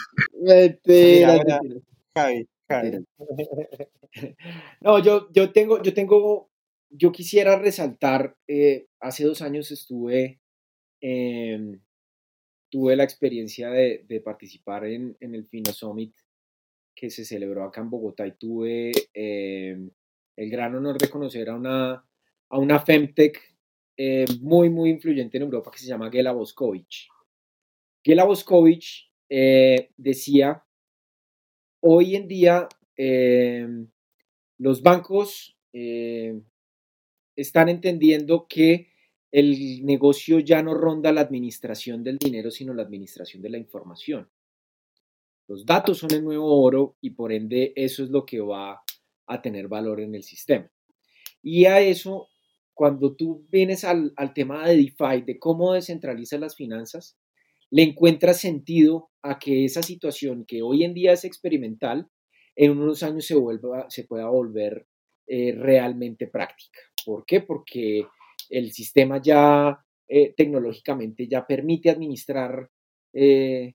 Javi, 2.14 2.48
Javi. 2.68 3.06
No, 4.80 4.98
yo, 4.98 5.28
yo 5.32 5.52
tengo, 5.52 5.82
yo 5.82 5.94
tengo, 5.94 6.50
yo 6.88 7.12
quisiera 7.12 7.56
resaltar, 7.56 8.36
eh, 8.48 8.86
hace 8.98 9.24
dos 9.24 9.42
años 9.42 9.70
estuve 9.70 10.40
en 11.00 11.82
tuve 12.70 12.96
la 12.96 13.04
experiencia 13.04 13.70
de, 13.70 14.22
participar 14.24 14.86
en, 14.86 15.16
el 15.20 15.46
Fino 15.46 15.72
Summit 15.72 16.14
que 16.94 17.10
se 17.10 17.24
celebró 17.24 17.64
acá 17.64 17.80
en 17.80 17.90
Bogotá 17.90 18.26
y 18.26 18.32
tuve 18.32 18.92
eh, 19.12 19.76
el 20.36 20.50
gran 20.50 20.74
honor 20.74 20.98
de 20.98 21.08
conocer 21.08 21.50
a 21.50 21.56
una, 21.56 22.04
a 22.48 22.58
una 22.58 22.78
Femtech 22.78 23.40
eh, 23.96 24.24
muy, 24.40 24.70
muy 24.70 24.90
influyente 24.90 25.36
en 25.36 25.44
Europa 25.44 25.70
que 25.70 25.78
se 25.78 25.86
llama 25.86 26.10
Gela 26.10 26.32
Boscovich. 26.32 27.08
Gela 28.04 28.24
Boscovich 28.24 29.10
eh, 29.28 29.90
decía, 29.96 30.64
hoy 31.80 32.16
en 32.16 32.28
día 32.28 32.68
los 34.58 34.82
bancos 34.82 35.56
están 37.34 37.70
entendiendo 37.70 38.46
que 38.46 38.89
el 39.32 39.84
negocio 39.84 40.40
ya 40.40 40.62
no 40.62 40.74
ronda 40.74 41.12
la 41.12 41.20
administración 41.20 42.02
del 42.02 42.18
dinero, 42.18 42.50
sino 42.50 42.74
la 42.74 42.82
administración 42.82 43.42
de 43.42 43.50
la 43.50 43.58
información. 43.58 44.28
Los 45.46 45.66
datos 45.66 45.98
son 45.98 46.12
el 46.12 46.24
nuevo 46.24 46.62
oro 46.62 46.96
y 47.00 47.10
por 47.10 47.32
ende 47.32 47.72
eso 47.76 48.04
es 48.04 48.10
lo 48.10 48.24
que 48.24 48.40
va 48.40 48.82
a 49.26 49.42
tener 49.42 49.68
valor 49.68 50.00
en 50.00 50.14
el 50.14 50.22
sistema. 50.22 50.70
Y 51.42 51.64
a 51.66 51.80
eso, 51.80 52.28
cuando 52.74 53.14
tú 53.14 53.46
vienes 53.50 53.84
al, 53.84 54.12
tema 54.34 54.66
de 54.68 54.76
DeFi, 54.76 55.22
de 55.22 55.38
cómo 55.38 55.72
descentraliza 55.72 56.38
las 56.38 56.56
finanzas, 56.56 57.16
le 57.70 57.82
encuentras 57.84 58.40
sentido 58.40 59.10
a 59.22 59.38
que 59.38 59.64
esa 59.64 59.82
situación 59.82 60.44
que 60.44 60.62
hoy 60.62 60.84
en 60.84 60.94
día 60.94 61.12
es 61.12 61.24
experimental, 61.24 62.08
en 62.56 62.72
unos 62.72 63.02
años 63.02 63.26
se, 63.26 63.36
vuelva, 63.36 63.86
se 63.88 64.04
pueda 64.04 64.28
volver 64.28 64.86
eh, 65.26 65.52
realmente 65.56 66.26
práctica. 66.26 66.80
¿Por 67.04 67.24
qué? 67.24 67.40
Porque 67.40 68.06
el 68.50 68.72
sistema 68.72 69.20
ya 69.22 69.78
eh, 70.08 70.34
tecnológicamente 70.36 71.28
ya 71.28 71.46
permite 71.46 71.88
administrar 71.88 72.68
eh, 73.12 73.74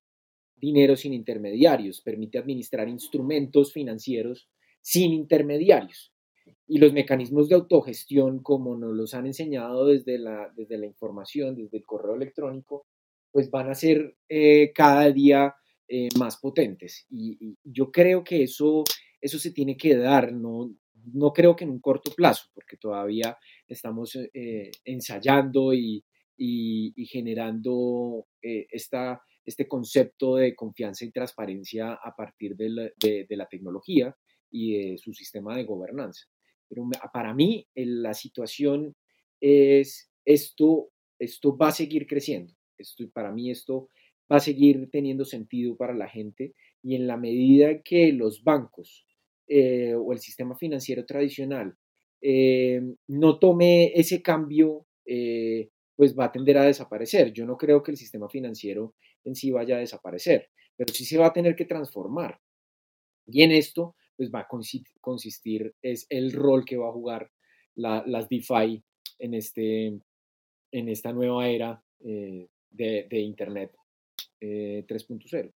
dinero 0.55 0.97
sin 0.97 1.13
intermediarios, 1.13 2.01
permite 2.01 2.37
administrar 2.37 2.89
instrumentos 2.89 3.71
financieros 3.71 4.49
sin 4.81 5.13
intermediarios. 5.13 6.11
Y 6.67 6.77
los 6.79 6.93
mecanismos 6.93 7.47
de 7.47 7.55
autogestión, 7.55 8.43
como 8.43 8.75
nos 8.75 8.93
los 8.93 9.13
han 9.13 9.27
enseñado 9.27 9.87
desde 9.87 10.17
la, 10.19 10.51
desde 10.55 10.77
la 10.77 10.85
información, 10.85 11.55
desde 11.55 11.77
el 11.77 11.85
correo 11.85 12.15
electrónico, 12.15 12.85
pues 13.31 13.49
van 13.49 13.69
a 13.69 13.75
ser 13.75 14.17
eh, 14.29 14.71
cada 14.73 15.09
día 15.11 15.55
más 16.17 16.37
potentes. 16.37 17.05
Y, 17.11 17.57
yo 17.63 17.91
creo 17.91 18.23
que 18.23 18.43
eso, 18.43 18.83
eso 19.21 19.37
se 19.39 19.51
tiene 19.51 19.77
que 19.77 19.95
dar, 19.95 20.33
no, 20.33 20.75
no 21.13 21.33
creo 21.33 21.55
que 21.55 21.63
en 21.63 21.71
un 21.71 21.79
corto 21.79 22.11
plazo, 22.11 22.49
porque 22.53 22.77
todavía 22.77 23.37
estamos 23.67 24.15
eh, 24.15 24.29
eh, 24.33 24.71
ensayando 24.83 25.73
y, 25.73 26.03
generando 27.07 28.27
eh, 28.41 28.67
esta, 28.69 29.21
este 29.45 29.67
concepto 29.67 30.35
de 30.35 30.55
confianza 30.55 31.05
y 31.05 31.11
transparencia 31.11 31.93
a 31.93 32.13
partir 32.15 32.55
de 32.55 32.69
la, 33.29 33.45
tecnología 33.47 34.15
y 34.51 34.91
de 34.91 34.97
su 34.97 35.13
sistema 35.13 35.55
de 35.55 35.63
gobernanza. 35.63 36.25
Pero 36.67 36.87
para 37.13 37.33
mí 37.33 37.67
la 37.75 38.13
situación 38.13 38.95
es, 39.39 40.11
esto, 40.25 40.89
esto 41.19 41.55
va 41.55 41.69
a 41.69 41.71
seguir 41.71 42.07
creciendo. 42.07 42.53
Esto, 42.77 43.09
para 43.13 43.31
mí 43.31 43.49
esto 43.49 43.89
va 44.29 44.37
a 44.37 44.41
seguir 44.41 44.89
teniendo 44.91 45.23
sentido 45.23 45.77
para 45.77 45.93
la 45.93 46.09
gente 46.09 46.53
y 46.81 46.95
en 46.95 47.07
la 47.07 47.15
medida 47.15 47.81
que 47.81 48.11
los 48.11 48.43
bancos 48.43 49.05
o 49.49 50.13
el 50.13 50.19
sistema 50.19 50.55
financiero 50.55 51.05
tradicional 51.05 51.75
no 53.07 53.39
tome 53.39 53.91
ese 53.95 54.21
cambio, 54.21 54.87
pues 55.95 56.17
va 56.17 56.25
a 56.25 56.31
tender 56.31 56.57
a 56.57 56.65
desaparecer. 56.65 57.31
Yo 57.31 57.45
no 57.45 57.57
creo 57.57 57.83
que 57.83 57.91
el 57.91 57.97
sistema 57.97 58.27
financiero 58.29 58.95
en 59.23 59.35
sí 59.35 59.51
vaya 59.51 59.75
a 59.75 59.79
desaparecer, 59.79 60.49
pero 60.75 60.93
sí 60.93 61.05
se 61.05 61.17
va 61.17 61.27
a 61.27 61.33
tener 61.33 61.55
que 61.55 61.65
transformar. 61.65 62.39
Y 63.27 63.43
en 63.43 63.51
esto, 63.51 63.95
pues 64.15 64.31
va 64.33 64.41
a 64.41 64.47
consistir, 65.01 65.73
es 65.81 66.05
el 66.09 66.31
rol 66.31 66.63
que 66.65 66.77
va 66.77 66.89
a 66.89 66.93
jugar 66.93 67.31
las 67.75 68.29
DeFi 68.29 68.83
en, 69.19 69.33
este, 69.33 69.87
en 70.71 70.89
esta 70.89 71.11
nueva 71.11 71.47
era 71.47 71.83
de, 71.99 72.49
de, 72.69 73.19
Internet 73.19 73.75
3.0. 74.41 75.51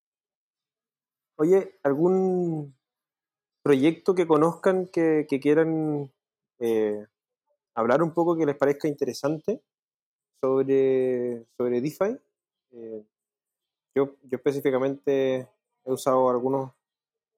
Oye, 1.38 1.76
¿algún 1.84 2.76
proyecto 3.62 4.16
que 4.16 4.28
conozcan 4.28 4.88
que, 4.88 5.26
quieran 5.42 6.12
eh, 6.60 7.06
hablar 7.74 8.02
un 8.04 8.14
poco 8.14 8.36
que 8.38 8.46
les 8.46 8.56
parezca 8.56 8.88
interesante 8.88 9.62
sobre, 10.42 11.46
sobre 11.58 11.82
DeFi? 11.82 12.18
Eh, 12.72 13.04
yo, 13.96 14.16
yo 14.24 14.38
específicamente 14.38 15.48
he 15.86 15.92
usado 15.92 16.30
algunos, 16.30 16.72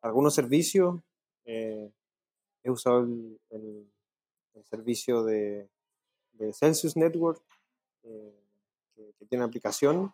algunos 0.01 0.33
servicios. 0.33 0.99
Eh, 1.45 1.91
he 2.63 2.69
usado 2.69 3.01
el, 3.01 3.39
el, 3.49 3.87
servicio 4.69 5.23
de, 5.23 5.67
de, 6.33 6.53
Celsius 6.53 6.95
Network, 6.95 7.41
que, 8.01 8.33
que, 8.95 9.25
tiene 9.25 9.43
aplicación, 9.43 10.13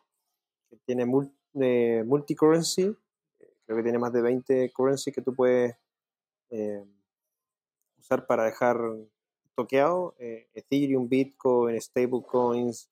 que 0.69 0.77
tiene 0.77 1.05
multi-currency 1.05 2.95
Creo 3.67 3.77
que 3.77 3.83
tiene 3.83 3.99
más 3.99 4.13
de 4.13 4.21
20 4.21 4.71
currency 4.71 5.11
que 5.11 5.21
tú 5.21 5.35
puedes 5.35 5.75
eh, 6.49 6.83
usar 7.99 8.25
para 8.25 8.45
dejar 8.45 8.79
toqueado. 9.55 10.15
Eh, 10.19 10.47
Ethereum, 10.53 11.07
Bitcoin, 11.09 11.79
stablecoins, 11.81 12.89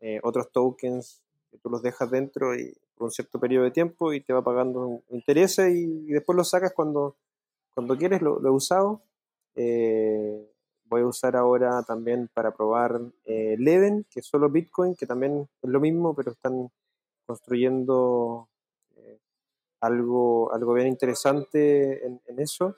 eh, 0.00 0.20
otros 0.22 0.50
tokens 0.52 1.22
que 1.50 1.58
tú 1.58 1.68
los 1.70 1.82
dejas 1.82 2.10
dentro 2.10 2.52
por 2.94 3.06
un 3.06 3.10
cierto 3.10 3.38
periodo 3.38 3.64
de 3.64 3.70
tiempo 3.70 4.12
y 4.12 4.20
te 4.20 4.32
va 4.32 4.42
pagando 4.42 5.02
intereses 5.10 5.74
y, 5.74 6.06
después 6.12 6.36
los 6.36 6.50
sacas 6.50 6.72
cuando, 6.74 7.16
cuando 7.74 7.96
quieres. 7.96 8.22
Lo, 8.22 8.40
he 8.44 8.50
usado. 8.50 9.02
voy 9.54 11.02
a 11.02 11.06
usar 11.06 11.36
ahora 11.36 11.82
también 11.82 12.28
para 12.32 12.52
probar 12.52 13.00
Leven, 13.26 14.06
que 14.10 14.20
es 14.20 14.26
solo 14.26 14.48
Bitcoin, 14.48 14.94
que 14.94 15.06
también 15.06 15.48
es 15.62 15.70
lo 15.70 15.80
mismo, 15.80 16.14
pero 16.14 16.32
están 16.32 16.70
construyendo 17.26 18.48
algo, 19.80 20.52
algo 20.52 20.74
bien 20.74 20.88
interesante 20.88 22.06
en, 22.06 22.20
eso. 22.38 22.74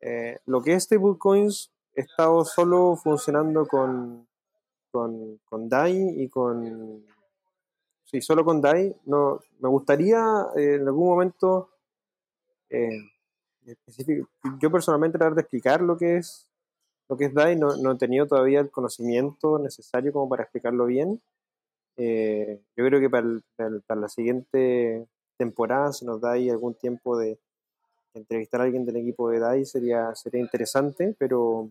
Eh, 0.00 0.38
lo 0.46 0.62
que 0.62 0.74
es 0.74 0.84
stablecoins, 0.84 1.72
he 1.94 2.02
estado 2.02 2.44
solo 2.44 2.96
funcionando 2.96 3.66
con, 3.66 4.26
con, 4.90 5.38
con 5.44 5.68
DAI 5.68 6.22
y 6.22 6.28
con... 6.28 7.04
Sí, 8.04 8.20
solo 8.20 8.44
con 8.44 8.60
DAI. 8.60 8.94
No, 9.06 9.40
me 9.60 9.68
gustaría 9.68 10.18
eh, 10.56 10.76
en 10.76 10.86
algún 10.86 11.08
momento... 11.08 11.70
Eh, 12.70 13.00
yo 14.60 14.70
personalmente 14.70 15.18
tratar 15.18 15.34
de 15.34 15.42
explicar 15.42 15.82
lo 15.82 15.96
que 15.98 16.16
es 16.16 16.46
lo 17.10 17.16
que 17.16 17.24
es 17.26 17.34
DAI, 17.34 17.56
no, 17.56 17.74
no, 17.76 17.92
he 17.92 17.96
tenido 17.96 18.26
todavía 18.26 18.60
el 18.60 18.70
conocimiento 18.70 19.58
necesario 19.58 20.12
como 20.12 20.28
para 20.28 20.42
explicarlo 20.42 20.84
bien. 20.84 21.22
yo 21.96 22.84
creo 22.84 23.00
que 23.00 23.08
para, 23.08 23.26
para 23.86 24.00
la 24.00 24.08
siguiente 24.08 25.06
temporada, 25.38 25.92
si 25.92 26.04
nos 26.04 26.20
da 26.20 26.32
ahí 26.32 26.50
algún 26.50 26.74
tiempo 26.74 27.16
de 27.16 27.38
entrevistar 28.14 28.60
a 28.60 28.64
alguien 28.64 28.84
del 28.84 28.96
equipo 28.96 29.30
de 29.30 29.38
DAI 29.38 29.64
sería, 29.64 30.14
sería 30.14 30.40
interesante, 30.40 31.14
pero, 31.18 31.70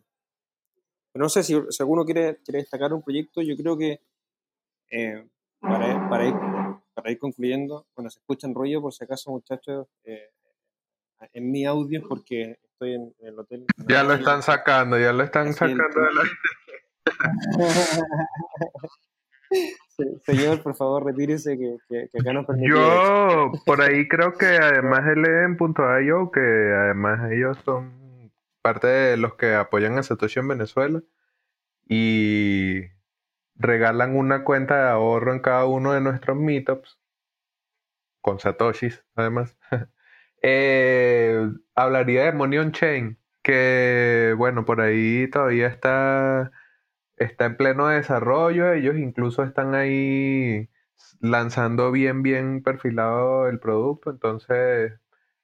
no 1.14 1.30
sé 1.30 1.44
si, 1.44 1.54
alguno 1.80 2.06
quiere, 2.06 2.38
quiere, 2.44 2.60
destacar 2.60 2.94
un 2.94 3.02
proyecto, 3.02 3.42
yo 3.42 3.56
creo 3.56 3.78
que 3.78 4.00
eh, 4.92 5.28
para, 5.60 6.10
para, 6.10 6.28
ir, 6.28 6.34
para 6.94 7.12
ir 7.12 7.20
concluyendo, 7.20 7.86
cuando 7.94 8.10
se 8.10 8.20
escuchan 8.20 8.54
rollo, 8.54 8.82
por 8.82 8.94
si 8.94 9.04
acaso 9.04 9.32
muchachos, 9.32 9.88
eh, 10.04 10.32
en 11.34 11.52
mi 11.52 11.66
audio, 11.66 12.04
porque 12.08 12.60
estoy 12.64 12.94
en, 12.94 13.16
el 13.20 13.40
hotel. 13.40 13.66
Ya 13.88 14.04
lo 14.04 14.14
están 14.14 14.44
sacando, 14.44 15.00
ya 15.00 15.12
lo 15.12 15.24
están 15.24 15.54
sacando 15.54 15.84
de 15.84 16.14
la... 16.14 16.24
señor, 20.26 20.62
por 20.62 20.76
favor, 20.76 21.06
retírese 21.06 21.58
que, 21.58 21.78
que, 21.90 22.20
acá 22.20 22.34
no 22.34 22.46
permite. 22.46 22.70
Yo, 22.70 23.52
por 23.66 23.82
ahí 23.82 24.08
creo 24.08 24.34
que 24.34 24.46
además 24.46 25.02
él 25.08 25.26
en 25.26 25.58
.io, 26.06 26.32
que 26.32 26.40
además 26.40 27.32
ellos 27.32 27.58
son 27.66 28.32
parte 28.62 28.88
de 28.88 29.18
los 29.18 29.36
que 29.36 29.56
apoyan 29.56 29.98
a 29.98 30.04
Satoshi 30.04 30.40
en 30.40 30.48
Venezuela 30.50 31.02
y 31.88 32.82
regalan 33.56 34.16
una 34.16 34.44
cuenta 34.44 34.76
de 34.76 34.90
ahorro 34.90 35.34
en 35.34 35.40
cada 35.40 35.66
uno 35.66 35.94
de 35.94 36.02
nuestros 36.02 36.38
meetups 36.38 37.00
con 38.22 38.40
Satoshis, 38.40 39.04
además. 39.16 39.58
Eh, 40.44 41.50
hablaría 41.74 42.26
de 42.26 42.32
Money 42.32 42.60
on 42.60 42.72
Chain, 42.72 43.18
que 43.42 44.36
bueno, 44.38 44.66
por 44.66 44.82
ahí 44.82 45.28
todavía 45.32 45.66
está 45.66 46.52
está 47.18 47.46
en 47.46 47.58
pleno 47.58 47.88
desarrollo, 47.88 48.74
ellos 48.74 48.98
incluso 48.98 49.44
están 49.44 49.76
ahí 49.76 50.70
lanzando 51.20 51.92
bien, 51.92 52.24
bien 52.24 52.64
perfilado 52.64 53.48
el 53.48 53.60
producto, 53.60 54.10
entonces 54.12 54.94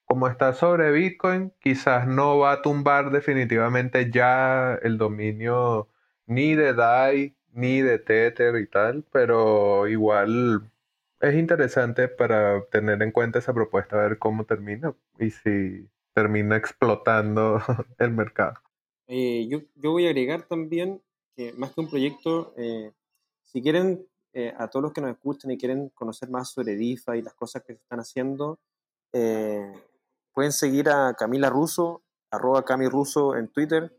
como 0.05 0.27
está 0.27 0.53
sobre 0.53 0.91
Bitcoin, 0.91 1.53
quizás 1.59 2.07
no 2.07 2.37
va 2.37 2.53
a 2.53 2.61
tumbar 2.61 3.11
definitivamente 3.11 4.11
ya 4.11 4.75
el 4.83 4.97
dominio 4.97 5.89
ni 6.27 6.55
de 6.55 6.73
DAI 6.73 7.35
ni 7.53 7.81
de 7.81 7.99
Tether 7.99 8.55
y 8.57 8.67
tal, 8.67 9.05
pero 9.11 9.87
igual 9.87 10.71
es 11.19 11.35
interesante 11.35 12.07
para 12.07 12.65
tener 12.65 13.01
en 13.01 13.11
cuenta 13.11 13.39
esa 13.39 13.53
propuesta, 13.53 13.95
a 13.95 14.07
ver 14.07 14.19
cómo 14.19 14.45
termina 14.45 14.93
y 15.19 15.31
si 15.31 15.87
termina 16.13 16.57
explotando 16.57 17.59
el 17.97 18.11
mercado. 18.11 18.55
Eh, 19.07 19.47
yo, 19.49 19.61
yo 19.75 19.91
voy 19.91 20.07
a 20.07 20.09
agregar 20.09 20.43
también 20.43 21.01
que 21.35 21.53
más 21.53 21.73
que 21.73 21.81
un 21.81 21.89
proyecto, 21.89 22.53
eh, 22.57 22.91
si 23.41 23.61
quieren, 23.61 24.07
eh, 24.33 24.53
a 24.57 24.67
todos 24.67 24.83
los 24.83 24.93
que 24.93 25.01
nos 25.01 25.11
escuchan 25.11 25.51
y 25.51 25.57
quieren 25.57 25.89
conocer 25.89 26.29
más 26.29 26.51
sobre 26.51 26.75
DIFA 26.75 27.17
y 27.17 27.21
las 27.21 27.33
cosas 27.33 27.63
que 27.63 27.73
se 27.73 27.81
están 27.81 27.99
haciendo, 27.99 28.59
eh, 29.11 29.71
pueden 30.33 30.51
seguir 30.51 30.89
a 30.89 31.13
Camila 31.13 31.49
Russo, 31.49 32.03
arroba 32.31 32.65
Cami 32.65 32.87
Russo 32.87 33.35
en 33.35 33.49
Twitter. 33.49 33.95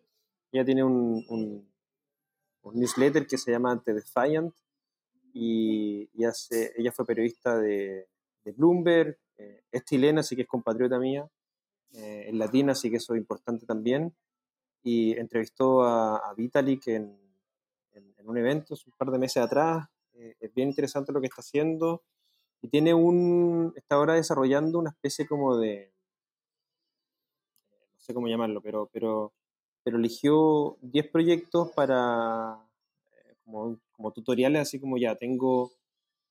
Ella 0.51 0.64
tiene 0.64 0.82
un, 0.82 1.24
un, 1.28 1.72
newsletter 2.72 3.26
que 3.26 3.39
se 3.39 3.51
llama 3.51 3.80
The 3.85 3.95
Defiant 3.95 4.55
y, 5.32 6.09
y 6.14 6.24
hace, 6.24 6.72
ella 6.76 6.91
fue 6.93 7.05
periodista 7.05 7.59
de, 7.59 8.09
de 8.43 8.53
Bloomberg, 8.53 9.18
es 9.70 9.85
chilena, 9.85 10.20
así 10.20 10.35
que 10.35 10.43
es 10.43 10.49
compatriota 10.49 10.99
mía, 10.99 11.28
es 11.93 12.32
latina, 12.32 12.72
así 12.72 12.91
que 12.91 12.97
eso 12.97 13.14
es 13.14 13.20
importante 13.20 13.66
también 13.66 14.14
y 14.82 15.12
entrevistó 15.18 15.82
a, 15.82 16.16
a 16.18 16.35
Vitalik 16.35 16.87
en, 16.89 17.24
en, 17.95 18.28
un 18.28 18.38
evento 18.38 18.74
un 18.86 18.92
par 18.97 19.11
de 19.11 19.18
meses 19.18 19.42
atrás. 19.42 19.86
Eh, 20.14 20.36
es 20.40 20.55
bien 20.55 20.68
interesante 20.68 21.12
lo 21.12 21.20
que 21.20 21.26
está 21.26 21.40
haciendo 21.40 22.03
y 22.64 22.68
tiene 22.68 22.95
un, 22.95 23.74
está 23.76 23.97
ahora 23.97 24.14
desarrollando 24.14 24.78
una 24.78 24.88
especie 24.88 25.26
como 25.26 25.59
de, 25.59 25.92
no 27.92 28.01
sé 28.01 28.14
cómo 28.14 28.26
llamarlo, 28.26 28.62
pero, 28.62 28.88
pero, 28.90 29.34
eligió 29.84 30.78
10 30.80 31.11
proyectos 31.11 31.72
para, 31.72 32.59
eh, 33.12 33.34
como, 33.45 33.78
como 33.92 34.12
tutoriales, 34.12 34.62
así 34.62 34.80
como 34.80 34.97
ya 34.97 35.14
tengo, 35.14 35.72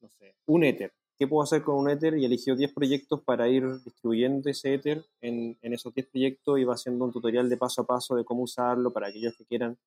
no 0.01 0.09
sé, 0.09 0.33
un 0.47 0.63
Ether. 0.63 0.91
¿Qué 1.19 1.27
puedo 1.27 1.43
hacer 1.43 1.61
con 1.61 1.75
un 1.75 1.87
Ether? 1.87 2.17
Y 2.17 2.25
eligió 2.25 2.55
10 2.55 2.73
proyectos 2.73 3.21
para 3.21 3.47
ir 3.47 3.83
distribuyendo 3.83 4.49
ese 4.49 4.73
Ether 4.73 5.05
en, 5.21 5.55
en 5.61 5.73
esos 5.73 5.93
10 5.93 6.07
proyectos 6.07 6.57
y 6.57 6.63
va 6.63 6.73
haciendo 6.73 7.05
un 7.05 7.11
tutorial 7.11 7.47
de 7.47 7.57
paso 7.57 7.83
a 7.83 7.85
paso 7.85 8.15
de 8.15 8.25
cómo 8.25 8.41
usarlo 8.41 8.91
para 8.91 9.09
aquellos 9.09 9.37
que 9.37 9.45
quieran 9.45 9.77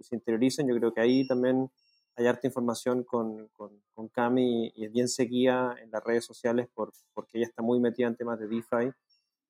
se 0.00 0.14
interioricen. 0.14 0.68
Yo 0.68 0.76
creo 0.76 0.92
que 0.92 1.00
ahí 1.00 1.26
también 1.26 1.70
hay 2.16 2.26
harta 2.26 2.46
información 2.46 3.04
con, 3.04 3.48
con, 3.48 3.82
con 3.92 4.08
Cami 4.08 4.72
y 4.74 4.84
es 4.84 4.92
bien 4.92 5.08
seguida 5.08 5.74
en 5.80 5.90
las 5.90 6.02
redes 6.04 6.24
sociales 6.24 6.68
por, 6.72 6.92
porque 7.12 7.38
ella 7.38 7.46
está 7.46 7.62
muy 7.62 7.80
metida 7.80 8.06
en 8.06 8.16
temas 8.16 8.38
de 8.38 8.48
DeFi. 8.48 8.90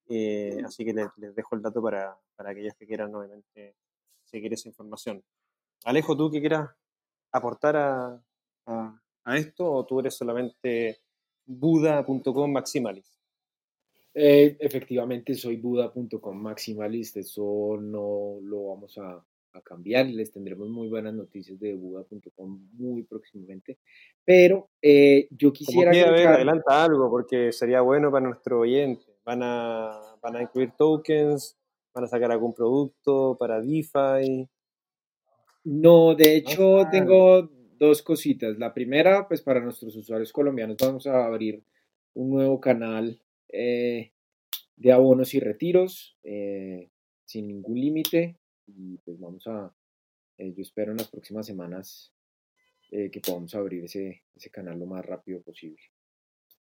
Eh, 0.09 0.63
así 0.65 0.85
que 0.85 0.93
les, 0.93 1.35
dejo 1.35 1.57
el 1.57 1.63
dato 1.63 1.83
para, 1.83 2.19
para 2.37 2.51
aquellos 2.51 2.75
que 2.75 2.87
quieran, 2.87 3.15
obviamente, 3.15 3.77
seguir 4.25 4.53
esa 4.53 4.69
información. 4.69 5.23
Alejo, 5.85 6.17
¿tú 6.17 6.31
qué 6.31 6.41
quieras 6.41 6.71
aportar 7.33 7.77
a, 7.77 8.23
a, 8.67 9.03
a 9.25 9.37
esto 9.37 9.71
o 9.71 9.85
tú 9.85 10.01
eres 10.01 10.15
solamente 10.15 11.01
buda.com 11.47 12.51
maximalist? 12.51 13.15
Eh, 14.15 14.57
efectivamente, 14.61 15.35
soy 15.35 15.57
buda.com 15.57 16.37
maximalist. 16.37 17.17
Eso 17.17 17.77
no 17.81 18.39
lo 18.41 18.69
vamos 18.69 18.97
a, 18.99 19.25
a 19.55 19.63
cambiar 19.63 20.07
les 20.07 20.33
tendremos 20.33 20.69
muy 20.69 20.89
buenas 20.89 21.15
noticias 21.15 21.59
de 21.61 21.75
buda.com 21.75 22.69
muy 22.73 23.05
próximamente. 23.05 23.79
Pero 24.25 24.71
eh, 24.83 25.29
yo 25.31 25.53
quisiera... 25.53 25.93
Como 25.93 26.13
ver, 26.13 26.27
adelanta 26.27 26.85
algo 26.85 27.09
porque 27.09 27.53
sería 27.53 27.81
bueno 27.81 28.11
para 28.11 28.27
nuestro 28.27 28.61
oyente. 28.61 29.05
Van 29.25 29.43
a, 29.43 30.17
van 30.21 30.37
a 30.37 30.43
incluir 30.43 30.73
tokens, 30.77 31.57
van 31.95 32.05
a 32.05 32.09
sacar 32.09 32.33
algún 32.33 32.53
producto 32.53 33.37
para 33.39 33.61
DeFi. 33.61 34.49
No, 35.65 36.15
de 36.15 36.37
hecho 36.37 36.83
tengo 36.91 37.49
dos 37.79 38.03
cositas. 38.03 38.59
La 38.59 38.75
primera, 38.75 39.27
pues 39.29 39.41
para 39.41 39.61
nuestros 39.61 39.95
usuarios 39.97 40.33
colombianos 40.33 40.77
vamos 40.81 41.07
a 41.07 41.25
abrir 41.25 41.63
un 42.15 42.31
nuevo 42.31 42.61
canal 42.61 43.21
eh, 43.49 44.13
de 44.77 44.93
abonos 44.93 45.33
y 45.35 45.41
retiros 45.41 46.19
eh, 46.25 46.91
sin 47.25 47.49
ningún 47.49 47.81
límite 47.81 48.37
y 48.67 48.99
pues 48.99 49.19
vamos 49.19 49.47
a, 49.47 49.75
eh, 50.39 50.53
yo 50.55 50.63
espero 50.63 50.93
en 50.93 50.99
las 50.99 51.09
próximas 51.09 51.47
semanas 51.47 52.11
que 52.91 53.21
podamos 53.27 53.53
abrir 53.57 53.83
ese, 53.83 54.23
ese 54.37 54.51
canal 54.51 54.79
lo 54.79 54.87
más 54.87 55.05
rápido 55.05 55.43
posible. 55.43 55.83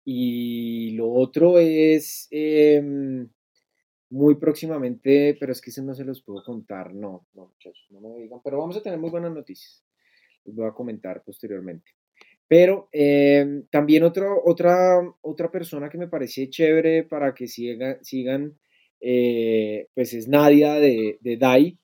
Y 0.05 0.91
lo 0.91 1.09
otro 1.11 1.59
es 1.59 2.27
em, 2.31 3.29
muy 4.09 4.35
próximamente, 4.35 5.37
pero 5.39 5.51
es 5.51 5.61
que 5.61 5.69
eso 5.69 5.81
no 5.81 5.93
se 5.93 6.03
los 6.03 6.21
puedo 6.21 6.43
contar, 6.43 6.93
no, 6.93 7.27
no 7.33 7.47
muchachos, 7.47 7.87
no 7.89 8.01
me 8.01 8.21
digan, 8.21 8.41
pero 8.43 8.59
vamos 8.59 8.75
a 8.77 8.81
tener 8.81 8.99
muy 8.99 9.09
buenas 9.09 9.33
noticias, 9.33 9.83
les 10.43 10.55
voy 10.55 10.67
a 10.67 10.73
comentar 10.73 11.23
posteriormente. 11.23 11.91
Pero 12.47 12.89
em, 12.91 13.65
también 13.71 14.03
otro, 14.03 14.41
otra, 14.45 15.01
otra 15.21 15.49
persona 15.49 15.89
que 15.89 15.97
me 15.97 16.09
parece 16.09 16.49
chévere 16.49 17.03
para 17.03 17.33
que 17.33 17.47
sigan, 17.47 18.59
eh, 18.99 19.87
pues 19.93 20.13
es 20.13 20.27
Nadia 20.27 20.75
de, 20.75 21.17
de 21.21 21.37
DAI 21.37 21.79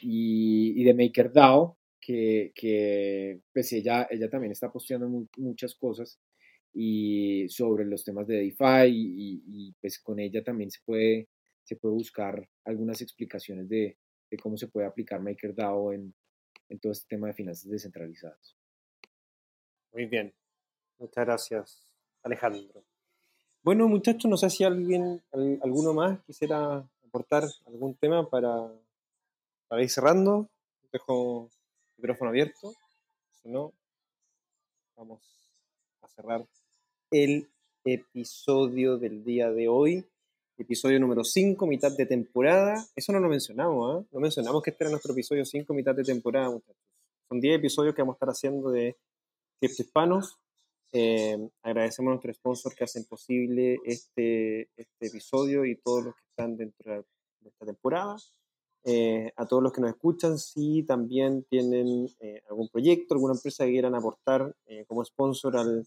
y, 0.00 0.80
y 0.80 0.84
de 0.84 0.94
MakerDAO, 0.94 1.76
que, 2.00 2.52
que 2.54 3.40
pues 3.52 3.72
ella, 3.72 4.08
ella 4.10 4.28
también 4.28 4.52
está 4.52 4.70
posteando 4.72 5.08
muchas 5.36 5.74
cosas 5.76 6.18
y 6.74 7.48
sobre 7.48 7.84
los 7.84 8.04
temas 8.04 8.26
de 8.26 8.36
DeFi 8.36 8.88
y, 8.88 9.42
y, 9.46 9.72
pues 9.80 9.98
con 9.98 10.18
ella 10.18 10.42
también 10.42 10.70
se 10.70 10.80
puede 10.84 11.28
se 11.64 11.76
puede 11.76 11.94
buscar 11.94 12.48
algunas 12.64 13.00
explicaciones 13.02 13.68
de, 13.68 13.96
cómo 14.42 14.56
se 14.56 14.66
puede 14.66 14.86
aplicar 14.86 15.20
MakerDAO 15.20 15.92
en, 15.92 16.12
en 16.68 16.80
todo 16.80 16.92
este 16.92 17.06
tema 17.06 17.28
de 17.28 17.34
finanzas 17.34 17.70
descentralizadas. 17.70 18.56
Muy 19.92 20.06
bien. 20.06 20.32
Muchas 20.98 21.24
gracias, 21.24 21.86
Alejandro. 22.24 22.82
Bueno, 23.62 23.86
muchachos, 23.86 24.28
no 24.28 24.36
sé 24.36 24.50
si 24.50 24.64
alguien, 24.64 25.22
alguno 25.32 25.94
más 25.94 26.20
quisiera 26.24 26.84
aportar 27.06 27.44
algún 27.66 27.94
tema 27.94 28.28
para, 28.28 28.72
para 29.72 29.84
ir 29.84 29.88
cerrando. 29.88 30.50
Dejo 30.92 31.48
el 31.96 32.02
micrófono 32.02 32.28
abierto. 32.28 32.74
Si 33.40 33.48
no, 33.48 33.72
vamos 34.94 35.22
a 36.02 36.08
cerrar 36.08 36.46
el 37.10 37.48
episodio 37.82 38.98
del 38.98 39.24
día 39.24 39.50
de 39.50 39.68
hoy 39.68 40.04
episodio 40.58 41.00
número 41.00 41.24
5, 41.24 41.66
mitad 41.66 41.90
de 41.96 42.04
temporada. 42.04 42.86
Eso 42.94 43.12
no 43.12 43.20
lo 43.20 43.30
mencionamos, 43.30 44.02
¿eh? 44.02 44.08
No 44.12 44.20
mencionamos 44.20 44.62
que 44.62 44.72
este 44.72 44.84
era 44.84 44.90
nuestro 44.90 45.14
episodio 45.14 45.46
5, 45.46 45.72
mitad 45.72 45.94
de 45.94 46.04
temporada, 46.04 46.50
muchachos. 46.50 46.76
Son 47.30 47.40
10 47.40 47.56
episodios 47.56 47.94
que 47.94 48.02
vamos 48.02 48.12
a 48.12 48.16
estar 48.16 48.28
haciendo 48.28 48.70
de 48.70 48.94
Hispanos. 49.62 50.36
Eh, 50.92 51.48
agradecemos 51.62 52.10
a 52.10 52.12
nuestros 52.16 52.36
sponsors 52.36 52.76
que 52.76 52.84
hacen 52.84 53.06
posible 53.06 53.78
este, 53.86 54.68
este 54.76 55.06
episodio 55.06 55.64
y 55.64 55.76
todos 55.76 56.04
los 56.04 56.14
que 56.14 56.24
están 56.28 56.58
dentro 56.58 57.06
de 57.40 57.48
esta 57.48 57.64
temporada. 57.64 58.18
Eh, 58.84 59.32
a 59.36 59.46
todos 59.46 59.62
los 59.62 59.72
que 59.72 59.80
nos 59.80 59.90
escuchan, 59.90 60.38
si 60.38 60.82
también 60.82 61.44
tienen 61.44 62.08
eh, 62.20 62.42
algún 62.48 62.68
proyecto, 62.68 63.14
alguna 63.14 63.34
empresa 63.34 63.64
que 63.64 63.70
quieran 63.70 63.94
aportar 63.94 64.56
como 64.88 65.04
sponsor 65.04 65.56
al, 65.56 65.86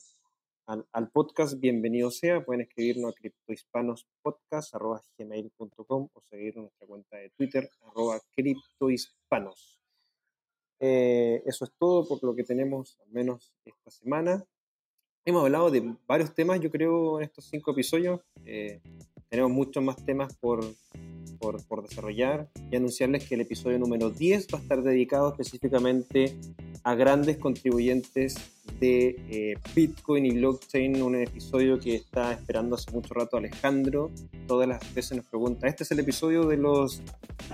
al, 0.67 1.09
podcast, 1.11 1.59
bienvenido 1.59 2.09
sea. 2.09 2.43
Pueden 2.43 2.61
escribirnos 2.61 3.11
a 3.11 3.13
criptohispanospodcast.gmail.com 3.13 6.09
o 6.11 6.21
seguir 6.21 6.57
nuestra 6.57 6.87
cuenta 6.87 7.17
de 7.17 7.29
Twitter, 7.31 7.69
arroba 7.83 8.19
criptohispanos. 8.35 9.79
Eh, 10.79 11.43
eso 11.45 11.65
es 11.65 11.71
todo 11.77 12.07
por 12.07 12.23
lo 12.23 12.33
que 12.35 12.43
tenemos, 12.43 12.97
al 13.01 13.11
menos 13.11 13.53
esta 13.63 13.91
semana. 13.91 14.43
Hemos 15.23 15.43
hablado 15.43 15.69
de 15.71 15.95
varios 16.07 16.33
temas, 16.33 16.59
yo 16.59 16.71
creo, 16.71 17.19
en 17.19 17.25
estos 17.25 17.45
cinco 17.45 17.69
episodios. 17.71 18.21
Eh, 18.45 18.81
tenemos 19.29 19.51
muchos 19.51 19.83
más 19.83 20.03
temas 20.03 20.35
por, 20.37 20.65
por, 21.45 21.63
por, 21.65 21.87
desarrollar 21.87 22.47
y 22.71 22.75
anunciarles 22.75 23.27
que 23.27 23.35
el 23.35 23.41
episodio 23.41 23.77
número 23.77 24.09
10 24.09 24.47
va 24.51 24.57
a 24.57 24.61
estar 24.61 24.81
dedicado 24.81 25.29
específicamente 25.29 26.35
a 26.83 26.95
grandes 26.95 27.37
contribuyentes 27.37 28.35
de 28.79 29.15
eh, 29.29 29.57
Bitcoin 29.75 30.25
y 30.25 30.31
blockchain, 30.31 31.01
un 31.03 31.15
episodio 31.15 31.79
que 31.79 31.95
está 31.95 32.33
esperando 32.33 32.75
hace 32.75 32.91
mucho 32.91 33.13
rato 33.13 33.37
Alejandro. 33.37 34.11
Todas 34.47 34.67
las 34.67 34.93
veces 34.95 35.17
nos 35.17 35.27
pregunta, 35.27 35.67
este 35.67 35.83
es 35.83 35.91
el 35.91 35.99
episodio 35.99 36.45
de 36.47 36.57
los, 36.57 37.03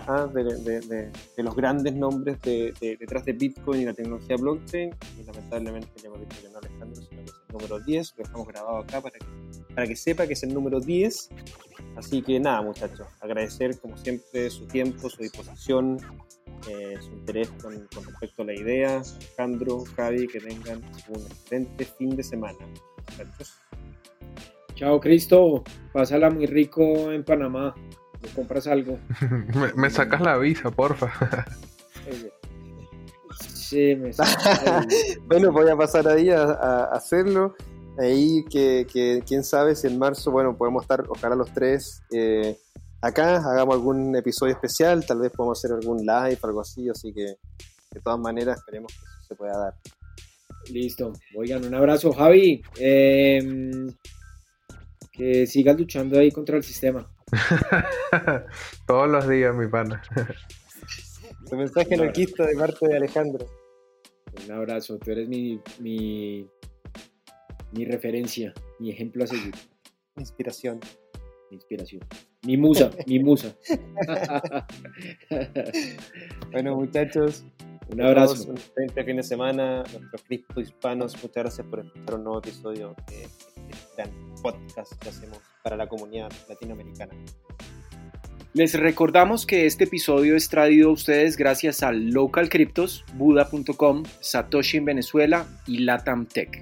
ah, 0.07 0.27
de, 0.33 0.43
de, 0.43 0.81
de, 0.81 1.43
los 1.43 1.53
grandes 1.53 1.93
nombres 1.93 2.37
detrás 2.41 3.25
de 3.25 3.33
Bitcoin 3.33 3.81
y 3.81 3.85
la 3.85 3.93
tecnología 3.93 4.37
blockchain. 4.37 4.95
Y 5.19 5.23
lamentablemente 5.25 5.89
le 6.01 6.07
hemos 6.07 6.19
dicho 6.21 6.41
que 6.41 6.49
no 6.49 6.59
Alejandro, 6.59 7.01
sino 7.01 7.25
que 7.25 7.40
número 7.52 7.80
10, 7.80 8.14
lo 8.18 8.24
dejamos 8.24 8.47
grabado 8.47 8.78
acá 8.78 9.02
para 9.02 9.18
que, 9.18 9.26
para 9.76 9.88
que 9.88 9.95
sepa 9.95 10.28
que 10.28 10.34
es 10.34 10.43
el 10.43 10.54
número 10.54 10.80
10. 10.80 11.30
Así 11.95 12.22
que 12.22 12.39
nada, 12.39 12.62
muchachos, 12.62 13.08
agradecer 13.20 13.80
como 13.80 13.97
siempre 13.97 14.49
su 14.49 14.66
tiempo, 14.68 15.10
su 15.10 15.22
disposición, 15.22 15.97
eh, 16.70 16.95
su 16.99 17.12
interés 17.12 17.49
con, 17.62 17.88
respecto 18.06 18.43
a 18.43 18.45
la 18.45 18.54
idea. 18.54 19.02
Alejandro, 19.02 19.84
Javi, 19.95 20.28
que 20.28 20.39
tengan 20.39 20.82
un 21.10 21.22
excelente 21.22 21.86
fin 21.86 22.16
de 22.16 22.24
semana. 22.24 22.60
Chao, 24.76 24.99
Cristo. 24.99 25.64
Pásala 25.91 26.30
muy 26.30 26.45
rico 26.45 27.12
en 27.12 27.24
Panamá. 27.24 27.76
¿Me 28.22 28.30
compras 28.30 28.68
algo? 28.68 28.99
me, 29.76 29.89
sacas 29.89 30.22
la 30.22 30.38
visa, 30.38 30.70
porfa. 30.72 31.12
sí, 33.54 33.95
me 33.95 34.12
bueno, 35.32 35.53
voy 35.53 35.69
a 35.69 35.77
pasar 35.77 36.09
ahí 36.09 36.29
a, 36.29 36.84
hacerlo. 36.91 37.55
Ahí 37.97 38.43
que, 38.49 38.86
que, 38.91 39.23
quién 39.25 39.45
sabe 39.45 39.75
si 39.75 39.88
en 39.88 39.97
marzo, 39.97 40.29
bueno, 40.29 40.57
podemos 40.57 40.84
estar, 40.84 41.05
ojalá 41.07 41.36
los 41.36 41.53
tres. 41.53 42.03
Eh, 42.11 42.57
acá, 43.01 43.38
hagamos 43.38 43.75
algún 43.75 44.13
episodio 44.15 44.53
especial, 44.53 45.05
tal 45.05 45.19
vez 45.19 45.32
podamos 45.32 45.57
hacer 45.57 45.71
algún 45.71 45.99
live, 45.99 46.38
algo 46.43 46.59
así, 46.59 46.89
así 46.89 47.13
que 47.13 47.21
de 47.91 48.01
todas 48.03 48.19
maneras 48.19 48.57
esperemos 48.57 48.91
que 48.91 48.99
eso 48.99 49.27
se 49.29 49.36
pueda 49.36 49.57
dar. 49.57 49.73
Listo, 50.69 51.13
oigan, 51.38 51.65
un 51.65 51.75
abrazo 51.75 52.11
Javi, 52.11 52.61
em, 52.77 53.88
que 55.13 55.47
sigas 55.47 55.77
luchando 55.77 56.19
ahí 56.19 56.29
contra 56.29 56.57
el 56.57 56.63
sistema. 56.63 57.09
Todos 58.86 59.09
los 59.09 59.29
días, 59.29 59.55
mi 59.55 59.67
pana. 59.67 60.03
Tu 61.49 61.55
mensaje 61.55 61.95
anarquista 61.95 62.45
de 62.45 62.55
parte 62.55 62.88
de 62.88 62.97
Alejandro. 62.97 63.61
Un 64.43 64.51
abrazo, 64.51 64.97
tú 64.97 65.11
eres 65.11 65.27
mi, 65.27 65.59
mi, 65.79 66.47
mi 67.73 67.86
referencia, 67.86 68.53
mi 68.79 68.89
ejemplo 68.89 69.23
a 69.23 69.27
seguir. 69.27 69.53
Inspiración 70.17 70.79
inspiración. 71.55 72.01
Mi 72.45 72.57
musa, 72.57 72.89
mi 73.05 73.19
musa. 73.19 73.55
bueno, 76.51 76.75
muchachos. 76.75 77.45
Un 77.89 78.01
abrazo. 78.01 78.49
Un 78.49 78.57
excelente 78.57 79.03
fin 79.03 79.17
de 79.17 79.23
semana. 79.23 79.84
Nuestros 79.84 80.23
cripto 80.23 80.61
hispanos, 80.61 81.13
muchas 81.21 81.43
gracias 81.43 81.67
por 81.67 81.79
escuchar 81.79 82.15
un 82.15 82.23
nuevo 82.23 82.39
episodio 82.39 82.95
de 83.07 83.23
este 83.23 83.61
gran 83.97 84.09
podcast 84.41 84.93
que 85.01 85.09
hacemos 85.09 85.39
para 85.63 85.75
la 85.75 85.88
comunidad 85.88 86.32
latinoamericana. 86.47 87.13
Les 88.54 88.78
recordamos 88.78 89.45
que 89.45 89.66
este 89.66 89.86
episodio 89.86 90.36
es 90.36 90.49
traído 90.49 90.89
a 90.89 90.91
ustedes 90.91 91.38
gracias 91.38 91.84
a 91.84 91.93
Local 91.93 92.49
Cryptos, 92.49 93.06
Buda.com, 93.14 94.04
Satoshi 94.20 94.78
en 94.78 94.86
Venezuela 94.86 95.45
y 95.66 95.80
Latam 95.80 96.26
Tech. 96.26 96.62